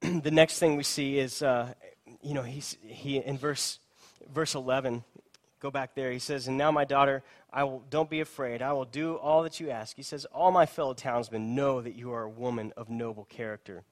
the 0.00 0.30
next 0.30 0.58
thing 0.58 0.76
we 0.76 0.84
see 0.84 1.18
is, 1.18 1.42
uh, 1.42 1.72
you 2.22 2.34
know, 2.34 2.42
he's, 2.42 2.76
he, 2.82 3.18
in 3.18 3.36
verse 3.36 3.80
verse 4.32 4.54
11, 4.54 5.04
go 5.60 5.70
back 5.70 5.94
there. 5.94 6.10
He 6.10 6.18
says, 6.18 6.48
And 6.48 6.58
now, 6.58 6.70
my 6.70 6.84
daughter, 6.84 7.22
I 7.52 7.64
will, 7.64 7.82
don't 7.90 8.10
be 8.10 8.20
afraid. 8.20 8.62
I 8.62 8.72
will 8.72 8.84
do 8.84 9.16
all 9.16 9.42
that 9.42 9.60
you 9.60 9.70
ask. 9.70 9.96
He 9.96 10.02
says, 10.02 10.24
All 10.26 10.50
my 10.50 10.66
fellow 10.66 10.94
townsmen 10.94 11.54
know 11.54 11.80
that 11.80 11.94
you 11.94 12.12
are 12.12 12.22
a 12.22 12.30
woman 12.30 12.72
of 12.76 12.88
noble 12.88 13.24
character. 13.24 13.84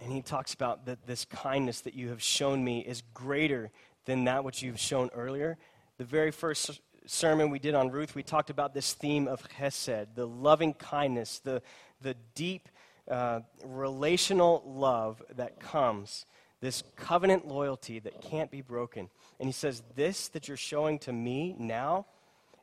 And 0.00 0.12
he 0.12 0.22
talks 0.22 0.54
about 0.54 0.86
that 0.86 1.06
this 1.06 1.24
kindness 1.24 1.80
that 1.82 1.94
you 1.94 2.10
have 2.10 2.22
shown 2.22 2.62
me 2.64 2.80
is 2.80 3.02
greater 3.14 3.70
than 4.04 4.24
that 4.24 4.44
which 4.44 4.62
you've 4.62 4.78
shown 4.78 5.10
earlier. 5.14 5.58
The 5.98 6.04
very 6.04 6.30
first 6.30 6.80
sermon 7.06 7.50
we 7.50 7.58
did 7.58 7.74
on 7.74 7.90
Ruth, 7.90 8.14
we 8.14 8.22
talked 8.22 8.50
about 8.50 8.74
this 8.74 8.92
theme 8.92 9.26
of 9.26 9.42
chesed, 9.58 10.14
the 10.14 10.26
loving 10.26 10.74
kindness, 10.74 11.40
the, 11.40 11.62
the 12.00 12.14
deep 12.34 12.68
uh, 13.10 13.40
relational 13.64 14.62
love 14.66 15.22
that 15.34 15.58
comes 15.58 16.26
this 16.60 16.82
covenant 16.96 17.46
loyalty 17.46 17.98
that 18.00 18.20
can't 18.20 18.50
be 18.50 18.60
broken. 18.60 19.08
And 19.38 19.48
he 19.48 19.52
says, 19.52 19.82
This 19.94 20.28
that 20.28 20.48
you're 20.48 20.56
showing 20.56 20.98
to 21.00 21.12
me 21.12 21.54
now 21.58 22.06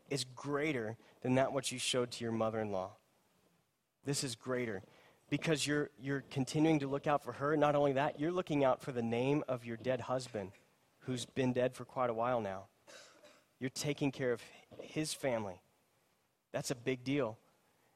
is 0.09 0.23
greater 0.23 0.97
than 1.21 1.35
that 1.35 1.53
which 1.53 1.71
you 1.71 1.79
showed 1.79 2.11
to 2.11 2.23
your 2.23 2.33
mother 2.33 2.59
in 2.59 2.71
law. 2.71 2.91
This 4.05 4.23
is 4.23 4.35
greater 4.35 4.83
because 5.29 5.65
you're, 5.65 5.89
you're 5.99 6.23
continuing 6.29 6.79
to 6.79 6.87
look 6.87 7.07
out 7.07 7.23
for 7.23 7.33
her. 7.33 7.57
Not 7.57 7.75
only 7.75 7.93
that, 7.93 8.19
you're 8.19 8.31
looking 8.31 8.63
out 8.63 8.81
for 8.81 8.91
the 8.91 9.01
name 9.01 9.43
of 9.47 9.65
your 9.65 9.77
dead 9.77 10.01
husband 10.01 10.51
who's 10.99 11.25
been 11.25 11.53
dead 11.53 11.73
for 11.73 11.85
quite 11.85 12.09
a 12.09 12.13
while 12.13 12.41
now. 12.41 12.65
You're 13.59 13.69
taking 13.69 14.11
care 14.11 14.31
of 14.31 14.41
his 14.81 15.13
family. 15.13 15.61
That's 16.51 16.71
a 16.71 16.75
big 16.75 17.03
deal. 17.03 17.37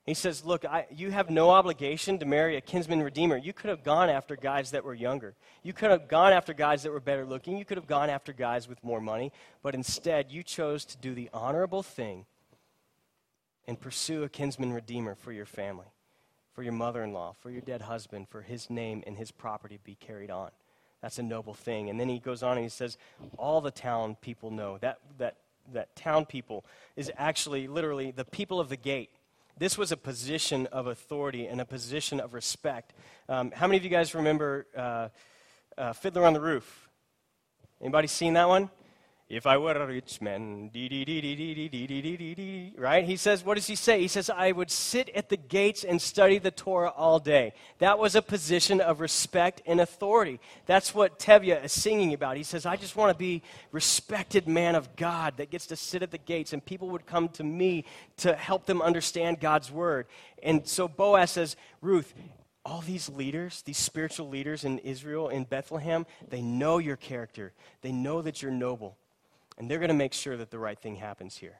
He 0.09 0.15
says, 0.15 0.43
Look, 0.43 0.65
I, 0.65 0.87
you 0.89 1.11
have 1.11 1.29
no 1.29 1.51
obligation 1.51 2.17
to 2.17 2.25
marry 2.25 2.57
a 2.57 2.61
kinsman 2.61 3.03
redeemer. 3.03 3.37
You 3.37 3.53
could 3.53 3.69
have 3.69 3.83
gone 3.83 4.09
after 4.09 4.35
guys 4.35 4.71
that 4.71 4.83
were 4.83 4.95
younger. 4.95 5.35
You 5.61 5.71
could 5.71 5.91
have 5.91 6.07
gone 6.07 6.33
after 6.33 6.51
guys 6.51 6.81
that 6.81 6.91
were 6.91 6.99
better 6.99 7.27
looking. 7.27 7.59
You 7.59 7.63
could 7.63 7.77
have 7.77 7.85
gone 7.85 8.09
after 8.09 8.33
guys 8.33 8.67
with 8.67 8.83
more 8.83 8.99
money. 8.99 9.31
But 9.61 9.75
instead, 9.75 10.31
you 10.31 10.41
chose 10.41 10.83
to 10.85 10.97
do 10.97 11.13
the 11.13 11.29
honorable 11.31 11.83
thing 11.83 12.25
and 13.67 13.79
pursue 13.79 14.23
a 14.23 14.29
kinsman 14.29 14.73
redeemer 14.73 15.13
for 15.13 15.31
your 15.31 15.45
family, 15.45 15.85
for 16.55 16.63
your 16.63 16.73
mother 16.73 17.03
in 17.03 17.13
law, 17.13 17.35
for 17.39 17.51
your 17.51 17.61
dead 17.61 17.83
husband, 17.83 18.29
for 18.29 18.41
his 18.41 18.67
name 18.67 19.03
and 19.05 19.15
his 19.15 19.29
property 19.29 19.77
to 19.77 19.83
be 19.83 19.93
carried 19.93 20.31
on. 20.31 20.49
That's 21.03 21.19
a 21.19 21.23
noble 21.23 21.53
thing. 21.53 21.91
And 21.91 21.99
then 21.99 22.09
he 22.09 22.17
goes 22.17 22.41
on 22.41 22.53
and 22.53 22.63
he 22.63 22.69
says, 22.69 22.97
All 23.37 23.61
the 23.61 23.69
town 23.69 24.17
people 24.21 24.49
know. 24.49 24.79
That, 24.79 24.97
that, 25.19 25.35
that 25.71 25.95
town 25.95 26.25
people 26.25 26.65
is 26.95 27.11
actually 27.15 27.67
literally 27.67 28.09
the 28.09 28.25
people 28.25 28.59
of 28.59 28.69
the 28.69 28.75
gate 28.75 29.11
this 29.59 29.77
was 29.77 29.91
a 29.91 29.97
position 29.97 30.67
of 30.67 30.87
authority 30.87 31.45
and 31.45 31.59
a 31.59 31.65
position 31.65 32.21
of 32.21 32.33
respect. 32.33 32.93
Um, 33.27 33.51
how 33.51 33.67
many 33.67 33.77
of 33.77 33.83
you 33.83 33.89
guys 33.89 34.15
remember 34.15 34.65
uh, 34.75 35.09
uh, 35.77 35.91
Fiddler 35.91 36.25
on 36.25 36.31
the 36.31 36.39
Roof? 36.39 36.89
Anybody 37.81 38.07
seen 38.07 38.33
that 38.33 38.47
one? 38.47 38.69
If 39.29 39.45
I 39.45 39.59
were 39.59 39.73
a 39.73 39.85
rich 39.85 40.21
man, 40.21 40.71
right? 42.75 43.05
He 43.05 43.15
says, 43.15 43.45
what 43.45 43.55
does 43.55 43.67
he 43.67 43.75
say? 43.75 44.01
He 44.01 44.07
says, 44.07 44.31
I 44.31 44.51
would 44.51 44.71
sit 44.71 45.09
at 45.09 45.29
the 45.29 45.37
gates 45.37 45.83
and 45.83 46.01
study 46.01 46.39
the 46.39 46.49
Torah 46.49 46.89
all 46.89 47.19
day. 47.19 47.53
That 47.77 47.99
was 47.99 48.15
a 48.15 48.23
position 48.23 48.81
of 48.81 48.99
respect 48.99 49.61
and 49.67 49.79
authority. 49.79 50.39
That's 50.65 50.95
what 50.95 51.19
Tevye 51.19 51.63
is 51.63 51.71
singing 51.71 52.15
about. 52.15 52.37
He 52.37 52.43
says, 52.43 52.65
I 52.65 52.75
just 52.75 52.95
want 52.95 53.11
to 53.11 53.17
be 53.19 53.43
respected 53.71 54.47
man 54.47 54.73
of 54.73 54.95
God 54.95 55.37
that 55.37 55.51
gets 55.51 55.67
to 55.67 55.75
sit 55.75 56.01
at 56.01 56.09
the 56.09 56.17
gates, 56.17 56.51
and 56.51 56.65
people 56.65 56.89
would 56.89 57.05
come 57.05 57.29
to 57.29 57.43
me 57.43 57.85
to 58.17 58.35
help 58.35 58.65
them 58.65 58.81
understand 58.81 59.39
God's 59.39 59.71
word. 59.71 60.07
And 60.41 60.67
so 60.67 60.87
Boaz 60.87 61.29
says, 61.29 61.55
Ruth, 61.81 62.15
all 62.65 62.81
these 62.81 63.09
leaders, 63.09 63.61
these 63.61 63.77
spiritual 63.77 64.27
leaders 64.27 64.65
in 64.65 64.79
Israel, 64.79 65.29
in 65.29 65.43
Bethlehem, 65.43 66.07
they 66.27 66.41
know 66.41 66.79
your 66.79 66.95
character. 66.95 67.53
They 67.81 67.91
know 67.91 68.23
that 68.23 68.41
you're 68.41 68.51
noble 68.51 68.97
and 69.59 69.69
they're 69.69 69.77
going 69.77 69.89
to 69.89 69.93
make 69.93 70.13
sure 70.13 70.37
that 70.37 70.49
the 70.49 70.57
right 70.57 70.79
thing 70.79 70.95
happens 70.95 71.37
here. 71.37 71.59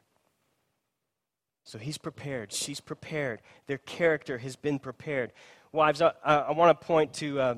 So 1.65 1.77
he's 1.77 1.97
prepared. 1.97 2.51
She's 2.51 2.79
prepared. 2.79 3.41
Their 3.67 3.77
character 3.77 4.39
has 4.39 4.55
been 4.55 4.79
prepared. 4.79 5.33
Wives, 5.71 6.01
I, 6.01 6.13
I 6.23 6.51
want 6.53 6.79
to 6.79 6.87
point 6.87 7.13
to 7.15 7.39
uh, 7.39 7.55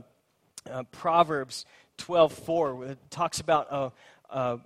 uh, 0.70 0.84
Proverbs 0.92 1.66
12:4, 2.00 2.78
where 2.78 2.88
it 2.90 2.98
talks 3.10 3.40
about 3.40 3.72
uh, 3.72 3.90
uh, 4.30 4.58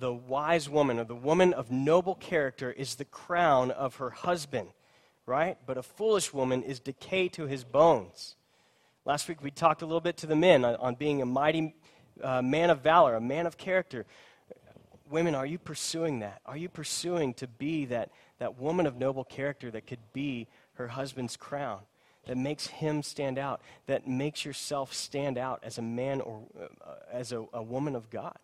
the 0.00 0.12
wise 0.12 0.68
woman 0.68 0.98
or 0.98 1.04
the 1.04 1.14
woman 1.14 1.52
of 1.52 1.70
noble 1.70 2.14
character 2.14 2.72
is 2.72 2.96
the 2.96 3.04
crown 3.04 3.70
of 3.70 3.96
her 3.96 4.10
husband, 4.10 4.70
right? 5.26 5.58
But 5.66 5.76
a 5.76 5.82
foolish 5.82 6.32
woman 6.32 6.62
is 6.62 6.80
decay 6.80 7.28
to 7.28 7.46
his 7.46 7.62
bones. 7.62 8.34
Last 9.04 9.28
week 9.28 9.42
we 9.42 9.50
talked 9.50 9.82
a 9.82 9.86
little 9.86 10.00
bit 10.00 10.16
to 10.18 10.26
the 10.26 10.36
men 10.36 10.64
on, 10.64 10.74
on 10.76 10.94
being 10.94 11.22
a 11.22 11.26
mighty 11.26 11.74
uh, 12.22 12.42
man 12.42 12.70
of 12.70 12.80
valor, 12.80 13.14
a 13.14 13.20
man 13.20 13.46
of 13.46 13.56
character 13.56 14.06
women, 15.10 15.34
are 15.34 15.46
you 15.46 15.58
pursuing 15.58 16.20
that? 16.20 16.40
Are 16.46 16.56
you 16.56 16.68
pursuing 16.68 17.34
to 17.34 17.46
be 17.46 17.86
that, 17.86 18.10
that 18.38 18.58
woman 18.58 18.86
of 18.86 18.96
noble 18.96 19.24
character 19.24 19.70
that 19.70 19.86
could 19.86 20.12
be 20.12 20.46
her 20.74 20.88
husband's 20.88 21.36
crown, 21.36 21.80
that 22.26 22.36
makes 22.36 22.66
him 22.66 23.02
stand 23.02 23.38
out, 23.38 23.60
that 23.86 24.06
makes 24.06 24.44
yourself 24.44 24.92
stand 24.92 25.38
out 25.38 25.60
as 25.62 25.78
a 25.78 25.82
man 25.82 26.20
or 26.20 26.42
uh, 26.60 26.94
as 27.12 27.32
a, 27.32 27.44
a, 27.52 27.62
woman 27.62 27.96
of 27.96 28.10
God? 28.10 28.36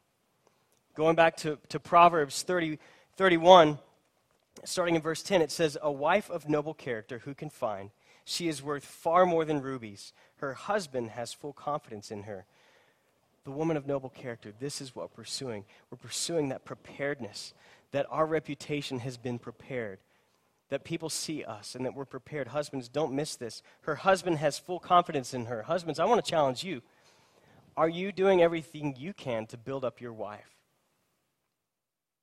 Going 0.94 1.16
back 1.16 1.36
to, 1.38 1.58
to 1.68 1.80
Proverbs 1.80 2.42
30, 2.42 2.78
31, 3.16 3.78
starting 4.64 4.94
in 4.94 5.02
verse 5.02 5.22
10, 5.22 5.42
it 5.42 5.50
says, 5.50 5.76
A 5.82 5.92
wife 5.92 6.30
of 6.30 6.48
noble 6.48 6.74
character 6.74 7.20
who 7.20 7.34
can 7.34 7.50
find? 7.50 7.90
She 8.24 8.48
is 8.48 8.62
worth 8.62 8.84
far 8.84 9.26
more 9.26 9.44
than 9.44 9.60
rubies. 9.60 10.12
Her 10.36 10.54
husband 10.54 11.10
has 11.10 11.32
full 11.32 11.52
confidence 11.52 12.10
in 12.10 12.22
her 12.22 12.46
the 13.44 13.50
woman 13.50 13.76
of 13.76 13.86
noble 13.86 14.08
character, 14.08 14.52
this 14.58 14.80
is 14.80 14.94
what 14.94 15.10
we're 15.10 15.22
pursuing. 15.22 15.64
We're 15.90 15.98
pursuing 15.98 16.48
that 16.48 16.64
preparedness, 16.64 17.52
that 17.92 18.06
our 18.10 18.26
reputation 18.26 19.00
has 19.00 19.16
been 19.16 19.38
prepared, 19.38 19.98
that 20.70 20.84
people 20.84 21.10
see 21.10 21.44
us 21.44 21.74
and 21.74 21.84
that 21.84 21.94
we're 21.94 22.06
prepared. 22.06 22.48
Husbands, 22.48 22.88
don't 22.88 23.12
miss 23.12 23.36
this. 23.36 23.62
Her 23.82 23.96
husband 23.96 24.38
has 24.38 24.58
full 24.58 24.80
confidence 24.80 25.34
in 25.34 25.46
her. 25.46 25.62
Husbands, 25.62 26.00
I 26.00 26.06
want 26.06 26.24
to 26.24 26.30
challenge 26.30 26.64
you. 26.64 26.82
Are 27.76 27.88
you 27.88 28.12
doing 28.12 28.40
everything 28.40 28.94
you 28.96 29.12
can 29.12 29.46
to 29.46 29.58
build 29.58 29.84
up 29.84 30.00
your 30.00 30.12
wife? 30.12 30.56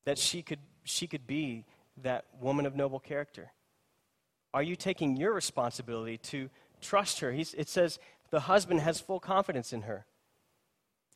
That 0.06 0.18
she 0.18 0.42
could, 0.42 0.60
she 0.84 1.06
could 1.06 1.28
be 1.28 1.66
that 1.98 2.26
woman 2.40 2.66
of 2.66 2.76
noble 2.76 3.00
character? 3.00 3.52
Are 4.54 4.64
you 4.64 4.76
taking 4.76 5.16
your 5.16 5.34
responsibility 5.34 6.18
to 6.18 6.50
trust 6.82 7.20
her? 7.20 7.32
He's, 7.32 7.54
it 7.54 7.70
says 7.70 8.00
the 8.32 8.42
husband 8.42 8.82
has 8.82 9.00
full 9.00 9.20
confidence 9.20 9.72
in 9.72 9.84
her. 9.84 10.06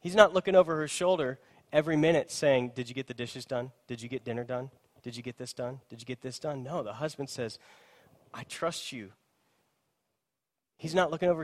He's 0.05 0.13
not 0.13 0.35
looking 0.35 0.55
over 0.55 0.75
her 0.75 0.87
shoulder 0.87 1.39
every 1.73 1.97
minute 1.97 2.29
saying, 2.29 2.73
Did 2.75 2.87
you 2.87 2.93
get 2.93 3.07
the 3.07 3.15
dishes 3.15 3.43
done? 3.43 3.71
Did 3.87 4.03
you 4.03 4.07
get 4.07 4.23
dinner 4.23 4.43
done? 4.43 4.69
Did 5.01 5.17
you 5.17 5.23
get 5.23 5.39
this 5.39 5.51
done? 5.51 5.79
Did 5.89 5.99
you 5.99 6.05
get 6.05 6.21
this 6.21 6.37
done? 6.37 6.61
No, 6.61 6.83
the 6.83 6.93
husband 6.93 7.27
says, 7.27 7.57
I 8.31 8.43
trust 8.43 8.91
you. 8.91 9.13
He's 10.77 10.93
not 10.93 11.09
looking 11.09 11.27
over 11.27 11.43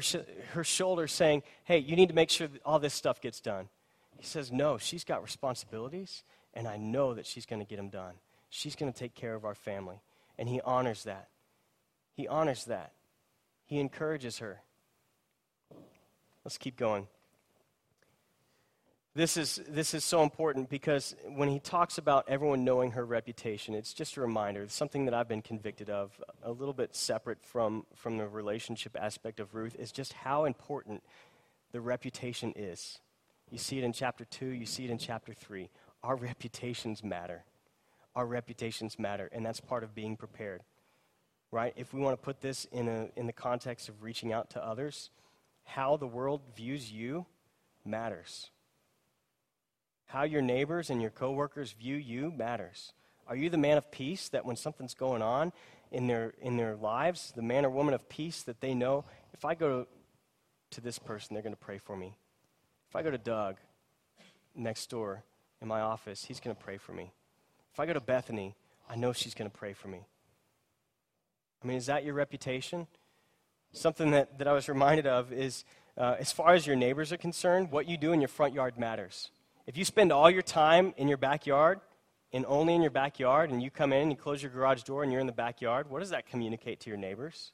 her 0.52 0.63
shoulder 0.63 1.08
saying, 1.08 1.41
Hey, 1.63 1.80
you 1.80 1.95
need 1.95 2.10
to 2.10 2.13
make 2.13 2.30
sure 2.30 2.50
all 2.63 2.78
this 2.78 2.93
stuff 2.93 3.19
gets 3.19 3.39
done. 3.39 3.67
He 4.15 4.28
says, 4.28 4.52
No, 4.52 4.78
she's 4.78 5.04
got 5.04 5.24
responsibilities, 5.24 6.21
and 6.54 6.67
I 6.67 6.78
know 6.78 7.15
that 7.15 7.26
she's 7.26 7.47
going 7.47 7.62
to 7.62 7.67
get 7.67 7.78
them 7.78 7.89
done. 7.89 8.13
She's 8.52 8.76
going 8.76 8.93
to 8.93 9.00
take 9.00 9.15
care 9.15 9.34
of 9.34 9.43
our 9.43 9.56
family. 9.56 10.04
And 10.38 10.47
he 10.47 10.62
honors 10.62 11.06
that. 11.06 11.30
He 12.13 12.28
honors 12.28 12.65
that. 12.65 12.91
He 13.65 13.80
encourages 13.80 14.38
her. 14.38 14.62
Let's 16.45 16.60
keep 16.60 16.78
going. 16.78 17.08
This 19.13 19.36
is, 19.36 19.62
this 19.67 19.93
is 19.93 20.06
so 20.06 20.24
important 20.24 20.69
because 20.69 21.15
when 21.36 21.50
he 21.50 21.60
talks 21.60 21.97
about 21.97 22.30
everyone 22.30 22.63
knowing 22.63 22.91
her 22.91 23.04
reputation, 23.04 23.76
it's 23.76 23.93
just 23.93 24.15
a 24.15 24.21
reminder, 24.21 24.63
it's 24.63 24.74
something 24.74 25.04
that 25.04 25.13
I've 25.13 25.28
been 25.28 25.41
convicted 25.41 25.89
of, 25.89 26.13
a 26.41 26.52
little 26.52 26.74
bit 26.74 26.95
separate 26.95 27.43
from, 27.43 27.86
from 27.93 28.17
the 28.17 28.26
relationship 28.26 28.95
aspect 28.97 29.41
of 29.41 29.54
Ruth, 29.54 29.76
is 29.78 29.91
just 29.91 30.13
how 30.13 30.45
important 30.45 31.04
the 31.74 31.82
reputation 31.82 32.54
is. 32.56 33.00
You 33.50 33.58
see 33.58 33.78
it 33.78 33.84
in 33.84 33.91
chapter 33.91 34.24
2, 34.24 34.45
you 34.45 34.65
see 34.65 34.86
it 34.86 34.89
in 34.91 34.97
chapter 34.97 35.34
3. 35.34 35.69
Our 36.04 36.15
reputations 36.15 37.04
matter. 37.04 37.43
Our 38.15 38.26
reputations 38.26 38.97
matter, 38.97 39.30
and 39.34 39.45
that's 39.45 39.60
part 39.60 39.84
of 39.84 39.93
being 39.93 40.15
prepared. 40.15 40.62
Right? 41.52 41.74
If 41.76 41.93
we 41.93 42.00
want 42.00 42.17
to 42.17 42.24
put 42.24 42.39
this 42.39 42.63
in, 42.71 42.88
a, 42.88 43.10
in 43.17 43.28
the 43.28 43.34
context 43.34 43.89
of 43.89 44.04
reaching 44.04 44.32
out 44.32 44.52
to 44.52 44.65
others, 44.65 45.10
how 45.65 45.97
the 45.97 46.08
world 46.08 46.43
views 46.56 46.93
you 46.93 47.26
matters 47.84 48.52
how 50.12 50.24
your 50.24 50.41
neighbors 50.41 50.89
and 50.89 51.02
your 51.02 51.12
coworkers 51.12 51.71
view 51.71 51.95
you 51.95 52.32
matters. 52.32 52.91
Are 53.28 53.36
you 53.36 53.50
the 53.50 53.58
man 53.58 53.78
of 53.78 53.91
peace 53.91 54.28
that 54.30 54.45
when 54.45 54.58
something's 54.58 54.93
going 54.93 55.21
on 55.21 55.54
in 55.89 56.08
their, 56.08 56.34
in 56.41 56.58
their 56.58 56.76
lives, 56.76 57.32
the 57.36 57.41
man 57.41 57.65
or 57.65 57.69
woman 57.69 57.93
of 57.93 58.10
peace 58.10 58.43
that 58.43 58.60
they 58.60 58.74
know, 58.74 59.06
if 59.34 59.45
I 59.45 59.56
go 59.56 59.88
to, 60.71 60.82
this 60.82 61.00
person, 61.00 61.34
they're 61.34 61.43
going 61.43 61.54
to 61.54 61.60
pray 61.60 61.78
for 61.78 61.95
me. 61.95 62.15
If 62.89 62.95
I 62.95 63.04
go 63.04 63.12
to 63.12 63.17
Doug 63.17 63.58
next 64.56 64.89
door 64.89 65.24
in 65.62 65.67
my 65.67 65.82
office, 65.82 66.26
he's 66.26 66.39
going 66.39 66.56
to 66.56 66.62
pray 66.62 66.78
for 66.78 66.93
me. 66.93 67.12
If 67.74 67.80
I 67.80 67.86
go 67.86 67.93
to 67.93 68.00
Bethany, 68.00 68.56
I 68.89 68.95
know 68.95 69.13
she's 69.13 69.34
going 69.34 69.50
to 69.50 69.58
pray 69.58 69.74
for 69.74 69.88
me. 69.89 70.06
I 71.63 71.67
mean, 71.67 71.78
is 71.78 71.86
that 71.86 72.04
your 72.04 72.13
reputation? 72.13 72.88
Something 73.74 74.12
that, 74.12 74.39
that 74.39 74.47
I 74.47 74.54
was 74.54 74.67
reminded 74.67 75.08
of 75.08 75.32
is 75.32 75.63
uh, 75.97 76.15
as 76.19 76.32
far 76.32 76.54
as 76.54 76.65
your 76.65 76.76
neighbors 76.76 77.12
are 77.12 77.17
concerned, 77.17 77.71
what 77.71 77.88
you 77.88 77.97
do 77.97 78.12
in 78.12 78.21
your 78.21 78.30
front 78.30 78.54
yard 78.54 78.78
matters. 78.78 79.30
If 79.71 79.77
you 79.77 79.86
spend 79.86 80.12
all 80.12 80.29
your 80.29 80.41
time 80.41 80.93
in 80.97 81.07
your 81.07 81.15
backyard 81.15 81.79
and 82.34 82.45
only 82.45 82.75
in 82.75 82.81
your 82.81 82.91
backyard, 82.91 83.51
and 83.51 83.63
you 83.63 83.71
come 83.71 83.93
in 83.93 84.01
and 84.01 84.12
you 84.12 84.17
close 84.17 84.43
your 84.43 84.51
garage 84.51 84.84
door 84.84 85.01
and 85.01 85.13
you're 85.13 85.21
in 85.21 85.27
the 85.27 85.31
backyard, 85.31 85.89
what 85.89 85.99
does 85.99 86.10
that 86.10 86.25
communicate 86.25 86.81
to 86.81 86.89
your 86.89 86.97
neighbors? 86.97 87.53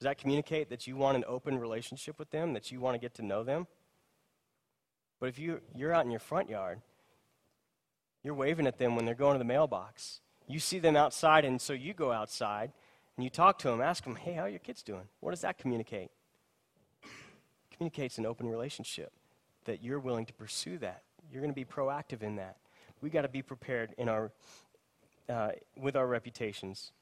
Does 0.00 0.06
that 0.06 0.18
communicate 0.18 0.70
that 0.70 0.88
you 0.88 0.96
want 0.96 1.16
an 1.16 1.22
open 1.28 1.56
relationship 1.56 2.18
with 2.18 2.30
them, 2.30 2.52
that 2.54 2.72
you 2.72 2.80
want 2.80 2.96
to 2.96 2.98
get 2.98 3.14
to 3.14 3.22
know 3.22 3.44
them? 3.44 3.68
But 5.20 5.28
if 5.28 5.38
you, 5.38 5.60
you're 5.72 5.92
out 5.92 6.04
in 6.04 6.10
your 6.10 6.18
front 6.18 6.50
yard, 6.50 6.80
you're 8.24 8.34
waving 8.34 8.66
at 8.66 8.78
them 8.78 8.96
when 8.96 9.04
they're 9.04 9.14
going 9.14 9.34
to 9.34 9.38
the 9.38 9.44
mailbox. 9.44 10.20
You 10.48 10.58
see 10.58 10.80
them 10.80 10.96
outside, 10.96 11.44
and 11.44 11.60
so 11.60 11.74
you 11.74 11.94
go 11.94 12.10
outside 12.10 12.72
and 13.16 13.22
you 13.22 13.30
talk 13.30 13.60
to 13.60 13.68
them, 13.68 13.80
ask 13.80 14.02
them, 14.02 14.16
hey, 14.16 14.32
how 14.32 14.42
are 14.42 14.48
your 14.48 14.58
kids 14.58 14.82
doing? 14.82 15.06
What 15.20 15.30
does 15.30 15.42
that 15.42 15.58
communicate? 15.58 16.10
It 17.04 17.08
communicates 17.70 18.18
an 18.18 18.26
open 18.26 18.48
relationship 18.48 19.12
that 19.66 19.80
you're 19.80 20.00
willing 20.00 20.26
to 20.26 20.32
pursue 20.32 20.76
that. 20.78 21.03
You're 21.34 21.42
going 21.42 21.52
to 21.52 21.54
be 21.54 21.64
proactive 21.64 22.22
in 22.22 22.36
that. 22.36 22.58
We 23.00 23.10
got 23.10 23.22
to 23.22 23.28
be 23.28 23.42
prepared 23.42 23.92
in 23.98 24.08
our, 24.08 24.30
uh, 25.28 25.50
with 25.76 25.96
our 25.96 26.06
reputations. 26.06 26.92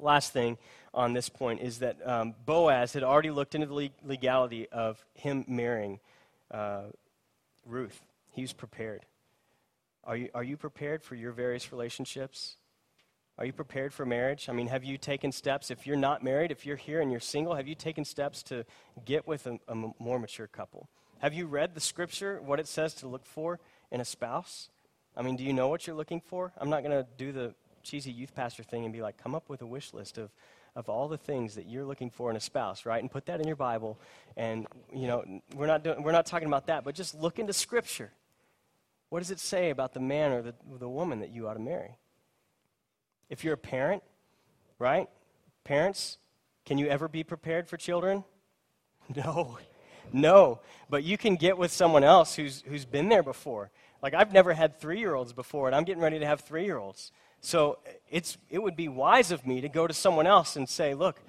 Last 0.00 0.32
thing 0.32 0.58
on 0.92 1.12
this 1.12 1.28
point 1.28 1.60
is 1.60 1.78
that 1.78 1.96
um, 2.04 2.34
Boaz 2.44 2.92
had 2.92 3.04
already 3.04 3.30
looked 3.30 3.54
into 3.54 3.68
the 3.68 3.90
legality 4.02 4.68
of 4.70 5.06
him 5.14 5.44
marrying 5.46 6.00
uh, 6.50 6.86
Ruth. 7.64 8.02
He 8.32 8.42
was 8.42 8.52
prepared. 8.52 9.06
Are 10.02 10.16
you, 10.16 10.28
are 10.34 10.42
you 10.42 10.56
prepared 10.56 11.04
for 11.04 11.14
your 11.14 11.30
various 11.30 11.70
relationships? 11.70 12.56
Are 13.38 13.46
you 13.46 13.52
prepared 13.52 13.94
for 13.94 14.04
marriage? 14.04 14.48
I 14.48 14.52
mean, 14.52 14.66
have 14.66 14.82
you 14.82 14.98
taken 14.98 15.30
steps? 15.30 15.70
If 15.70 15.86
you're 15.86 15.94
not 15.94 16.24
married, 16.24 16.50
if 16.50 16.66
you're 16.66 16.74
here 16.74 17.00
and 17.00 17.12
you're 17.12 17.20
single, 17.20 17.54
have 17.54 17.68
you 17.68 17.76
taken 17.76 18.04
steps 18.04 18.42
to 18.44 18.66
get 19.04 19.28
with 19.28 19.46
a, 19.46 19.60
a 19.68 19.74
more 19.76 20.18
mature 20.18 20.48
couple? 20.48 20.88
Have 21.22 21.34
you 21.34 21.46
read 21.46 21.76
the 21.76 21.80
scripture, 21.80 22.40
what 22.44 22.58
it 22.58 22.66
says 22.66 22.94
to 22.94 23.06
look 23.06 23.24
for 23.24 23.60
in 23.92 24.00
a 24.00 24.04
spouse? 24.04 24.70
I 25.16 25.22
mean, 25.22 25.36
do 25.36 25.44
you 25.44 25.52
know 25.52 25.68
what 25.68 25.86
you're 25.86 25.94
looking 25.94 26.20
for? 26.20 26.52
I'm 26.58 26.68
not 26.68 26.82
going 26.82 26.90
to 26.90 27.06
do 27.16 27.30
the 27.30 27.54
cheesy 27.84 28.10
youth 28.10 28.34
pastor 28.34 28.64
thing 28.64 28.82
and 28.82 28.92
be 28.92 29.02
like, 29.02 29.22
come 29.22 29.32
up 29.32 29.48
with 29.48 29.62
a 29.62 29.66
wish 29.66 29.94
list 29.94 30.18
of, 30.18 30.32
of 30.74 30.88
all 30.88 31.06
the 31.06 31.16
things 31.16 31.54
that 31.54 31.66
you're 31.66 31.84
looking 31.84 32.10
for 32.10 32.28
in 32.28 32.34
a 32.34 32.40
spouse, 32.40 32.84
right? 32.84 33.00
And 33.00 33.08
put 33.08 33.26
that 33.26 33.40
in 33.40 33.46
your 33.46 33.54
Bible. 33.54 34.00
And, 34.36 34.66
you 34.92 35.06
know, 35.06 35.24
we're 35.54 35.68
not, 35.68 35.84
doing, 35.84 36.02
we're 36.02 36.10
not 36.10 36.26
talking 36.26 36.48
about 36.48 36.66
that, 36.66 36.82
but 36.82 36.96
just 36.96 37.14
look 37.14 37.38
into 37.38 37.52
Scripture. 37.52 38.10
What 39.08 39.20
does 39.20 39.30
it 39.30 39.38
say 39.38 39.70
about 39.70 39.94
the 39.94 40.00
man 40.00 40.32
or 40.32 40.42
the, 40.42 40.54
the 40.80 40.88
woman 40.88 41.20
that 41.20 41.30
you 41.30 41.46
ought 41.46 41.54
to 41.54 41.60
marry? 41.60 41.98
If 43.30 43.44
you're 43.44 43.54
a 43.54 43.58
parent, 43.58 44.02
right? 44.80 45.08
Parents, 45.62 46.18
can 46.64 46.78
you 46.78 46.88
ever 46.88 47.06
be 47.06 47.22
prepared 47.22 47.68
for 47.68 47.76
children? 47.76 48.24
No. 49.16 49.58
No, 50.12 50.60
but 50.88 51.04
you 51.04 51.18
can 51.18 51.36
get 51.36 51.58
with 51.58 51.70
someone 51.70 52.04
else 52.04 52.34
who's, 52.34 52.62
who's 52.66 52.84
been 52.84 53.08
there 53.08 53.22
before. 53.22 53.70
Like, 54.02 54.14
I've 54.14 54.32
never 54.32 54.52
had 54.52 54.80
three 54.80 54.98
year 54.98 55.14
olds 55.14 55.32
before, 55.32 55.66
and 55.66 55.76
I'm 55.76 55.84
getting 55.84 56.02
ready 56.02 56.18
to 56.18 56.26
have 56.26 56.40
three 56.40 56.64
year 56.64 56.78
olds. 56.78 57.12
So 57.40 57.78
it's, 58.10 58.38
it 58.50 58.62
would 58.62 58.76
be 58.76 58.88
wise 58.88 59.30
of 59.30 59.46
me 59.46 59.60
to 59.60 59.68
go 59.68 59.86
to 59.86 59.94
someone 59.94 60.26
else 60.26 60.56
and 60.56 60.68
say, 60.68 60.94
Look, 60.94 61.20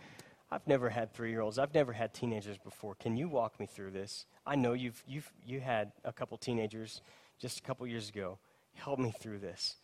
I've 0.51 0.65
never 0.67 0.89
had 0.89 1.13
three 1.13 1.31
year 1.31 1.41
olds. 1.41 1.57
I've 1.57 1.73
never 1.73 1.93
had 1.93 2.13
teenagers 2.13 2.57
before. 2.57 2.95
Can 2.95 3.17
you 3.17 3.27
walk 3.27 3.59
me 3.59 3.65
through 3.65 3.91
this? 3.91 4.25
I 4.45 4.55
know 4.55 4.73
you've, 4.73 5.03
you've 5.07 5.31
you 5.45 5.59
had 5.59 5.91
a 6.03 6.13
couple 6.13 6.37
teenagers 6.37 7.01
just 7.39 7.59
a 7.59 7.61
couple 7.63 7.87
years 7.87 8.09
ago. 8.09 8.37
Help 8.75 8.99
me 8.99 9.11
through 9.19 9.39
this. 9.39 9.77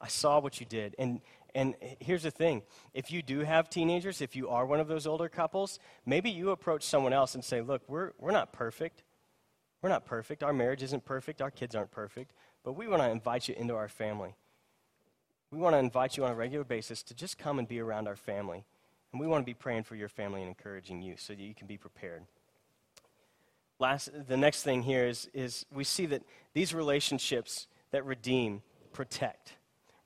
I 0.00 0.08
saw 0.08 0.40
what 0.40 0.58
you 0.58 0.66
did. 0.66 0.96
And, 0.98 1.20
and 1.54 1.74
here's 2.00 2.22
the 2.22 2.30
thing 2.30 2.62
if 2.94 3.10
you 3.10 3.22
do 3.22 3.40
have 3.40 3.68
teenagers, 3.68 4.20
if 4.20 4.36
you 4.36 4.48
are 4.48 4.66
one 4.66 4.80
of 4.80 4.88
those 4.88 5.06
older 5.06 5.28
couples, 5.28 5.78
maybe 6.06 6.30
you 6.30 6.50
approach 6.50 6.84
someone 6.84 7.12
else 7.12 7.34
and 7.34 7.44
say, 7.44 7.60
Look, 7.60 7.82
we're, 7.88 8.12
we're 8.18 8.32
not 8.32 8.52
perfect. 8.52 9.02
We're 9.82 9.88
not 9.88 10.04
perfect. 10.04 10.42
Our 10.42 10.52
marriage 10.52 10.82
isn't 10.82 11.04
perfect. 11.04 11.40
Our 11.40 11.50
kids 11.50 11.74
aren't 11.74 11.90
perfect. 11.90 12.32
But 12.64 12.72
we 12.74 12.86
want 12.86 13.02
to 13.02 13.10
invite 13.10 13.48
you 13.48 13.54
into 13.56 13.74
our 13.74 13.88
family. 13.88 14.34
We 15.50 15.58
want 15.58 15.74
to 15.74 15.78
invite 15.78 16.16
you 16.16 16.24
on 16.24 16.32
a 16.32 16.34
regular 16.34 16.64
basis 16.64 17.02
to 17.04 17.14
just 17.14 17.38
come 17.38 17.58
and 17.58 17.66
be 17.66 17.80
around 17.80 18.06
our 18.06 18.16
family. 18.16 18.64
And 19.12 19.20
we 19.20 19.26
want 19.26 19.42
to 19.42 19.46
be 19.46 19.54
praying 19.54 19.84
for 19.84 19.96
your 19.96 20.08
family 20.08 20.42
and 20.42 20.48
encouraging 20.48 21.02
you 21.02 21.14
so 21.16 21.32
that 21.32 21.42
you 21.42 21.54
can 21.54 21.66
be 21.66 21.76
prepared. 21.76 22.22
Last, 23.78 24.10
the 24.28 24.36
next 24.36 24.62
thing 24.62 24.82
here 24.82 25.06
is, 25.06 25.28
is 25.32 25.64
we 25.72 25.84
see 25.84 26.06
that 26.06 26.22
these 26.52 26.74
relationships 26.74 27.66
that 27.90 28.04
redeem 28.04 28.62
protect. 28.92 29.54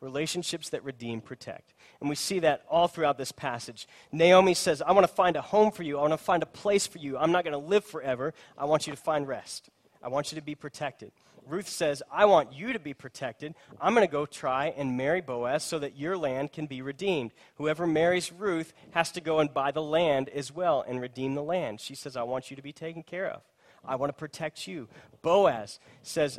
Relationships 0.04 0.68
that 0.68 0.84
redeem 0.84 1.22
protect. 1.22 1.72
And 2.00 2.10
we 2.10 2.14
see 2.14 2.38
that 2.40 2.62
all 2.68 2.88
throughout 2.88 3.16
this 3.16 3.32
passage. 3.32 3.88
Naomi 4.12 4.52
says, 4.52 4.82
I 4.82 4.92
want 4.92 5.06
to 5.06 5.12
find 5.12 5.34
a 5.34 5.40
home 5.40 5.70
for 5.70 5.82
you. 5.82 5.96
I 5.96 6.02
want 6.02 6.12
to 6.12 6.18
find 6.18 6.42
a 6.42 6.46
place 6.46 6.86
for 6.86 6.98
you. 6.98 7.16
I'm 7.16 7.32
not 7.32 7.42
going 7.42 7.58
to 7.58 7.68
live 7.68 7.86
forever. 7.86 8.34
I 8.58 8.66
want 8.66 8.86
you 8.86 8.92
to 8.92 9.00
find 9.00 9.26
rest. 9.26 9.70
I 10.02 10.08
want 10.08 10.30
you 10.30 10.36
to 10.36 10.44
be 10.44 10.54
protected. 10.54 11.10
Ruth 11.46 11.68
says, 11.68 12.02
I 12.12 12.26
want 12.26 12.52
you 12.52 12.74
to 12.74 12.78
be 12.78 12.92
protected. 12.92 13.54
I'm 13.80 13.94
going 13.94 14.06
to 14.06 14.12
go 14.12 14.26
try 14.26 14.74
and 14.76 14.96
marry 14.96 15.22
Boaz 15.22 15.64
so 15.64 15.78
that 15.78 15.96
your 15.96 16.16
land 16.16 16.52
can 16.52 16.66
be 16.66 16.82
redeemed. 16.82 17.32
Whoever 17.56 17.86
marries 17.86 18.30
Ruth 18.30 18.74
has 18.90 19.10
to 19.12 19.22
go 19.22 19.40
and 19.40 19.52
buy 19.52 19.70
the 19.70 19.82
land 19.82 20.28
as 20.28 20.52
well 20.52 20.84
and 20.86 21.00
redeem 21.00 21.34
the 21.34 21.42
land. 21.42 21.80
She 21.80 21.94
says, 21.94 22.16
I 22.16 22.22
want 22.22 22.50
you 22.50 22.56
to 22.56 22.62
be 22.62 22.72
taken 22.72 23.02
care 23.02 23.30
of. 23.30 23.42
I 23.86 23.96
want 23.96 24.08
to 24.08 24.18
protect 24.18 24.66
you. 24.66 24.88
Boaz 25.20 25.78
says, 26.02 26.38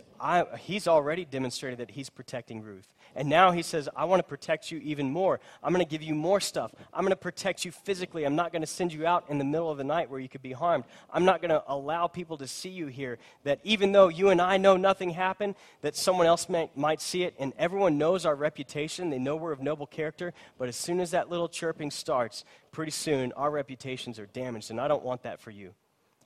he's 0.59 0.87
already 0.87 1.25
demonstrated 1.25 1.77
that 1.79 1.91
he's 1.91 2.09
protecting 2.09 2.63
Ruth. 2.63 2.94
And 3.15 3.29
now 3.29 3.51
he 3.51 3.61
says, 3.61 3.87
I 3.95 4.05
want 4.05 4.19
to 4.19 4.27
protect 4.27 4.71
you 4.71 4.79
even 4.79 5.09
more. 5.09 5.39
I'm 5.63 5.71
going 5.73 5.85
to 5.85 5.89
give 5.89 6.03
you 6.03 6.13
more 6.13 6.41
stuff. 6.41 6.73
I'm 6.93 7.01
going 7.01 7.11
to 7.11 7.15
protect 7.15 7.63
you 7.63 7.71
physically. 7.71 8.25
I'm 8.25 8.35
not 8.35 8.51
going 8.51 8.61
to 8.61 8.67
send 8.67 8.91
you 8.91 9.07
out 9.07 9.25
in 9.29 9.37
the 9.37 9.45
middle 9.45 9.71
of 9.71 9.77
the 9.77 9.85
night 9.85 10.09
where 10.09 10.19
you 10.19 10.27
could 10.27 10.41
be 10.41 10.51
harmed. 10.51 10.83
I'm 11.11 11.23
not 11.23 11.41
going 11.41 11.51
to 11.51 11.63
allow 11.67 12.07
people 12.07 12.37
to 12.37 12.47
see 12.47 12.69
you 12.69 12.87
here. 12.87 13.17
That 13.45 13.59
even 13.63 13.93
though 13.93 14.09
you 14.09 14.29
and 14.29 14.41
I 14.41 14.57
know 14.57 14.75
nothing 14.75 15.11
happened, 15.11 15.55
that 15.81 15.95
someone 15.95 16.27
else 16.27 16.49
may, 16.49 16.69
might 16.75 17.01
see 17.01 17.23
it. 17.23 17.35
And 17.39 17.53
everyone 17.57 17.97
knows 17.97 18.25
our 18.25 18.35
reputation. 18.35 19.09
They 19.09 19.19
know 19.19 19.37
we're 19.37 19.53
of 19.53 19.61
noble 19.61 19.87
character. 19.87 20.33
But 20.57 20.67
as 20.67 20.75
soon 20.75 20.99
as 20.99 21.11
that 21.11 21.29
little 21.29 21.47
chirping 21.47 21.91
starts, 21.91 22.43
pretty 22.73 22.91
soon 22.91 23.31
our 23.33 23.49
reputations 23.49 24.19
are 24.19 24.25
damaged. 24.25 24.71
And 24.71 24.81
I 24.81 24.89
don't 24.89 25.03
want 25.03 25.23
that 25.23 25.39
for 25.39 25.51
you. 25.51 25.73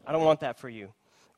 I 0.08 0.12
don't 0.12 0.26
want 0.26 0.40
that 0.40 0.58
for 0.58 0.70
you 0.70 0.90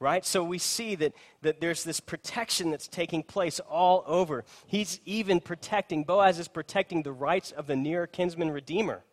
right? 0.01 0.25
So 0.25 0.43
we 0.43 0.57
see 0.57 0.95
that, 0.95 1.13
that 1.43 1.61
there's 1.61 1.83
this 1.83 1.99
protection 1.99 2.71
that's 2.71 2.87
taking 2.87 3.21
place 3.21 3.59
all 3.59 4.03
over. 4.07 4.43
He's 4.65 4.99
even 5.05 5.39
protecting, 5.39 6.03
Boaz 6.03 6.39
is 6.39 6.47
protecting 6.47 7.03
the 7.03 7.11
rights 7.11 7.51
of 7.51 7.67
the 7.67 7.75
near 7.75 8.07
kinsman 8.07 8.49
redeemer. 8.49 9.03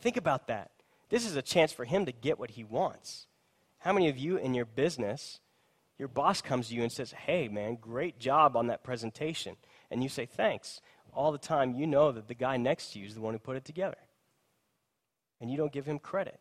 Think 0.00 0.18
about 0.18 0.46
that. 0.48 0.70
This 1.08 1.26
is 1.26 1.36
a 1.36 1.42
chance 1.42 1.72
for 1.72 1.86
him 1.86 2.04
to 2.04 2.12
get 2.12 2.38
what 2.38 2.50
he 2.50 2.64
wants. 2.64 3.26
How 3.78 3.94
many 3.94 4.10
of 4.10 4.18
you 4.18 4.36
in 4.36 4.52
your 4.52 4.66
business, 4.66 5.40
your 5.98 6.08
boss 6.08 6.42
comes 6.42 6.68
to 6.68 6.74
you 6.74 6.82
and 6.82 6.92
says, 6.92 7.12
Hey, 7.12 7.48
man, 7.48 7.78
great 7.80 8.18
job 8.18 8.56
on 8.56 8.66
that 8.66 8.84
presentation. 8.84 9.56
And 9.90 10.02
you 10.02 10.08
say, 10.10 10.26
Thanks. 10.26 10.82
All 11.12 11.32
the 11.32 11.38
time, 11.38 11.74
you 11.74 11.88
know 11.88 12.12
that 12.12 12.28
the 12.28 12.34
guy 12.34 12.56
next 12.56 12.92
to 12.92 13.00
you 13.00 13.06
is 13.06 13.14
the 13.14 13.20
one 13.20 13.34
who 13.34 13.40
put 13.40 13.56
it 13.56 13.64
together. 13.64 13.96
And 15.40 15.50
you 15.50 15.56
don't 15.56 15.72
give 15.72 15.86
him 15.86 15.98
credit. 15.98 16.38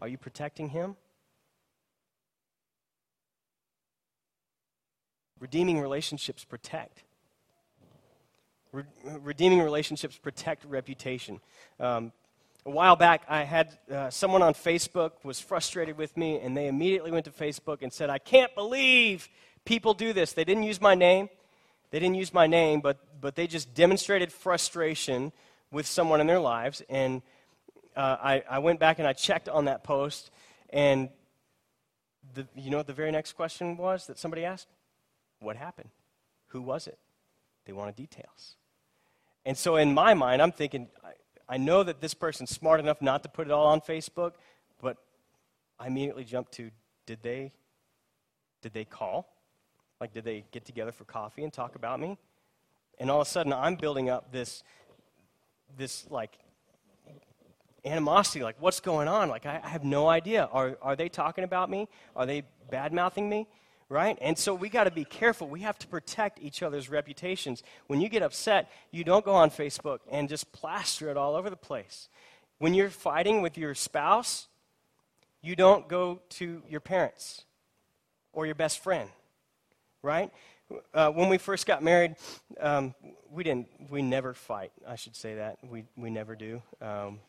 Are 0.00 0.08
you 0.08 0.18
protecting 0.18 0.70
him? 0.70 0.96
Redeeming 5.40 5.80
relationships 5.80 6.44
protect. 6.44 7.02
Re- 8.72 8.84
redeeming 9.20 9.60
relationships 9.60 10.16
protect 10.16 10.64
reputation. 10.64 11.40
Um, 11.78 12.12
a 12.64 12.70
while 12.70 12.96
back, 12.96 13.22
I 13.28 13.44
had 13.44 13.78
uh, 13.92 14.10
someone 14.10 14.42
on 14.42 14.54
Facebook 14.54 15.12
was 15.22 15.38
frustrated 15.38 15.96
with 15.96 16.16
me, 16.16 16.40
and 16.40 16.56
they 16.56 16.66
immediately 16.66 17.12
went 17.12 17.24
to 17.26 17.30
Facebook 17.30 17.82
and 17.82 17.92
said, 17.92 18.10
"I 18.10 18.18
can't 18.18 18.54
believe 18.54 19.28
people 19.64 19.94
do 19.94 20.12
this." 20.12 20.32
They 20.32 20.44
didn't 20.44 20.64
use 20.64 20.80
my 20.80 20.94
name. 20.94 21.28
They 21.90 22.00
didn't 22.00 22.16
use 22.16 22.34
my 22.34 22.46
name, 22.46 22.80
but 22.80 22.98
but 23.20 23.36
they 23.36 23.46
just 23.46 23.72
demonstrated 23.74 24.32
frustration 24.32 25.32
with 25.70 25.86
someone 25.86 26.20
in 26.20 26.26
their 26.26 26.40
lives. 26.40 26.82
And 26.88 27.22
uh, 27.96 28.16
I, 28.20 28.42
I 28.50 28.58
went 28.58 28.80
back 28.80 28.98
and 28.98 29.06
I 29.06 29.12
checked 29.12 29.48
on 29.48 29.66
that 29.66 29.84
post, 29.84 30.30
and 30.70 31.08
the, 32.34 32.46
you 32.54 32.70
know 32.70 32.78
what 32.78 32.86
the 32.86 32.92
very 32.92 33.12
next 33.12 33.34
question 33.34 33.76
was 33.76 34.06
that 34.06 34.18
somebody 34.18 34.44
asked? 34.44 34.68
What 35.46 35.54
happened? 35.54 35.90
Who 36.48 36.60
was 36.60 36.88
it? 36.88 36.98
They 37.66 37.72
wanted 37.72 37.94
details. 37.94 38.56
And 39.44 39.56
so 39.56 39.76
in 39.76 39.94
my 39.94 40.12
mind, 40.12 40.42
I'm 40.42 40.50
thinking, 40.50 40.88
I, 41.04 41.12
I 41.54 41.56
know 41.56 41.84
that 41.84 42.00
this 42.00 42.14
person's 42.14 42.50
smart 42.50 42.80
enough 42.80 43.00
not 43.00 43.22
to 43.22 43.28
put 43.28 43.46
it 43.46 43.52
all 43.52 43.68
on 43.68 43.80
Facebook, 43.80 44.32
but 44.82 44.96
I 45.78 45.86
immediately 45.86 46.24
jumped 46.24 46.50
to 46.54 46.72
did 47.06 47.22
they 47.22 47.52
did 48.60 48.72
they 48.72 48.84
call? 48.84 49.32
Like 50.00 50.12
did 50.12 50.24
they 50.24 50.44
get 50.50 50.64
together 50.64 50.90
for 50.90 51.04
coffee 51.04 51.44
and 51.44 51.52
talk 51.52 51.76
about 51.76 52.00
me? 52.00 52.18
And 52.98 53.08
all 53.08 53.20
of 53.20 53.28
a 53.28 53.30
sudden 53.30 53.52
I'm 53.52 53.76
building 53.76 54.10
up 54.10 54.32
this 54.32 54.64
this 55.78 56.10
like 56.10 56.36
animosity 57.84 58.42
like 58.42 58.56
what's 58.58 58.80
going 58.80 59.06
on 59.06 59.28
like 59.28 59.46
i, 59.46 59.60
I 59.62 59.68
have 59.68 59.84
no 59.84 60.08
idea 60.08 60.48
are, 60.52 60.76
are 60.82 60.96
they 60.96 61.08
talking 61.08 61.44
about 61.44 61.70
me 61.70 61.86
are 62.16 62.26
they 62.26 62.42
bad 62.68 62.92
mouthing 62.92 63.28
me 63.28 63.46
right? 63.88 64.18
And 64.20 64.36
so 64.36 64.54
we 64.54 64.68
got 64.68 64.84
to 64.84 64.90
be 64.90 65.04
careful. 65.04 65.48
We 65.48 65.60
have 65.60 65.78
to 65.78 65.86
protect 65.86 66.40
each 66.40 66.62
other's 66.62 66.90
reputations. 66.90 67.62
When 67.86 68.00
you 68.00 68.08
get 68.08 68.22
upset, 68.22 68.70
you 68.90 69.04
don't 69.04 69.24
go 69.24 69.34
on 69.34 69.50
Facebook 69.50 70.00
and 70.10 70.28
just 70.28 70.52
plaster 70.52 71.08
it 71.10 71.16
all 71.16 71.34
over 71.34 71.50
the 71.50 71.56
place. 71.56 72.08
When 72.58 72.74
you're 72.74 72.90
fighting 72.90 73.42
with 73.42 73.58
your 73.58 73.74
spouse, 73.74 74.48
you 75.42 75.54
don't 75.54 75.88
go 75.88 76.20
to 76.30 76.62
your 76.68 76.80
parents 76.80 77.44
or 78.32 78.46
your 78.46 78.54
best 78.54 78.82
friend, 78.82 79.08
right? 80.02 80.32
Uh, 80.92 81.10
when 81.10 81.28
we 81.28 81.38
first 81.38 81.66
got 81.66 81.82
married, 81.82 82.16
um, 82.60 82.94
we 83.30 83.44
didn't. 83.44 83.68
We 83.88 84.02
never 84.02 84.34
fight. 84.34 84.72
I 84.86 84.96
should 84.96 85.14
say 85.14 85.36
that 85.36 85.58
we 85.62 85.84
we 85.96 86.10
never 86.10 86.34
do. 86.34 86.60
Um, 86.80 87.20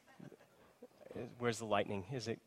where's 1.38 1.60
the 1.60 1.66
lightning? 1.66 2.05
Is 2.12 2.28
it? 2.28 2.39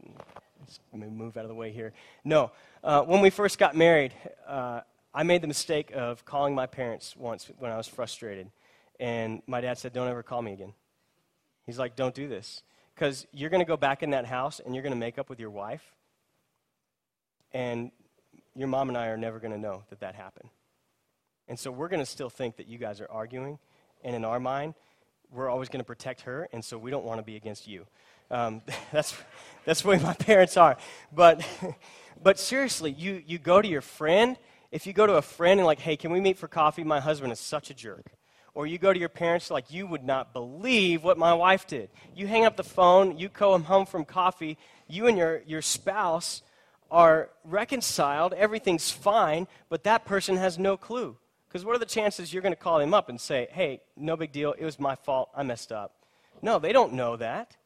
Let 0.92 1.00
me 1.00 1.08
move 1.08 1.36
out 1.36 1.44
of 1.44 1.48
the 1.48 1.54
way 1.54 1.72
here. 1.72 1.92
No. 2.24 2.52
Uh, 2.82 3.02
when 3.02 3.20
we 3.20 3.30
first 3.30 3.58
got 3.58 3.76
married, 3.76 4.12
uh, 4.46 4.80
I 5.12 5.22
made 5.22 5.42
the 5.42 5.48
mistake 5.48 5.90
of 5.94 6.24
calling 6.24 6.54
my 6.54 6.66
parents 6.66 7.16
once 7.16 7.50
when 7.58 7.70
I 7.70 7.76
was 7.76 7.88
frustrated. 7.88 8.50
And 8.98 9.42
my 9.46 9.60
dad 9.60 9.78
said, 9.78 9.92
Don't 9.92 10.08
ever 10.08 10.22
call 10.22 10.42
me 10.42 10.52
again. 10.52 10.72
He's 11.66 11.78
like, 11.78 11.96
Don't 11.96 12.14
do 12.14 12.28
this. 12.28 12.62
Because 12.94 13.26
you're 13.32 13.50
going 13.50 13.60
to 13.60 13.66
go 13.66 13.76
back 13.76 14.02
in 14.02 14.10
that 14.10 14.26
house 14.26 14.60
and 14.60 14.74
you're 14.74 14.82
going 14.82 14.92
to 14.92 14.98
make 14.98 15.18
up 15.18 15.30
with 15.30 15.40
your 15.40 15.50
wife. 15.50 15.82
And 17.52 17.90
your 18.54 18.68
mom 18.68 18.88
and 18.88 18.98
I 18.98 19.06
are 19.06 19.16
never 19.16 19.40
going 19.40 19.52
to 19.52 19.58
know 19.58 19.84
that 19.90 20.00
that 20.00 20.14
happened. 20.14 20.50
And 21.48 21.58
so 21.58 21.70
we're 21.70 21.88
going 21.88 22.00
to 22.00 22.06
still 22.06 22.30
think 22.30 22.56
that 22.58 22.68
you 22.68 22.78
guys 22.78 23.00
are 23.00 23.10
arguing. 23.10 23.58
And 24.04 24.14
in 24.14 24.24
our 24.24 24.38
mind, 24.38 24.74
we're 25.32 25.48
always 25.48 25.68
going 25.68 25.80
to 25.80 25.86
protect 25.86 26.22
her. 26.22 26.48
And 26.52 26.64
so 26.64 26.78
we 26.78 26.90
don't 26.90 27.04
want 27.04 27.18
to 27.18 27.24
be 27.24 27.36
against 27.36 27.66
you. 27.66 27.86
Um, 28.30 28.62
that's, 28.92 29.14
that's 29.64 29.82
the 29.82 29.88
way 29.88 29.98
my 29.98 30.14
parents 30.18 30.56
are. 30.56 30.76
But, 31.12 31.46
but 32.22 32.38
seriously, 32.38 32.92
you, 32.92 33.22
you 33.26 33.38
go 33.38 33.60
to 33.60 33.68
your 33.68 33.80
friend. 33.80 34.36
If 34.70 34.86
you 34.86 34.92
go 34.92 35.06
to 35.06 35.14
a 35.14 35.22
friend 35.22 35.60
and, 35.60 35.66
like, 35.66 35.80
hey, 35.80 35.96
can 35.96 36.12
we 36.12 36.20
meet 36.20 36.38
for 36.38 36.48
coffee? 36.48 36.84
My 36.84 37.00
husband 37.00 37.32
is 37.32 37.40
such 37.40 37.70
a 37.70 37.74
jerk. 37.74 38.06
Or 38.54 38.66
you 38.66 38.78
go 38.78 38.92
to 38.92 38.98
your 38.98 39.08
parents, 39.08 39.50
like, 39.50 39.72
you 39.72 39.86
would 39.86 40.04
not 40.04 40.32
believe 40.32 41.04
what 41.04 41.18
my 41.18 41.34
wife 41.34 41.66
did. 41.66 41.88
You 42.14 42.26
hang 42.26 42.44
up 42.44 42.56
the 42.56 42.64
phone, 42.64 43.16
you 43.16 43.28
come 43.28 43.64
home 43.64 43.86
from 43.86 44.04
coffee, 44.04 44.58
you 44.88 45.06
and 45.06 45.16
your, 45.16 45.42
your 45.46 45.62
spouse 45.62 46.42
are 46.90 47.30
reconciled, 47.44 48.32
everything's 48.34 48.90
fine, 48.90 49.46
but 49.68 49.84
that 49.84 50.04
person 50.04 50.36
has 50.36 50.58
no 50.58 50.76
clue. 50.76 51.16
Because 51.48 51.64
what 51.64 51.76
are 51.76 51.78
the 51.80 51.86
chances 51.86 52.32
you're 52.32 52.42
going 52.42 52.52
to 52.52 52.60
call 52.60 52.78
them 52.78 52.94
up 52.94 53.08
and 53.08 53.20
say, 53.20 53.48
hey, 53.52 53.80
no 53.96 54.16
big 54.16 54.32
deal, 54.32 54.54
it 54.58 54.64
was 54.64 54.78
my 54.78 54.94
fault, 54.94 55.30
I 55.34 55.42
messed 55.42 55.72
up? 55.72 55.94
No, 56.42 56.58
they 56.58 56.72
don't 56.72 56.94
know 56.94 57.16
that. 57.16 57.56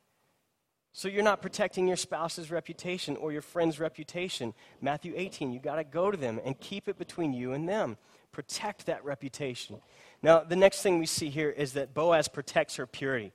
So 0.96 1.08
you're 1.08 1.24
not 1.24 1.42
protecting 1.42 1.88
your 1.88 1.96
spouse's 1.96 2.52
reputation 2.52 3.16
or 3.16 3.32
your 3.32 3.42
friend's 3.42 3.80
reputation. 3.80 4.54
Matthew 4.80 5.12
18, 5.16 5.50
you 5.50 5.58
got 5.58 5.74
to 5.74 5.82
go 5.82 6.08
to 6.08 6.16
them 6.16 6.40
and 6.44 6.58
keep 6.60 6.86
it 6.86 6.96
between 6.96 7.32
you 7.32 7.52
and 7.52 7.68
them. 7.68 7.96
Protect 8.30 8.86
that 8.86 9.04
reputation. 9.04 9.80
Now, 10.22 10.44
the 10.44 10.54
next 10.54 10.82
thing 10.82 11.00
we 11.00 11.06
see 11.06 11.30
here 11.30 11.50
is 11.50 11.72
that 11.72 11.94
Boaz 11.94 12.28
protects 12.28 12.76
her 12.76 12.86
purity. 12.86 13.32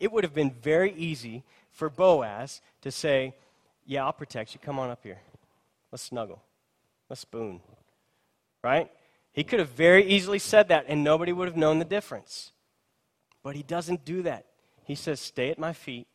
It 0.00 0.10
would 0.10 0.24
have 0.24 0.34
been 0.34 0.50
very 0.50 0.92
easy 0.94 1.44
for 1.70 1.88
Boaz 1.88 2.60
to 2.82 2.90
say, 2.90 3.32
Yeah, 3.86 4.04
I'll 4.04 4.12
protect 4.12 4.52
you. 4.54 4.60
Come 4.60 4.80
on 4.80 4.90
up 4.90 5.04
here. 5.04 5.20
Let's 5.92 6.02
snuggle. 6.02 6.42
Let's 7.08 7.20
spoon. 7.20 7.60
Right? 8.64 8.90
He 9.32 9.44
could 9.44 9.60
have 9.60 9.70
very 9.70 10.04
easily 10.04 10.40
said 10.40 10.66
that 10.68 10.86
and 10.88 11.04
nobody 11.04 11.32
would 11.32 11.46
have 11.46 11.56
known 11.56 11.78
the 11.78 11.84
difference. 11.84 12.50
But 13.44 13.54
he 13.54 13.62
doesn't 13.62 14.04
do 14.04 14.22
that. 14.22 14.46
He 14.82 14.96
says, 14.96 15.20
Stay 15.20 15.50
at 15.50 15.60
my 15.60 15.72
feet. 15.72 16.08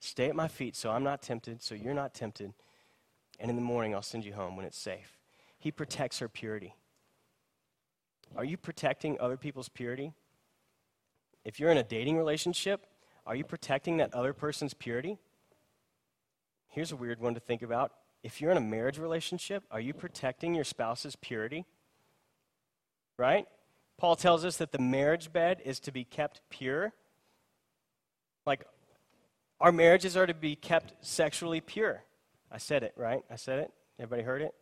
Stay 0.00 0.28
at 0.28 0.36
my 0.36 0.48
feet 0.48 0.76
so 0.76 0.90
I'm 0.90 1.04
not 1.04 1.22
tempted, 1.22 1.62
so 1.62 1.74
you're 1.74 1.94
not 1.94 2.14
tempted. 2.14 2.52
And 3.40 3.50
in 3.50 3.56
the 3.56 3.62
morning, 3.62 3.94
I'll 3.94 4.02
send 4.02 4.24
you 4.24 4.32
home 4.32 4.56
when 4.56 4.66
it's 4.66 4.78
safe. 4.78 5.18
He 5.58 5.70
protects 5.70 6.18
her 6.20 6.28
purity. 6.28 6.74
Are 8.36 8.44
you 8.44 8.56
protecting 8.56 9.18
other 9.20 9.36
people's 9.36 9.68
purity? 9.68 10.12
If 11.44 11.58
you're 11.58 11.70
in 11.70 11.78
a 11.78 11.82
dating 11.82 12.16
relationship, 12.16 12.86
are 13.26 13.34
you 13.34 13.44
protecting 13.44 13.96
that 13.98 14.14
other 14.14 14.32
person's 14.32 14.74
purity? 14.74 15.18
Here's 16.68 16.92
a 16.92 16.96
weird 16.96 17.20
one 17.20 17.34
to 17.34 17.40
think 17.40 17.62
about. 17.62 17.92
If 18.22 18.40
you're 18.40 18.50
in 18.50 18.56
a 18.56 18.62
marriage 18.62 18.98
relationship, 18.98 19.64
are 19.70 19.80
you 19.80 19.94
protecting 19.94 20.54
your 20.54 20.64
spouse's 20.64 21.16
purity? 21.16 21.64
Right? 23.16 23.46
Paul 23.96 24.16
tells 24.16 24.44
us 24.44 24.56
that 24.58 24.72
the 24.72 24.78
marriage 24.78 25.32
bed 25.32 25.60
is 25.64 25.80
to 25.80 25.92
be 25.92 26.04
kept 26.04 26.40
pure. 26.50 26.92
Like, 28.46 28.64
our 29.60 29.72
marriages 29.72 30.16
are 30.16 30.26
to 30.26 30.34
be 30.34 30.56
kept 30.56 30.94
sexually 31.04 31.60
pure. 31.60 32.04
I 32.50 32.58
said 32.58 32.82
it, 32.82 32.92
right? 32.96 33.22
I 33.30 33.36
said 33.36 33.58
it. 33.58 33.72
Everybody 33.98 34.22
heard 34.22 34.42
it? 34.42 34.54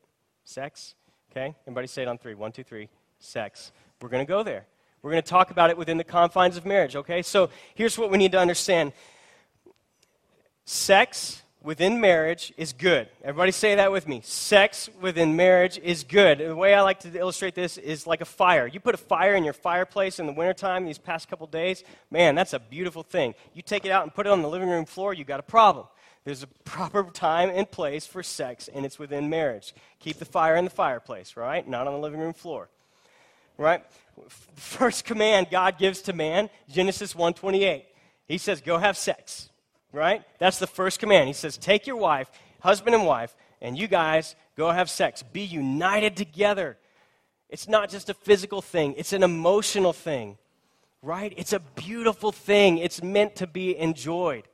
Sex? 0.45 0.95
Okay? 1.31 1.55
Everybody 1.67 1.87
say 1.87 2.03
it 2.03 2.09
on 2.09 2.19
three. 2.19 2.35
One, 2.35 2.53
two, 2.53 2.65
three. 2.65 2.89
Sex. 3.19 3.73
We're 4.01 4.09
going 4.09 4.25
to 4.25 4.29
go 4.29 4.43
there. 4.43 4.67
We're 5.03 5.11
going 5.11 5.23
to 5.23 5.29
talk 5.29 5.51
about 5.51 5.71
it 5.71 5.77
within 5.77 5.99
the 5.99 6.05
confines 6.05 6.57
of 6.57 6.67
marriage, 6.67 6.97
okay? 6.97 7.23
So 7.23 7.51
here's 7.75 7.99
what 7.99 8.11
we 8.11 8.19
need 8.19 8.33
to 8.33 8.41
understand 8.41 8.93
sex 10.65 11.43
within 11.67 12.01
marriage 12.01 12.55
is 12.57 12.73
good. 12.73 13.09
Everybody 13.25 13.51
say 13.51 13.75
that 13.75 13.91
with 13.91 14.07
me. 14.07 14.21
Sex 14.23 14.89
within 15.01 15.35
marriage 15.35 15.79
is 15.83 16.05
good. 16.05 16.39
The 16.39 16.55
way 16.55 16.73
I 16.73 16.81
like 16.83 17.01
to 17.01 17.19
illustrate 17.19 17.57
this 17.57 17.77
is 17.77 18.07
like 18.07 18.21
a 18.21 18.25
fire. 18.25 18.69
You 18.69 18.79
put 18.79 18.95
a 18.95 18.99
fire 18.99 19.35
in 19.35 19.43
your 19.43 19.53
fireplace 19.53 20.21
in 20.21 20.27
the 20.27 20.33
wintertime 20.33 20.87
these 20.87 20.97
past 20.97 21.29
couple 21.29 21.49
days, 21.49 21.83
man, 22.09 22.37
that's 22.37 22.53
a 22.53 22.61
beautiful 22.61 23.03
thing. 23.03 23.35
You 23.53 23.63
take 23.63 23.85
it 23.85 23.91
out 23.91 24.05
and 24.05 24.15
put 24.15 24.29
it 24.29 24.31
on 24.31 24.43
the 24.43 24.49
living 24.49 24.69
room 24.69 24.85
floor, 24.85 25.13
you 25.13 25.25
got 25.25 25.41
a 25.41 25.43
problem. 25.43 25.87
There's 26.25 26.45
a 26.45 26.47
proper 26.47 27.03
time 27.03 27.51
and 27.51 27.69
place 27.69 28.07
for 28.07 28.23
sex, 28.23 28.69
and 28.73 28.87
it's 28.87 28.99
within 28.99 29.29
marriage. 29.29 29.75
Keep 29.99 30.19
the 30.19 30.25
fire 30.25 30.55
in 30.55 30.65
the 30.65 30.71
fireplace, 30.71 31.37
right? 31.37 31.67
Not 31.67 31.89
on 31.89 31.95
the 31.95 31.99
living 31.99 32.21
room 32.21 32.33
floor. 32.33 32.69
Right? 33.59 33.83
First 34.55 35.05
command 35.05 35.49
God 35.51 35.79
gives 35.79 36.03
to 36.03 36.13
man, 36.13 36.49
Genesis 36.69 37.15
1:28. 37.15 37.87
He 38.29 38.39
says, 38.39 38.61
"Go 38.61 38.79
have 38.79 38.97
sex." 38.97 39.51
Right? 39.93 40.23
That's 40.39 40.59
the 40.59 40.67
first 40.67 41.01
command. 41.01 41.29
He 41.29 41.33
says, 41.33 41.57
Take 41.57 41.87
your 41.87 41.97
wife, 41.97 42.31
husband 42.61 42.95
and 42.95 43.07
wife, 43.07 43.35
and 43.61 43.79
you 43.79 43.89
guys 43.89 44.37
go 44.57 44.71
have 44.71 44.91
sex. 44.91 45.23
Be 45.23 45.43
united 45.43 46.17
together. 46.17 46.77
It's 47.49 47.69
not 47.69 47.91
just 47.91 48.11
a 48.11 48.15
physical 48.15 48.61
thing, 48.61 48.95
it's 48.97 49.13
an 49.13 49.23
emotional 49.23 49.93
thing, 49.93 50.39
right? 51.03 51.33
It's 51.37 51.53
a 51.53 51.61
beautiful 51.61 52.33
thing. 52.33 52.79
It's 52.79 53.03
meant 53.03 53.37
to 53.37 53.47
be 53.47 53.77
enjoyed. 53.77 54.45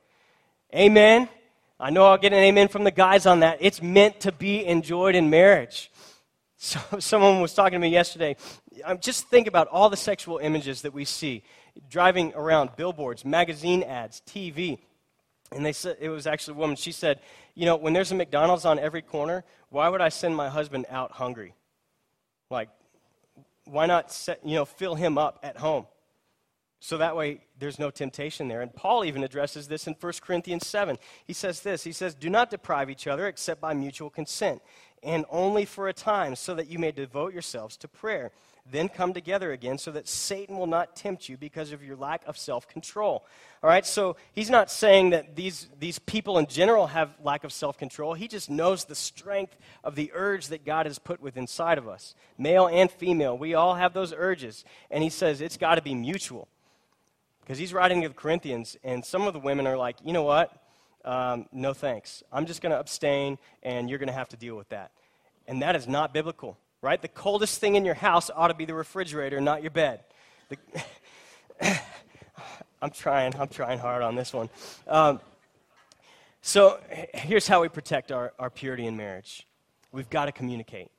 Amen? 0.75 1.29
I 1.79 1.89
know 1.89 2.05
I'll 2.05 2.17
get 2.17 2.33
an 2.33 2.39
amen 2.39 2.69
from 2.69 2.83
the 2.83 2.91
guys 2.91 3.25
on 3.25 3.41
that. 3.41 3.57
It's 3.59 3.81
meant 3.81 4.21
to 4.21 4.31
be 4.31 4.65
enjoyed 4.65 5.15
in 5.15 5.29
marriage. 5.29 5.91
So, 6.63 6.79
someone 6.99 7.41
was 7.41 7.53
talking 7.53 7.73
to 7.73 7.79
me 7.79 7.89
yesterday. 7.89 8.37
Um, 8.85 8.97
just 8.99 9.27
think 9.27 9.47
about 9.47 9.67
all 9.67 9.89
the 9.89 9.97
sexual 9.97 10.37
images 10.37 10.83
that 10.83 10.93
we 10.93 11.03
see 11.03 11.43
driving 11.89 12.33
around 12.35 12.77
billboards, 12.77 13.25
magazine 13.25 13.83
ads, 13.83 14.21
TV. 14.25 14.79
And 15.55 15.65
they 15.65 15.73
said, 15.73 15.97
it 15.99 16.09
was 16.09 16.25
actually 16.25 16.55
a 16.55 16.57
woman, 16.57 16.75
she 16.75 16.91
said, 16.91 17.19
You 17.55 17.65
know, 17.65 17.75
when 17.75 17.93
there's 17.93 18.11
a 18.11 18.15
McDonald's 18.15 18.65
on 18.65 18.79
every 18.79 19.01
corner, 19.01 19.43
why 19.69 19.89
would 19.89 20.01
I 20.01 20.09
send 20.09 20.35
my 20.35 20.49
husband 20.49 20.85
out 20.89 21.11
hungry? 21.11 21.53
Like, 22.49 22.69
why 23.65 23.85
not, 23.85 24.11
set, 24.11 24.45
you 24.45 24.55
know, 24.55 24.65
fill 24.65 24.95
him 24.95 25.17
up 25.17 25.39
at 25.43 25.57
home? 25.57 25.85
So 26.79 26.97
that 26.97 27.15
way 27.15 27.39
there's 27.59 27.79
no 27.79 27.89
temptation 27.91 28.49
there. 28.49 28.61
And 28.61 28.73
Paul 28.73 29.05
even 29.05 29.23
addresses 29.23 29.69
this 29.69 29.87
in 29.87 29.95
1 29.97 30.13
Corinthians 30.21 30.67
7. 30.67 30.97
He 31.25 31.33
says 31.33 31.61
this 31.61 31.83
He 31.83 31.93
says, 31.93 32.13
Do 32.13 32.29
not 32.29 32.49
deprive 32.49 32.89
each 32.89 33.07
other 33.07 33.27
except 33.27 33.61
by 33.61 33.73
mutual 33.73 34.09
consent, 34.09 34.61
and 35.01 35.25
only 35.29 35.65
for 35.65 35.87
a 35.87 35.93
time, 35.93 36.35
so 36.35 36.55
that 36.55 36.67
you 36.67 36.79
may 36.79 36.91
devote 36.91 37.31
yourselves 37.31 37.77
to 37.77 37.87
prayer 37.87 38.31
then 38.71 38.89
come 38.89 39.13
together 39.13 39.51
again 39.51 39.77
so 39.77 39.91
that 39.91 40.07
Satan 40.07 40.57
will 40.57 40.67
not 40.67 40.95
tempt 40.95 41.29
you 41.29 41.37
because 41.37 41.71
of 41.71 41.83
your 41.83 41.95
lack 41.95 42.25
of 42.25 42.37
self 42.37 42.67
control. 42.67 43.25
All 43.61 43.69
right, 43.69 43.85
so 43.85 44.15
he's 44.33 44.49
not 44.49 44.71
saying 44.71 45.11
that 45.11 45.35
these, 45.35 45.69
these 45.79 45.99
people 45.99 46.37
in 46.37 46.47
general 46.47 46.87
have 46.87 47.15
lack 47.21 47.43
of 47.43 47.53
self 47.53 47.77
control. 47.77 48.13
He 48.13 48.27
just 48.27 48.49
knows 48.49 48.85
the 48.85 48.95
strength 48.95 49.55
of 49.83 49.95
the 49.95 50.11
urge 50.13 50.47
that 50.47 50.65
God 50.65 50.85
has 50.85 50.97
put 50.97 51.21
within 51.21 51.43
inside 51.43 51.77
of 51.77 51.89
us, 51.89 52.15
male 52.37 52.67
and 52.67 52.89
female. 52.89 53.37
We 53.37 53.53
all 53.53 53.75
have 53.75 53.93
those 53.93 54.13
urges. 54.15 54.63
And 54.89 55.03
he 55.03 55.09
says 55.09 55.41
it's 55.41 55.57
got 55.57 55.75
to 55.75 55.81
be 55.81 55.93
mutual. 55.93 56.47
Because 57.41 57.57
he's 57.57 57.73
writing 57.73 58.01
to 58.03 58.07
the 58.07 58.13
Corinthians, 58.13 58.77
and 58.85 59.03
some 59.03 59.27
of 59.27 59.33
the 59.33 59.39
women 59.39 59.67
are 59.67 59.75
like, 59.75 59.97
you 60.05 60.13
know 60.13 60.23
what? 60.23 60.51
Um, 61.03 61.47
no 61.51 61.73
thanks. 61.73 62.23
I'm 62.31 62.45
just 62.45 62.61
going 62.61 62.71
to 62.71 62.79
abstain, 62.79 63.37
and 63.61 63.89
you're 63.89 63.99
going 63.99 64.07
to 64.07 64.13
have 64.13 64.29
to 64.29 64.37
deal 64.37 64.55
with 64.55 64.69
that. 64.69 64.91
And 65.45 65.61
that 65.61 65.75
is 65.75 65.85
not 65.85 66.13
biblical 66.13 66.57
right? 66.83 67.01
The 67.01 67.07
coldest 67.07 67.59
thing 67.59 67.75
in 67.75 67.85
your 67.85 67.95
house 67.95 68.29
ought 68.35 68.49
to 68.49 68.53
be 68.53 68.65
the 68.65 68.75
refrigerator, 68.75 69.39
not 69.39 69.63
your 69.63 69.71
bed. 69.71 70.01
The, 70.49 70.57
I'm 72.81 72.91
trying, 72.91 73.33
I'm 73.39 73.47
trying 73.47 73.79
hard 73.79 74.03
on 74.03 74.15
this 74.15 74.33
one. 74.33 74.49
Um, 74.85 75.21
so 76.41 76.79
here's 77.13 77.47
how 77.47 77.61
we 77.61 77.69
protect 77.69 78.11
our, 78.11 78.33
our 78.37 78.49
purity 78.49 78.85
in 78.85 78.97
marriage 78.97 79.47
we've 79.93 80.09
got 80.09 80.25
to 80.25 80.33
communicate. 80.33 80.91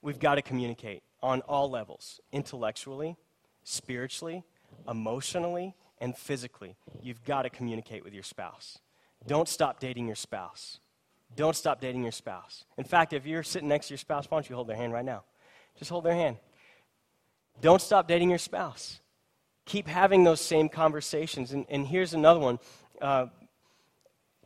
We've 0.00 0.20
got 0.20 0.36
to 0.36 0.42
communicate 0.42 1.02
on 1.22 1.40
all 1.42 1.68
levels 1.68 2.20
intellectually, 2.30 3.16
spiritually, 3.64 4.44
emotionally, 4.88 5.74
and 5.98 6.16
physically. 6.16 6.76
You've 7.02 7.24
got 7.24 7.42
to 7.42 7.50
communicate 7.50 8.04
with 8.04 8.14
your 8.14 8.22
spouse. 8.22 8.78
Don't 9.26 9.48
stop 9.48 9.80
dating 9.80 10.06
your 10.06 10.16
spouse. 10.16 10.78
Don't 11.34 11.56
stop 11.56 11.80
dating 11.80 12.02
your 12.02 12.12
spouse. 12.12 12.64
In 12.76 12.84
fact, 12.84 13.12
if 13.12 13.26
you're 13.26 13.42
sitting 13.42 13.68
next 13.68 13.88
to 13.88 13.94
your 13.94 13.98
spouse, 13.98 14.26
why 14.28 14.36
don't 14.36 14.48
you 14.48 14.54
hold 14.54 14.68
their 14.68 14.76
hand 14.76 14.92
right 14.92 15.04
now? 15.04 15.24
Just 15.78 15.90
hold 15.90 16.04
their 16.04 16.14
hand. 16.14 16.36
Don't 17.60 17.80
stop 17.80 18.08
dating 18.08 18.30
your 18.30 18.38
spouse. 18.38 19.00
Keep 19.64 19.86
having 19.86 20.24
those 20.24 20.40
same 20.40 20.68
conversations. 20.68 21.52
And, 21.52 21.66
and 21.68 21.86
here's 21.86 22.14
another 22.14 22.40
one. 22.40 22.58
Uh, 23.00 23.26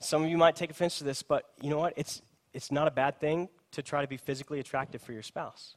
some 0.01 0.23
of 0.23 0.31
you 0.31 0.37
might 0.37 0.57
take 0.57 0.71
offense 0.71 0.99
to 0.99 1.05
this, 1.05 1.23
but 1.23 1.45
you 1.61 1.71
know 1.71 1.79
what? 1.79 1.95
It's, 1.97 2.23
it's 2.53 2.71
not 2.71 2.87
a 2.87 2.91
bad 2.91 3.19
thing 3.19 3.49
to 3.73 3.83
try 3.83 4.03
to 4.03 4.09
be 4.09 4.17
physically 4.17 4.61
attractive 4.61 5.01
for 5.03 5.13
your 5.13 5.23
spouse. 5.23 5.77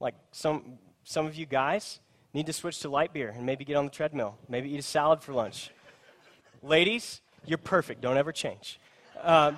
Like 0.00 0.14
some, 0.32 0.78
some 1.04 1.26
of 1.26 1.34
you 1.34 1.46
guys 1.46 2.00
need 2.34 2.46
to 2.46 2.52
switch 2.52 2.80
to 2.80 2.88
light 2.88 3.12
beer 3.12 3.32
and 3.34 3.46
maybe 3.46 3.64
get 3.64 3.76
on 3.76 3.84
the 3.84 3.90
treadmill, 3.90 4.36
maybe 4.48 4.70
eat 4.72 4.78
a 4.78 4.82
salad 4.82 5.22
for 5.22 5.32
lunch. 5.32 5.70
Ladies, 6.62 7.20
you're 7.46 7.58
perfect. 7.58 8.00
Don't 8.00 8.16
ever 8.16 8.32
change. 8.32 8.78
Uh, 9.20 9.52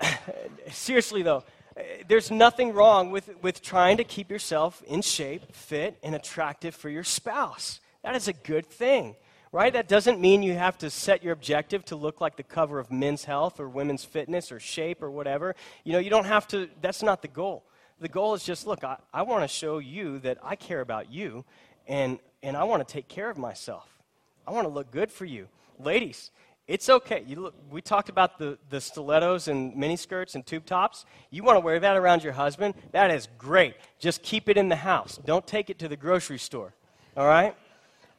seriously, 0.70 1.22
though, 1.22 1.44
Uh, 1.76 1.82
there's 2.08 2.30
nothing 2.30 2.72
wrong 2.72 3.10
with, 3.10 3.30
with 3.42 3.62
trying 3.62 3.96
to 3.96 4.04
keep 4.04 4.30
yourself 4.30 4.82
in 4.86 5.02
shape, 5.02 5.54
fit, 5.54 5.98
and 6.02 6.14
attractive 6.14 6.74
for 6.74 6.88
your 6.88 7.04
spouse. 7.04 7.80
That 8.02 8.16
is 8.16 8.28
a 8.28 8.32
good 8.32 8.66
thing, 8.66 9.16
right? 9.52 9.72
That 9.72 9.88
doesn't 9.88 10.20
mean 10.20 10.42
you 10.42 10.54
have 10.54 10.78
to 10.78 10.90
set 10.90 11.22
your 11.22 11.32
objective 11.32 11.84
to 11.86 11.96
look 11.96 12.20
like 12.20 12.36
the 12.36 12.42
cover 12.42 12.78
of 12.78 12.90
Men's 12.90 13.24
Health 13.24 13.60
or 13.60 13.68
Women's 13.68 14.04
Fitness 14.04 14.50
or 14.50 14.58
Shape 14.58 15.02
or 15.02 15.10
whatever. 15.10 15.54
You 15.84 15.92
know, 15.92 15.98
you 15.98 16.10
don't 16.10 16.26
have 16.26 16.48
to, 16.48 16.68
that's 16.80 17.02
not 17.02 17.22
the 17.22 17.28
goal. 17.28 17.64
The 18.00 18.08
goal 18.08 18.34
is 18.34 18.44
just 18.44 18.66
look, 18.66 18.82
I, 18.82 18.96
I 19.12 19.22
want 19.22 19.42
to 19.42 19.48
show 19.48 19.78
you 19.78 20.18
that 20.20 20.38
I 20.42 20.56
care 20.56 20.80
about 20.80 21.12
you 21.12 21.44
and, 21.86 22.18
and 22.42 22.56
I 22.56 22.64
want 22.64 22.86
to 22.86 22.90
take 22.90 23.08
care 23.08 23.28
of 23.30 23.36
myself. 23.36 23.88
I 24.46 24.52
want 24.52 24.66
to 24.66 24.72
look 24.72 24.90
good 24.90 25.10
for 25.10 25.26
you. 25.26 25.48
Ladies, 25.78 26.30
it's 26.70 26.88
okay. 26.88 27.24
Look, 27.26 27.56
we 27.68 27.82
talked 27.82 28.08
about 28.08 28.38
the, 28.38 28.56
the 28.68 28.80
stilettos 28.80 29.48
and 29.48 29.74
miniskirts 29.74 30.36
and 30.36 30.46
tube 30.46 30.64
tops. 30.64 31.04
You 31.28 31.42
want 31.42 31.56
to 31.56 31.60
wear 31.60 31.80
that 31.80 31.96
around 31.96 32.22
your 32.22 32.32
husband? 32.32 32.74
That 32.92 33.10
is 33.10 33.26
great. 33.38 33.74
Just 33.98 34.22
keep 34.22 34.48
it 34.48 34.56
in 34.56 34.68
the 34.68 34.76
house. 34.76 35.18
Don't 35.24 35.44
take 35.44 35.68
it 35.68 35.80
to 35.80 35.88
the 35.88 35.96
grocery 35.96 36.38
store. 36.38 36.72
All 37.16 37.26
right? 37.26 37.56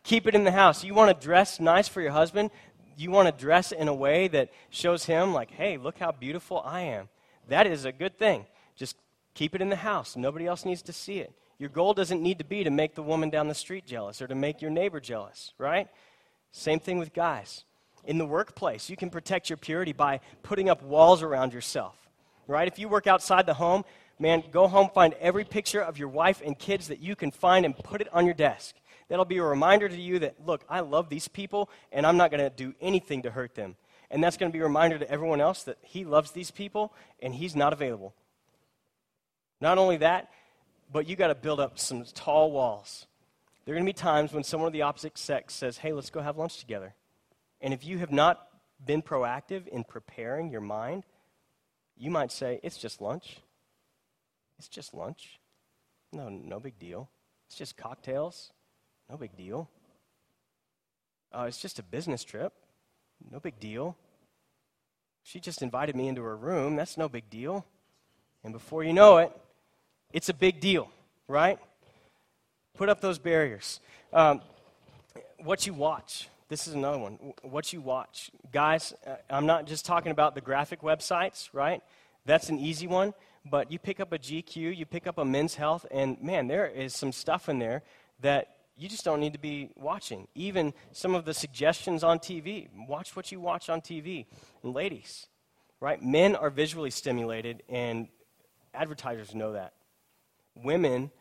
Keep 0.04 0.28
it 0.28 0.36
in 0.36 0.43
the 0.43 0.52
house. 0.52 0.84
You 0.84 0.93
want 0.93 1.18
to 1.18 1.26
dress 1.26 1.62
nice 1.62 1.88
for 1.88 2.02
your 2.02 2.12
husband? 2.12 2.52
You 2.97 3.10
want 3.10 3.30
to 3.30 3.41
dress 3.41 3.72
in 3.72 3.88
a 3.88 3.93
way 3.93 4.28
that 4.28 4.49
shows 4.70 5.06
him, 5.06 5.34
like, 5.34 5.52
hey, 5.52 5.78
look 5.78 5.97
how 5.97 6.12
beautiful 6.12 6.62
I 6.66 6.82
am. 6.82 7.08
That 7.47 7.68
is 7.68 7.86
a 7.86 7.93
good 7.93 8.20
thing. 8.20 8.45
Just 8.76 8.97
keep 9.34 9.56
it 9.56 9.62
in 9.62 9.70
the 9.70 9.78
house. 9.78 10.18
Nobody 10.18 10.45
else 10.45 10.66
needs 10.66 10.82
to 10.82 10.91
see 10.91 11.20
it. 11.20 11.32
Your 11.58 11.70
goal 11.70 11.93
doesn't 11.93 12.22
need 12.22 12.39
to 12.39 12.45
be 12.45 12.66
to 12.66 12.70
make 12.70 12.95
the 12.95 13.04
woman 13.04 13.30
down 13.30 13.47
the 13.47 13.56
street 13.56 13.86
jealous 13.86 14.22
or 14.22 14.28
to 14.28 14.36
make 14.36 14.62
your 14.62 14.72
neighbor 14.72 14.99
jealous, 14.99 15.54
right? 15.58 15.88
Same 16.52 16.82
thing 16.82 16.99
with 16.99 17.14
guys 17.14 17.64
in 18.06 18.18
the 18.18 18.26
workplace. 18.26 18.89
You 18.89 18.97
can 18.97 19.10
protect 19.10 19.49
your 19.49 19.58
purity 19.58 19.93
by 19.93 20.20
putting 20.43 20.70
up 20.70 20.82
walls 20.84 21.22
around 21.22 21.54
yourself, 21.54 21.95
right? 22.47 22.68
If 22.68 22.80
you 22.80 22.88
work 22.88 23.08
outside 23.08 23.45
the 23.45 23.54
home, 23.54 23.84
man, 24.20 24.43
go 24.52 24.68
home, 24.68 24.89
find 24.93 25.14
every 25.20 25.43
picture 25.43 25.82
of 25.82 25.97
your 25.97 26.08
wife 26.08 26.41
and 26.45 26.58
kids 26.58 26.88
that 26.88 26.99
you 26.99 27.16
can 27.16 27.32
find 27.32 27.66
and 27.66 27.76
put 27.76 28.02
it 28.02 28.08
on 28.14 28.26
your 28.26 28.34
desk. 28.34 28.76
That'll 29.10 29.26
be 29.26 29.38
a 29.38 29.43
reminder 29.43 29.89
to 29.89 29.95
you 29.95 30.20
that, 30.20 30.36
look, 30.45 30.64
I 30.70 30.80
love 30.80 31.10
these 31.10 31.28
people 31.28 31.70
and 31.91 32.06
I'm 32.06 32.18
not 32.18 32.32
going 32.32 32.43
to 32.43 32.49
do 32.49 32.74
anything 32.80 33.24
to 33.24 33.32
hurt 33.32 33.56
them. 33.56 33.76
And 34.10 34.24
that's 34.24 34.38
going 34.38 34.52
to 34.52 34.54
be 34.56 34.62
a 34.62 34.64
reminder 34.64 34.99
to 34.99 35.10
everyone 35.10 35.41
else 35.41 35.64
that 35.64 35.78
he 35.82 36.06
loves 36.06 36.32
these 36.32 36.52
people 36.52 36.93
and 37.22 37.34
he's 37.34 37.56
not 37.56 37.74
available. 37.74 38.14
Not 39.60 39.78
only 39.78 39.97
that, 39.97 40.30
but 40.91 41.08
you 41.08 41.16
got 41.16 41.28
to 41.28 41.36
build 41.36 41.60
up 41.60 41.80
some 41.80 42.04
tall 42.14 42.52
walls. 42.52 43.06
There 43.66 43.74
are 43.74 43.78
going 43.78 43.86
to 43.86 43.89
be 43.89 43.93
times 43.93 44.34
when 44.34 44.43
someone 44.43 44.68
of 44.68 44.74
the 44.74 44.82
opposite 44.82 45.18
sex 45.18 45.54
says, 45.54 45.78
Hey, 45.78 45.93
let's 45.93 46.10
go 46.10 46.22
have 46.22 46.38
lunch 46.38 46.60
together. 46.60 46.93
And 47.62 47.74
if 47.74 47.86
you 47.86 47.99
have 47.99 48.12
not 48.12 48.47
been 48.84 49.01
proactive 49.01 49.68
in 49.68 49.84
preparing 49.84 50.49
your 50.49 50.62
mind, 50.62 51.03
you 51.97 52.09
might 52.09 52.32
say, 52.32 52.59
It's 52.64 52.78
just 52.78 53.01
lunch. 53.01 53.38
It's 54.57 54.68
just 54.68 54.93
lunch. 54.93 55.39
No, 56.12 56.30
no 56.30 56.59
big 56.59 56.78
deal. 56.80 57.09
It's 57.47 57.57
just 57.57 57.78
cocktails. 57.78 58.51
No 59.09 59.18
big 59.18 59.36
deal. 59.36 59.70
Uh, 61.34 61.45
it's 61.47 61.59
just 61.59 61.80
a 61.80 61.84
business 61.84 62.24
trip. 62.24 62.53
No 63.32 63.39
big 63.39 63.59
deal. 63.59 63.95
She 65.24 65.39
just 65.39 65.62
invited 65.62 65.95
me 65.95 66.07
into 66.07 66.22
her 66.24 66.36
room. 66.36 66.76
That's 66.76 66.97
no 66.97 67.07
big 67.07 67.30
deal. 67.30 67.66
And 68.43 68.53
before 68.53 68.84
you 68.84 68.93
know 68.93 69.18
it, 69.18 69.32
it's 70.12 70.30
a 70.30 70.34
big 70.34 70.59
deal, 70.59 70.89
right? 71.28 71.59
Put 72.76 72.89
up 72.89 73.01
those 73.01 73.20
barriers. 73.20 73.80
Um, 74.12 74.41
what 75.39 75.66
you 75.68 75.74
watch. 75.74 76.30
This 76.52 76.68
is 76.68 76.74
another 76.74 76.97
one. 76.97 77.14
What 77.43 77.72
you 77.72 77.80
watch. 77.80 78.30
Guys, 78.52 78.93
uh, 79.08 79.16
I'm 79.30 79.45
not 79.45 79.66
just 79.66 79.86
talking 79.86 80.12
about 80.12 80.36
the 80.36 80.41
graphic 80.41 80.82
websites, 80.82 81.47
right? 81.54 81.82
That's 82.26 82.49
an 82.49 82.60
easy 82.60 82.88
one. 82.88 83.14
But 83.49 83.72
you 83.72 83.80
pick 83.80 84.02
up 84.02 84.12
a 84.12 84.20
GQ, 84.20 84.76
you 84.76 84.86
pick 84.86 85.08
up 85.08 85.18
a 85.18 85.24
men's 85.24 85.56
health, 85.56 85.86
and 85.91 86.22
man, 86.22 86.47
there 86.47 86.68
is 86.68 86.93
some 86.93 87.14
stuff 87.14 87.47
in 87.47 87.60
there 87.60 87.84
that 88.20 88.49
you 88.76 88.89
just 88.89 89.06
don't 89.06 89.22
need 89.22 89.32
to 89.32 89.39
be 89.39 89.70
watching. 89.78 90.28
Even 90.36 90.74
some 90.91 91.16
of 91.16 91.24
the 91.24 91.34
suggestions 91.34 92.04
on 92.04 92.20
TV. 92.20 92.68
Watch 92.86 93.16
what 93.16 93.32
you 93.32 93.39
watch 93.39 93.70
on 93.70 93.80
TV. 93.80 94.26
And 94.62 94.74
ladies, 94.74 95.28
right? 95.80 96.04
Men 96.04 96.36
are 96.36 96.49
visually 96.49 96.91
stimulated, 96.91 97.64
and 97.70 98.10
advertisers 98.74 99.34
know 99.34 99.54
that. 99.54 99.72
Women, 100.54 101.12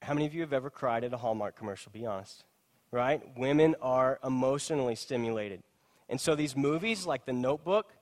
how 0.00 0.14
many 0.14 0.24
of 0.24 0.32
you 0.32 0.40
have 0.40 0.54
ever 0.54 0.70
cried 0.70 1.04
at 1.04 1.12
a 1.12 1.18
Hallmark 1.18 1.54
commercial? 1.54 1.92
Be 1.92 2.06
honest. 2.06 2.44
Right? 2.90 3.22
Women 3.36 3.76
are 3.82 4.18
emotionally 4.24 4.94
stimulated. 4.94 5.62
And 6.08 6.20
so 6.20 6.34
these 6.34 6.56
movies 6.56 7.06
like 7.06 7.26
The 7.26 7.32
Notebook 7.32 7.92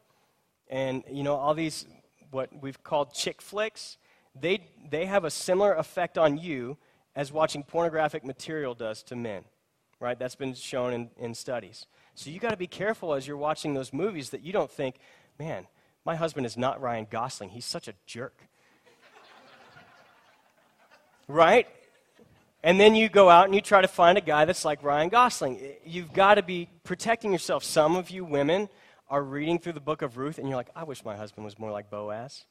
and, 0.69 1.03
you 1.11 1.23
know, 1.23 1.37
all 1.37 1.55
these, 1.55 1.87
what 2.31 2.51
we've 2.61 2.83
called 2.83 3.13
chick 3.13 3.43
flicks, 3.43 3.99
they, 4.41 4.65
they 4.91 5.07
have 5.07 5.25
a 5.25 5.31
similar 5.31 5.75
effect 5.75 6.19
on 6.19 6.39
you 6.39 6.77
as 7.15 7.33
watching 7.33 7.63
pornographic 7.63 8.25
material 8.25 8.75
does 8.75 9.03
to 9.05 9.17
men, 9.17 9.45
right? 10.01 10.19
That's 10.19 10.35
been 10.35 10.55
shown 10.55 10.93
in, 10.93 11.11
in 11.17 11.35
studies. 11.35 11.87
So 12.15 12.31
you 12.31 12.39
got 12.39 12.51
to 12.51 12.57
be 12.57 12.67
careful 12.67 13.15
as 13.15 13.27
you're 13.27 13.37
watching 13.37 13.75
those 13.75 13.93
movies 13.93 14.31
that 14.31 14.43
you 14.43 14.53
don't 14.53 14.71
think, 14.71 14.97
man, 15.39 15.67
my 16.05 16.15
husband 16.15 16.47
is 16.47 16.57
not 16.57 16.81
Ryan 16.81 17.07
Gosling. 17.11 17.51
He's 17.51 17.65
such 17.65 17.89
a 17.89 17.95
jerk. 18.07 18.41
right? 21.29 21.67
And 22.67 22.81
then 22.81 22.97
you 22.97 23.09
go 23.09 23.31
out 23.31 23.45
and 23.45 23.55
you 23.55 23.61
try 23.61 23.81
to 23.81 23.87
find 23.87 24.19
a 24.19 24.21
guy 24.21 24.45
that's 24.45 24.65
like 24.65 24.83
Ryan 24.83 25.09
Gosling. 25.09 25.61
You've 25.85 26.13
got 26.13 26.35
to 26.35 26.43
be 26.43 26.69
protecting 26.83 27.31
yourself. 27.31 27.63
Some 27.63 27.95
of 27.95 28.11
you 28.11 28.25
women 28.25 28.69
are 29.09 29.23
reading 29.23 29.61
through 29.61 29.75
the 29.75 29.81
book 29.81 30.03
of 30.03 30.17
Ruth 30.17 30.37
and 30.39 30.49
you're 30.49 30.57
like, 30.57 30.71
I 30.75 30.83
wish 30.83 31.05
my 31.05 31.15
husband 31.15 31.45
was 31.45 31.61
more 31.61 31.71
like 31.71 31.91
Boaz. 31.91 32.45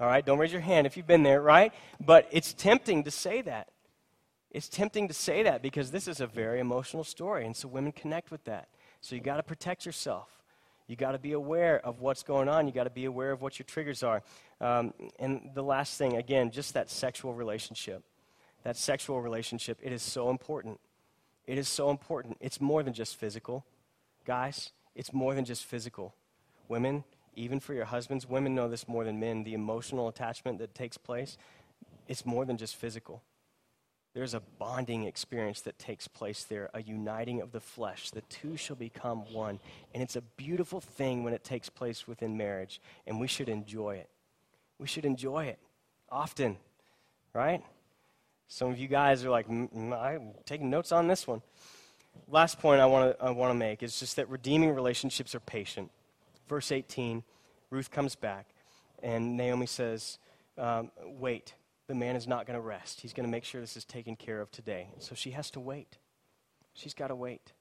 All 0.00 0.06
right, 0.06 0.24
don't 0.24 0.38
raise 0.38 0.52
your 0.52 0.62
hand 0.62 0.86
if 0.86 0.96
you've 0.96 1.06
been 1.06 1.22
there, 1.22 1.42
right? 1.42 1.74
But 2.00 2.28
it's 2.30 2.54
tempting 2.54 3.04
to 3.04 3.10
say 3.10 3.42
that. 3.42 3.68
It's 4.50 4.70
tempting 4.70 5.08
to 5.08 5.14
say 5.14 5.42
that 5.42 5.60
because 5.60 5.90
this 5.90 6.08
is 6.08 6.22
a 6.22 6.26
very 6.26 6.58
emotional 6.58 7.04
story, 7.04 7.44
and 7.44 7.54
so 7.54 7.68
women 7.68 7.92
connect 7.92 8.30
with 8.30 8.44
that. 8.44 8.68
So 9.02 9.14
you 9.14 9.20
got 9.20 9.36
to 9.36 9.42
protect 9.42 9.84
yourself. 9.84 10.30
You 10.86 10.96
got 10.96 11.12
to 11.12 11.18
be 11.18 11.32
aware 11.32 11.78
of 11.84 12.00
what's 12.00 12.22
going 12.22 12.48
on. 12.48 12.66
You 12.66 12.72
got 12.72 12.84
to 12.84 12.90
be 12.90 13.04
aware 13.04 13.32
of 13.32 13.42
what 13.42 13.58
your 13.58 13.66
triggers 13.66 14.02
are. 14.02 14.22
Um, 14.62 14.94
and 15.18 15.50
the 15.52 15.62
last 15.62 15.98
thing, 15.98 16.16
again, 16.16 16.50
just 16.52 16.72
that 16.72 16.88
sexual 16.88 17.34
relationship. 17.34 18.02
That 18.68 18.76
sexual 18.76 19.22
relationship, 19.22 19.78
it 19.82 19.92
is 19.92 20.02
so 20.02 20.28
important. 20.28 20.78
It 21.46 21.56
is 21.56 21.70
so 21.70 21.88
important. 21.88 22.36
It's 22.38 22.60
more 22.60 22.82
than 22.82 22.92
just 22.92 23.16
physical. 23.16 23.64
Guys, 24.26 24.72
it's 24.94 25.10
more 25.10 25.34
than 25.34 25.46
just 25.46 25.64
physical. 25.64 26.14
Women, 26.68 27.04
even 27.34 27.60
for 27.60 27.72
your 27.72 27.86
husbands, 27.86 28.28
women 28.28 28.54
know 28.54 28.68
this 28.68 28.86
more 28.86 29.04
than 29.04 29.18
men. 29.18 29.42
The 29.44 29.54
emotional 29.54 30.06
attachment 30.06 30.58
that 30.58 30.74
takes 30.74 30.98
place, 30.98 31.38
it's 32.08 32.26
more 32.26 32.44
than 32.44 32.58
just 32.58 32.76
physical. 32.76 33.22
There's 34.12 34.34
a 34.34 34.42
bonding 34.58 35.04
experience 35.04 35.62
that 35.62 35.78
takes 35.78 36.06
place 36.06 36.44
there, 36.44 36.68
a 36.74 36.82
uniting 36.82 37.40
of 37.40 37.52
the 37.52 37.60
flesh. 37.60 38.10
The 38.10 38.20
two 38.20 38.58
shall 38.58 38.76
become 38.76 39.20
one. 39.32 39.60
And 39.94 40.02
it's 40.02 40.16
a 40.16 40.20
beautiful 40.20 40.82
thing 40.82 41.24
when 41.24 41.32
it 41.32 41.42
takes 41.42 41.70
place 41.70 42.06
within 42.06 42.36
marriage, 42.36 42.82
and 43.06 43.18
we 43.18 43.28
should 43.28 43.48
enjoy 43.48 43.96
it. 43.96 44.10
We 44.78 44.86
should 44.86 45.06
enjoy 45.06 45.46
it 45.46 45.58
often, 46.10 46.58
right? 47.32 47.62
Some 48.48 48.70
of 48.70 48.78
you 48.78 48.88
guys 48.88 49.24
are 49.24 49.30
like, 49.30 49.48
I'm 49.48 50.32
taking 50.44 50.70
notes 50.70 50.90
on 50.90 51.06
this 51.06 51.26
one. 51.26 51.42
Last 52.26 52.58
point 52.58 52.80
I 52.80 52.86
want 52.86 53.16
to 53.16 53.24
I 53.24 53.30
want 53.30 53.50
to 53.50 53.54
make 53.54 53.82
is 53.82 54.00
just 54.00 54.16
that 54.16 54.28
redeeming 54.28 54.74
relationships 54.74 55.34
are 55.34 55.40
patient 55.40 55.90
verse 56.48 56.72
18, 56.72 57.22
Ruth 57.70 57.90
comes 57.90 58.16
back, 58.16 58.46
and 59.02 59.36
Naomi 59.36 59.66
says, 59.66 60.18
um, 60.56 60.90
Wait, 61.04 61.54
the 61.86 61.94
man 61.94 62.16
is 62.16 62.26
not 62.26 62.46
going 62.46 62.58
to 62.58 62.60
rest. 62.60 63.00
He's 63.00 63.12
going 63.12 63.26
to 63.26 63.30
make 63.30 63.44
sure 63.44 63.60
this 63.60 63.76
is 63.76 63.84
taken 63.84 64.16
care 64.16 64.40
of 64.40 64.50
today. 64.50 64.88
So 64.98 65.14
she 65.14 65.30
has 65.32 65.50
to 65.52 65.60
wait. 65.60 65.98
She's 66.74 66.94
got 66.94 67.08
to 67.08 67.14
wait. 67.14 67.52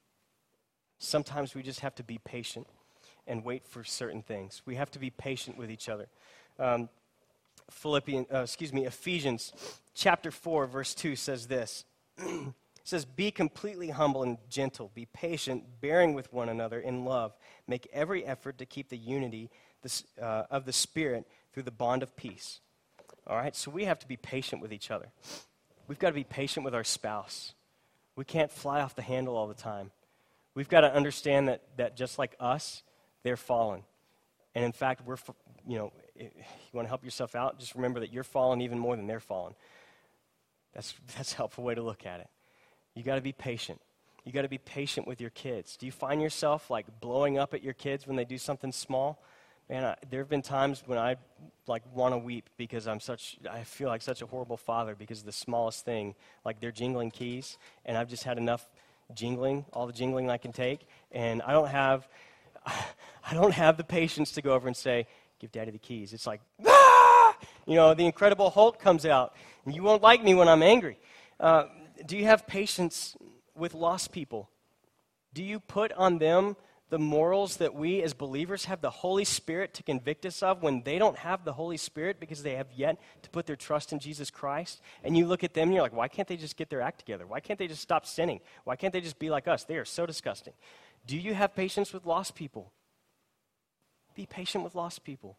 Sometimes 0.99 1.53
we 1.53 1.61
just 1.61 1.81
have 1.81 1.95
to 1.95 2.03
be 2.03 2.17
patient 2.23 2.67
and 3.27 3.43
wait 3.43 3.65
for 3.65 3.83
certain 3.83 4.21
things. 4.21 4.61
We 4.65 4.75
have 4.75 4.89
to 4.91 4.99
be 4.99 5.09
patient 5.09 5.57
with 5.57 5.69
each 5.69 5.89
other. 5.89 6.07
Um, 6.59 6.89
Philippians, 7.70 8.28
uh, 8.34 8.39
excuse 8.39 8.74
me, 8.74 8.86
Ephesians 8.86 9.53
chapter 9.93 10.32
4, 10.32 10.68
verse 10.68 10.93
2 10.95 11.15
says 11.15 11.47
this. 11.47 11.86
It 12.88 12.91
says, 12.91 13.03
Be 13.03 13.32
completely 13.32 13.89
humble 13.89 14.24
and 14.24 14.38
gentle. 14.49 14.91
Be 14.95 15.07
patient, 15.11 15.65
bearing 15.82 16.13
with 16.13 16.32
one 16.32 16.47
another 16.47 16.80
in 16.80 17.03
love. 17.03 17.36
Make 17.68 17.86
every 17.91 18.26
effort 18.26 18.59
to 18.59 18.65
keep 18.65 18.88
the 18.88 18.97
unity 18.97 19.49
uh, 20.22 20.43
of 20.49 20.63
the 20.63 20.72
Spirit 20.72 21.28
through 21.51 21.63
the 21.63 21.72
bond 21.72 22.01
of 22.01 22.15
peace. 22.15 22.61
All 23.28 23.36
right? 23.36 23.53
So 23.53 23.72
we 23.72 23.84
have 23.84 23.99
to 23.99 24.07
be 24.07 24.15
patient 24.15 24.61
with 24.61 24.72
each 24.72 24.89
other. 24.89 25.07
We've 25.89 25.99
got 25.99 26.11
to 26.11 26.15
be 26.15 26.24
patient 26.24 26.63
with 26.63 26.74
our 26.74 26.86
spouse. 26.86 27.53
We 28.15 28.24
can't 28.24 28.49
fly 28.49 28.80
off 28.80 28.95
the 28.95 29.01
handle 29.01 29.36
all 29.36 29.47
the 29.47 29.53
time. 29.53 29.91
We've 30.55 30.70
got 30.70 30.82
to 30.82 30.93
understand 30.93 31.49
that, 31.49 31.63
that 31.76 31.97
just 31.97 32.18
like 32.18 32.38
us, 32.39 32.84
they're 33.24 33.36
fallen. 33.36 33.84
And 34.55 34.63
in 34.63 34.72
fact, 34.72 35.01
we're, 35.05 35.18
you 35.68 35.78
know, 35.78 35.91
you 36.20 36.30
want 36.74 36.86
to 36.86 36.89
help 36.89 37.03
yourself 37.03 37.36
out, 37.36 37.59
just 37.59 37.76
remember 37.76 37.99
that 37.99 38.11
you're 38.11 38.24
fallen 38.24 38.61
even 38.61 38.80
more 38.80 38.95
than 38.95 39.07
they're 39.07 39.20
fallen. 39.20 39.53
That's, 40.74 40.93
that's 41.18 41.34
a 41.34 41.38
helpful 41.38 41.63
way 41.63 41.76
to 41.76 41.82
look 41.82 42.05
at 42.05 42.20
it. 42.20 42.28
You 42.95 43.03
got 43.03 43.15
to 43.15 43.22
be 43.22 43.34
patient. 43.34 43.82
You 44.26 44.34
got 44.34 44.41
to 44.41 44.49
be 44.49 44.57
patient 44.57 45.07
with 45.07 45.22
your 45.22 45.30
kids. 45.30 45.78
Do 45.78 45.86
you 45.86 45.91
find 45.91 46.22
yourself 46.22 46.70
like 46.70 46.99
blowing 46.99 47.38
up 47.38 47.53
at 47.53 47.63
your 47.63 47.74
kids 47.74 48.05
when 48.05 48.18
they 48.18 48.26
do 48.26 48.38
something 48.38 48.72
small? 48.72 49.22
Man, 49.70 49.84
I, 49.84 49.95
there 50.09 50.20
have 50.20 50.30
been 50.30 50.41
times 50.41 50.84
when 50.86 50.97
I 50.97 51.15
like 51.65 51.84
want 51.93 52.13
to 52.13 52.18
weep 52.18 52.49
because 52.57 52.88
I'm 52.88 52.99
such 52.99 53.38
I 53.49 53.63
feel 53.63 53.88
like 53.88 54.01
such 54.01 54.22
a 54.22 54.26
horrible 54.26 54.57
father 54.57 54.95
because 54.95 55.24
the 55.24 55.32
smallest 55.32 55.86
thing, 55.86 56.15
like 56.43 56.59
they're 56.59 56.72
jingling 56.72 57.11
keys, 57.11 57.57
and 57.86 57.97
I've 57.97 58.09
just 58.09 58.24
had 58.24 58.38
enough 58.38 58.70
jingling, 59.13 59.65
all 59.74 59.88
the 59.88 59.93
jingling 59.93 60.30
I 60.30 60.38
can 60.38 60.51
take, 60.51 60.88
and 61.11 61.41
I 61.41 61.51
don't 61.51 61.68
have 61.68 62.07
I 62.65 63.34
don't 63.34 63.53
have 63.53 63.78
the 63.78 63.84
patience 63.84 64.32
to 64.34 64.41
go 64.41 64.53
over 64.53 64.68
and 64.68 64.76
say, 64.76 65.07
"Give 65.39 65.51
Daddy 65.51 65.71
the 65.71 65.77
keys." 65.77 66.13
It's 66.13 66.27
like, 66.27 66.41
ah! 66.65 67.35
you 67.65 67.75
know, 67.75 67.93
the 67.93 68.05
Incredible 68.05 68.49
Hulk 68.49 68.79
comes 68.79 69.05
out, 69.05 69.33
and 69.65 69.75
you 69.75 69.83
won't 69.83 70.01
like 70.01 70.23
me 70.23 70.33
when 70.33 70.47
I'm 70.47 70.63
angry. 70.63 70.99
Uh, 71.39 71.65
do 72.05 72.17
you 72.17 72.25
have 72.25 72.47
patience 72.47 73.15
with 73.55 73.73
lost 73.73 74.11
people? 74.11 74.49
Do 75.33 75.43
you 75.43 75.59
put 75.59 75.91
on 75.93 76.17
them 76.17 76.55
the 76.89 76.97
morals 76.97 77.57
that 77.57 77.75
we 77.75 78.01
as 78.01 78.13
believers 78.13 78.65
have 78.65 78.81
the 78.81 78.89
Holy 78.89 79.25
Spirit 79.25 79.73
to 79.73 79.83
convict 79.83 80.25
us 80.25 80.41
of 80.41 80.61
when 80.61 80.83
they 80.83 80.97
don't 80.97 81.17
have 81.17 81.43
the 81.43 81.53
Holy 81.53 81.75
Spirit 81.75 82.19
because 82.19 82.43
they 82.43 82.55
have 82.55 82.67
yet 82.73 82.97
to 83.23 83.29
put 83.29 83.45
their 83.45 83.57
trust 83.57 83.91
in 83.91 83.99
Jesus 83.99 84.31
Christ? 84.31 84.81
And 85.03 85.17
you 85.17 85.27
look 85.27 85.43
at 85.43 85.53
them 85.53 85.67
and 85.67 85.73
you're 85.73 85.83
like, 85.83 85.93
why 85.93 86.07
can't 86.07 86.27
they 86.27 86.38
just 86.38 86.55
get 86.55 86.69
their 86.69 86.81
act 86.81 86.99
together? 86.99 87.27
Why 87.27 87.41
can't 87.41 87.59
they 87.59 87.67
just 87.67 87.81
stop 87.81 88.05
sinning? 88.05 88.39
Why 88.63 88.77
can't 88.77 88.93
they 88.93 89.01
just 89.01 89.19
be 89.19 89.29
like 89.29 89.47
us? 89.47 89.65
They 89.65 89.77
are 89.77 89.85
so 89.85 90.05
disgusting. 90.05 90.53
Do 91.05 91.17
you 91.17 91.33
have 91.33 91.55
patience 91.55 91.93
with 91.93 92.05
lost 92.05 92.35
people? 92.35 92.71
Be 94.18 94.26
patient 94.26 94.63
with 94.63 94.74
lost 94.74 95.03
people. 95.03 95.38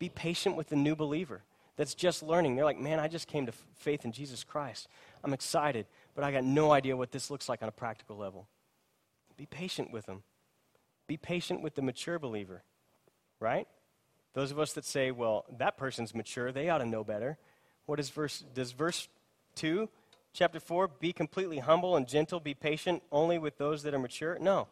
Be 0.00 0.08
patient 0.08 0.56
with 0.56 0.68
the 0.68 0.76
new 0.76 0.96
believer 0.96 1.42
that's 1.76 1.94
just 1.94 2.24
learning. 2.24 2.56
They're 2.56 2.64
like, 2.64 2.78
man, 2.78 2.98
I 2.98 3.06
just 3.06 3.28
came 3.28 3.46
to 3.46 3.52
faith 3.76 4.04
in 4.04 4.10
Jesus 4.10 4.42
Christ. 4.42 4.88
I'm 5.22 5.32
excited, 5.32 5.86
but 6.16 6.24
I 6.24 6.32
got 6.32 6.42
no 6.42 6.72
idea 6.72 6.96
what 6.96 7.12
this 7.12 7.30
looks 7.30 7.48
like 7.48 7.62
on 7.62 7.68
a 7.68 7.72
practical 7.72 8.16
level. 8.16 8.48
Be 9.36 9.46
patient 9.46 9.92
with 9.92 10.06
them. 10.06 10.24
Be 11.06 11.16
patient 11.16 11.62
with 11.62 11.76
the 11.76 11.82
mature 11.82 12.18
believer, 12.18 12.64
right? 13.38 13.68
Those 14.34 14.50
of 14.50 14.58
us 14.58 14.72
that 14.72 14.84
say, 14.84 15.12
well, 15.12 15.44
that 15.58 15.76
person's 15.76 16.12
mature, 16.12 16.50
they 16.50 16.68
ought 16.68 16.78
to 16.78 16.86
know 16.86 17.04
better. 17.04 17.38
What 17.86 18.00
is 18.00 18.10
verse, 18.10 18.44
does 18.52 18.72
verse 18.72 19.06
2, 19.54 19.88
chapter 20.32 20.58
4, 20.58 20.88
be 20.88 21.12
completely 21.12 21.58
humble 21.60 21.94
and 21.94 22.08
gentle, 22.08 22.40
be 22.40 22.54
patient 22.54 23.04
only 23.12 23.38
with 23.38 23.58
those 23.58 23.84
that 23.84 23.94
are 23.94 23.98
mature? 24.00 24.38
No. 24.40 24.66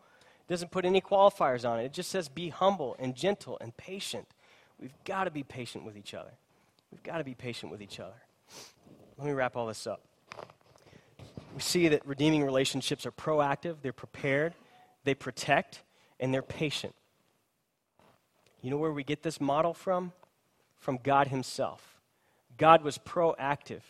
It 0.46 0.52
doesn't 0.52 0.70
put 0.70 0.84
any 0.84 1.00
qualifiers 1.00 1.68
on 1.68 1.80
it. 1.80 1.84
It 1.84 1.92
just 1.92 2.10
says 2.10 2.28
be 2.28 2.50
humble 2.50 2.94
and 3.00 3.16
gentle 3.16 3.58
and 3.60 3.76
patient. 3.76 4.28
We've 4.78 4.94
got 5.04 5.24
to 5.24 5.30
be 5.30 5.42
patient 5.42 5.84
with 5.84 5.96
each 5.96 6.14
other. 6.14 6.30
we've 6.92 7.02
got 7.02 7.18
to 7.18 7.24
be 7.24 7.34
patient 7.34 7.72
with 7.72 7.82
each 7.82 7.98
other. 7.98 8.14
Let 9.18 9.26
me 9.26 9.32
wrap 9.32 9.56
all 9.56 9.66
this 9.66 9.86
up. 9.86 10.02
We 11.54 11.60
see 11.60 11.88
that 11.88 12.06
redeeming 12.06 12.44
relationships 12.44 13.06
are 13.06 13.10
proactive, 13.10 13.76
they're 13.82 13.92
prepared, 13.92 14.54
they 15.04 15.14
protect, 15.14 15.82
and 16.20 16.32
they're 16.32 16.42
patient. 16.42 16.94
You 18.60 18.70
know 18.70 18.76
where 18.76 18.92
we 18.92 19.02
get 19.02 19.22
this 19.22 19.40
model 19.40 19.74
from? 19.74 20.12
From 20.78 20.98
God 21.02 21.28
Himself. 21.28 21.98
God 22.56 22.82
was 22.82 22.98
proactive. 22.98 23.82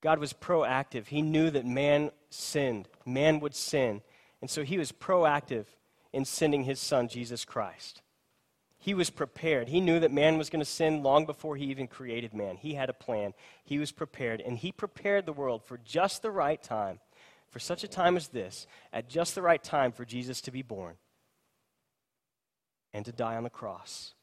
God 0.00 0.18
was 0.18 0.32
proactive. 0.32 1.06
He 1.06 1.22
knew 1.22 1.50
that 1.50 1.64
man 1.64 2.10
sinned, 2.30 2.88
man 3.06 3.38
would 3.40 3.54
sin. 3.54 4.02
And 4.42 4.50
so 4.50 4.64
He 4.64 4.76
was 4.76 4.92
proactive 4.92 5.64
in 6.12 6.26
sending 6.26 6.64
His 6.64 6.78
Son, 6.78 7.08
Jesus 7.08 7.46
Christ. 7.46 8.02
He 8.82 8.94
was 8.94 9.10
prepared. 9.10 9.68
He 9.68 9.80
knew 9.80 10.00
that 10.00 10.10
man 10.10 10.38
was 10.38 10.50
going 10.50 10.58
to 10.58 10.68
sin 10.68 11.04
long 11.04 11.24
before 11.24 11.54
he 11.54 11.66
even 11.66 11.86
created 11.86 12.34
man. 12.34 12.56
He 12.56 12.74
had 12.74 12.90
a 12.90 12.92
plan. 12.92 13.32
He 13.62 13.78
was 13.78 13.92
prepared. 13.92 14.40
And 14.40 14.58
he 14.58 14.72
prepared 14.72 15.24
the 15.24 15.32
world 15.32 15.62
for 15.62 15.78
just 15.84 16.20
the 16.20 16.32
right 16.32 16.60
time, 16.60 16.98
for 17.48 17.60
such 17.60 17.84
a 17.84 17.88
time 17.88 18.16
as 18.16 18.26
this, 18.26 18.66
at 18.92 19.08
just 19.08 19.36
the 19.36 19.42
right 19.42 19.62
time 19.62 19.92
for 19.92 20.04
Jesus 20.04 20.40
to 20.40 20.50
be 20.50 20.62
born 20.62 20.96
and 22.92 23.04
to 23.04 23.12
die 23.12 23.36
on 23.36 23.44
the 23.44 23.50
cross. 23.50 24.14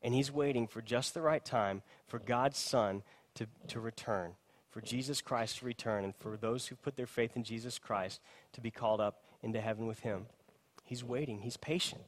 And 0.00 0.14
he's 0.14 0.30
waiting 0.30 0.68
for 0.68 0.80
just 0.80 1.12
the 1.12 1.20
right 1.20 1.44
time 1.44 1.82
for 2.06 2.20
God's 2.20 2.58
Son 2.58 3.02
to, 3.34 3.48
to 3.66 3.80
return, 3.80 4.34
for 4.70 4.80
Jesus 4.80 5.20
Christ 5.20 5.58
to 5.58 5.66
return, 5.66 6.04
and 6.04 6.14
for 6.14 6.36
those 6.36 6.68
who 6.68 6.76
put 6.76 6.94
their 6.94 7.08
faith 7.08 7.34
in 7.34 7.42
Jesus 7.42 7.80
Christ 7.80 8.20
to 8.52 8.60
be 8.60 8.70
called 8.70 9.00
up 9.00 9.24
into 9.42 9.60
heaven 9.60 9.86
with 9.86 10.00
him. 10.00 10.26
He's 10.84 11.04
waiting, 11.04 11.40
he's 11.40 11.56
patient. 11.56 12.02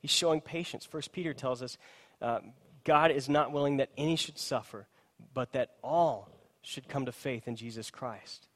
He's 0.00 0.10
showing 0.10 0.40
patience. 0.40 0.84
First 0.84 1.12
Peter 1.12 1.32
tells 1.32 1.62
us 1.62 1.78
uh, 2.20 2.40
God 2.84 3.10
is 3.10 3.28
not 3.28 3.52
willing 3.52 3.78
that 3.78 3.90
any 3.96 4.16
should 4.16 4.38
suffer, 4.38 4.86
but 5.32 5.52
that 5.52 5.70
all 5.82 6.28
should 6.60 6.88
come 6.88 7.06
to 7.06 7.12
faith 7.12 7.48
in 7.48 7.56
Jesus 7.56 7.90
Christ. 7.90 8.48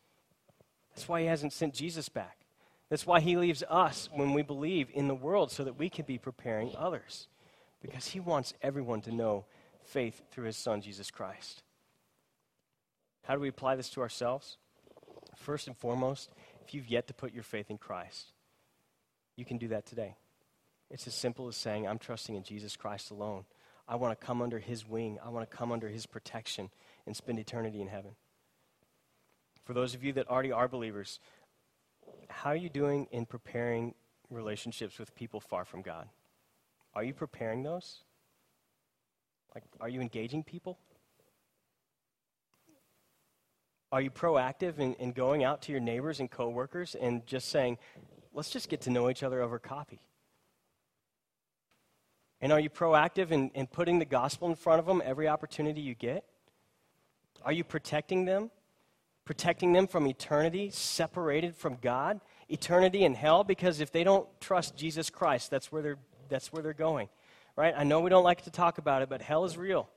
That's 0.95 1.09
why 1.09 1.21
he 1.21 1.27
hasn't 1.27 1.53
sent 1.53 1.75
Jesus 1.75 2.09
back. 2.09 2.39
That's 2.91 3.07
why 3.07 3.21
he 3.21 3.37
leaves 3.37 3.63
us 3.69 4.09
when 4.13 4.33
we 4.33 4.43
believe 4.43 4.89
in 4.93 5.09
the 5.09 5.15
world 5.15 5.51
so 5.51 5.65
that 5.65 5.79
we 5.79 5.89
can 5.89 6.05
be 6.05 6.19
preparing 6.19 6.73
others. 6.77 7.29
Because 7.81 8.09
he 8.09 8.21
wants 8.21 8.55
everyone 8.63 9.03
to 9.03 9.13
know 9.13 9.45
faith 9.85 10.23
through 10.31 10.47
his 10.47 10.57
son, 10.57 10.81
Jesus 10.81 11.11
Christ. 11.11 11.63
How 13.25 13.35
do 13.35 13.41
we 13.41 13.49
apply 13.49 13.77
this 13.77 13.91
to 13.91 14.01
ourselves? 14.01 14.57
First 15.37 15.67
and 15.67 15.77
foremost, 15.77 16.31
if 16.69 16.75
you've 16.75 16.89
yet 16.89 17.07
to 17.07 17.15
put 17.15 17.33
your 17.33 17.43
faith 17.43 17.71
in 17.71 17.79
Christ, 17.79 18.33
you 19.37 19.45
can 19.47 19.57
do 19.57 19.69
that 19.69 19.87
today. 19.87 20.17
It's 20.91 21.07
as 21.07 21.15
simple 21.15 21.49
as 21.49 21.57
saying, 21.57 21.89
I'm 21.89 21.99
trusting 21.99 22.35
in 22.35 22.43
Jesus 22.43 22.77
Christ 22.77 23.11
alone. 23.11 23.47
I 23.89 23.97
want 23.97 24.19
to 24.19 24.27
come 24.27 24.43
under 24.43 24.59
his 24.59 24.87
wing, 24.87 25.19
I 25.25 25.31
want 25.31 25.51
to 25.51 25.57
come 25.57 25.73
under 25.73 25.89
his 25.89 26.05
protection 26.05 26.69
and 27.07 27.17
spend 27.17 27.39
eternity 27.39 27.81
in 27.81 27.89
heaven. 27.89 28.17
For 29.65 29.73
those 29.73 29.95
of 29.95 30.05
you 30.05 30.13
that 30.15 30.29
already 30.29 30.53
are 30.53 30.69
believers, 30.69 31.21
how 32.29 32.51
are 32.51 32.57
you 32.57 32.69
doing 32.69 33.07
in 33.13 33.25
preparing 33.25 33.95
relationships 34.29 34.99
with 34.99 35.15
people 35.15 35.41
far 35.41 35.65
from 35.65 35.81
God? 35.81 36.07
Are 36.95 37.03
you 37.03 37.15
preparing 37.15 37.63
those? 37.63 38.03
Like, 39.55 39.65
are 39.81 39.89
you 39.89 40.03
engaging 40.03 40.43
people? 40.45 40.79
Are 43.91 44.01
you 44.01 44.11
proactive 44.11 44.79
in, 44.79 44.95
in 44.95 45.13
going 45.13 45.45
out 45.45 45.63
to 45.63 45.73
your 45.73 45.81
neighbors 45.81 46.21
and 46.21 46.31
coworkers 46.31 46.95
and 46.95 47.27
just 47.27 47.49
saying, 47.49 47.79
let's 48.35 48.51
just 48.51 48.69
get 48.69 48.83
to 48.83 48.91
know 48.91 49.09
each 49.09 49.23
other 49.23 49.41
over 49.41 49.59
coffee? 49.59 50.01
And 52.41 52.53
are 52.53 52.61
you 52.61 52.71
proactive 52.71 53.31
in, 53.31 53.51
in 53.55 53.67
putting 53.67 53.99
the 53.99 54.05
gospel 54.05 54.49
in 54.49 54.55
front 54.55 54.79
of 54.79 54.87
them 54.87 55.03
every 55.05 55.27
opportunity 55.27 55.81
you 55.81 55.95
get? 55.95 56.25
Are 57.45 57.53
you 57.53 57.65
protecting 57.65 58.25
them? 58.25 58.51
Protecting 59.25 59.73
them 59.73 59.87
from 59.87 60.07
eternity, 60.07 60.71
separated 60.71 61.57
from 61.57 61.79
God? 61.81 62.21
Eternity 62.49 63.05
in 63.05 63.15
hell? 63.15 63.45
Because 63.45 63.81
if 63.81 63.91
they 63.91 64.05
don't 64.05 64.27
trust 64.41 64.77
Jesus 64.77 65.11
Christ, 65.11 65.51
that's 65.51 65.73
where 65.73 65.83
they're, 65.83 65.99
that's 66.29 66.53
where 66.53 66.63
they're 66.63 66.73
going. 66.73 67.09
Right? 67.57 67.75
I 67.77 67.85
know 67.85 68.01
we 68.01 68.11
don't 68.11 68.25
like 68.25 68.43
to 68.43 68.51
talk 68.51 68.79
about 68.79 69.03
it, 69.03 69.09
but 69.09 69.21
hell 69.21 69.45
is 69.45 69.57
real. 69.57 69.89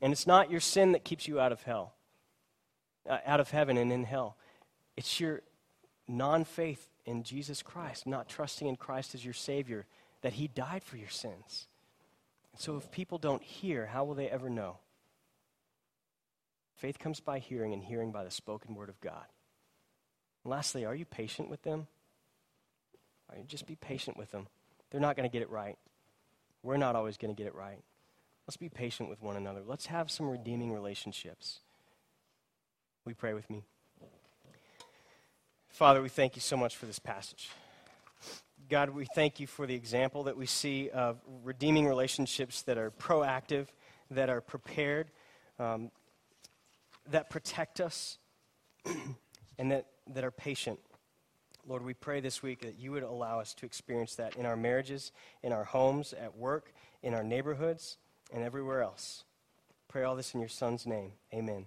And 0.00 0.12
it's 0.12 0.26
not 0.26 0.50
your 0.50 0.60
sin 0.60 0.92
that 0.92 1.04
keeps 1.04 1.28
you 1.28 1.38
out 1.38 1.52
of 1.52 1.62
hell, 1.62 1.94
uh, 3.08 3.18
out 3.26 3.40
of 3.40 3.50
heaven 3.50 3.76
and 3.76 3.92
in 3.92 4.04
hell. 4.04 4.36
It's 4.96 5.20
your 5.20 5.42
non 6.08 6.44
faith 6.44 6.90
in 7.04 7.22
Jesus 7.22 7.62
Christ, 7.62 8.06
not 8.06 8.28
trusting 8.28 8.66
in 8.66 8.76
Christ 8.76 9.14
as 9.14 9.24
your 9.24 9.34
Savior 9.34 9.86
that 10.22 10.34
he 10.34 10.48
died 10.48 10.84
for 10.84 10.96
your 10.96 11.08
sins. 11.08 11.66
So 12.56 12.76
if 12.76 12.90
people 12.90 13.18
don't 13.18 13.42
hear, 13.42 13.86
how 13.86 14.04
will 14.04 14.14
they 14.14 14.28
ever 14.28 14.48
know? 14.48 14.78
Faith 16.76 16.98
comes 16.98 17.20
by 17.20 17.38
hearing, 17.38 17.72
and 17.72 17.82
hearing 17.82 18.12
by 18.12 18.24
the 18.24 18.30
spoken 18.30 18.74
word 18.74 18.88
of 18.88 19.00
God. 19.00 19.24
And 20.44 20.50
lastly, 20.50 20.84
are 20.84 20.94
you 20.94 21.04
patient 21.04 21.48
with 21.48 21.62
them? 21.62 21.86
Just 23.46 23.66
be 23.66 23.76
patient 23.76 24.16
with 24.16 24.30
them. 24.30 24.46
They're 24.90 25.00
not 25.00 25.16
going 25.16 25.28
to 25.28 25.32
get 25.32 25.42
it 25.42 25.50
right. 25.50 25.78
We're 26.62 26.76
not 26.76 26.96
always 26.96 27.16
going 27.16 27.34
to 27.34 27.38
get 27.38 27.46
it 27.46 27.54
right. 27.54 27.82
Let's 28.46 28.56
be 28.56 28.68
patient 28.68 29.08
with 29.08 29.22
one 29.22 29.36
another. 29.36 29.62
Let's 29.64 29.86
have 29.86 30.10
some 30.10 30.28
redeeming 30.28 30.72
relationships. 30.72 31.60
We 33.04 33.14
pray 33.14 33.34
with 33.34 33.50
me. 33.50 33.64
Father, 35.70 36.00
we 36.00 36.08
thank 36.08 36.36
you 36.36 36.40
so 36.40 36.56
much 36.56 36.76
for 36.76 36.86
this 36.86 37.00
passage. 37.00 37.50
God, 38.68 38.90
we 38.90 39.06
thank 39.14 39.40
you 39.40 39.48
for 39.48 39.66
the 39.66 39.74
example 39.74 40.24
that 40.24 40.36
we 40.36 40.46
see 40.46 40.88
of 40.90 41.20
redeeming 41.42 41.86
relationships 41.86 42.62
that 42.62 42.78
are 42.78 42.92
proactive, 42.92 43.66
that 44.10 44.30
are 44.30 44.40
prepared, 44.40 45.10
um, 45.58 45.90
that 47.10 47.28
protect 47.28 47.80
us, 47.80 48.18
and 49.58 49.72
that, 49.72 49.86
that 50.06 50.22
are 50.22 50.30
patient. 50.30 50.78
Lord, 51.66 51.84
we 51.84 51.94
pray 51.94 52.20
this 52.20 52.42
week 52.42 52.60
that 52.60 52.78
you 52.78 52.92
would 52.92 53.02
allow 53.02 53.40
us 53.40 53.52
to 53.54 53.66
experience 53.66 54.14
that 54.14 54.36
in 54.36 54.46
our 54.46 54.56
marriages, 54.56 55.10
in 55.42 55.52
our 55.52 55.64
homes, 55.64 56.12
at 56.12 56.36
work, 56.36 56.72
in 57.02 57.14
our 57.14 57.24
neighborhoods, 57.24 57.98
and 58.32 58.44
everywhere 58.44 58.82
else. 58.82 59.24
Pray 59.88 60.04
all 60.04 60.14
this 60.14 60.34
in 60.34 60.40
your 60.40 60.48
Son's 60.48 60.86
name. 60.86 61.12
Amen. 61.34 61.66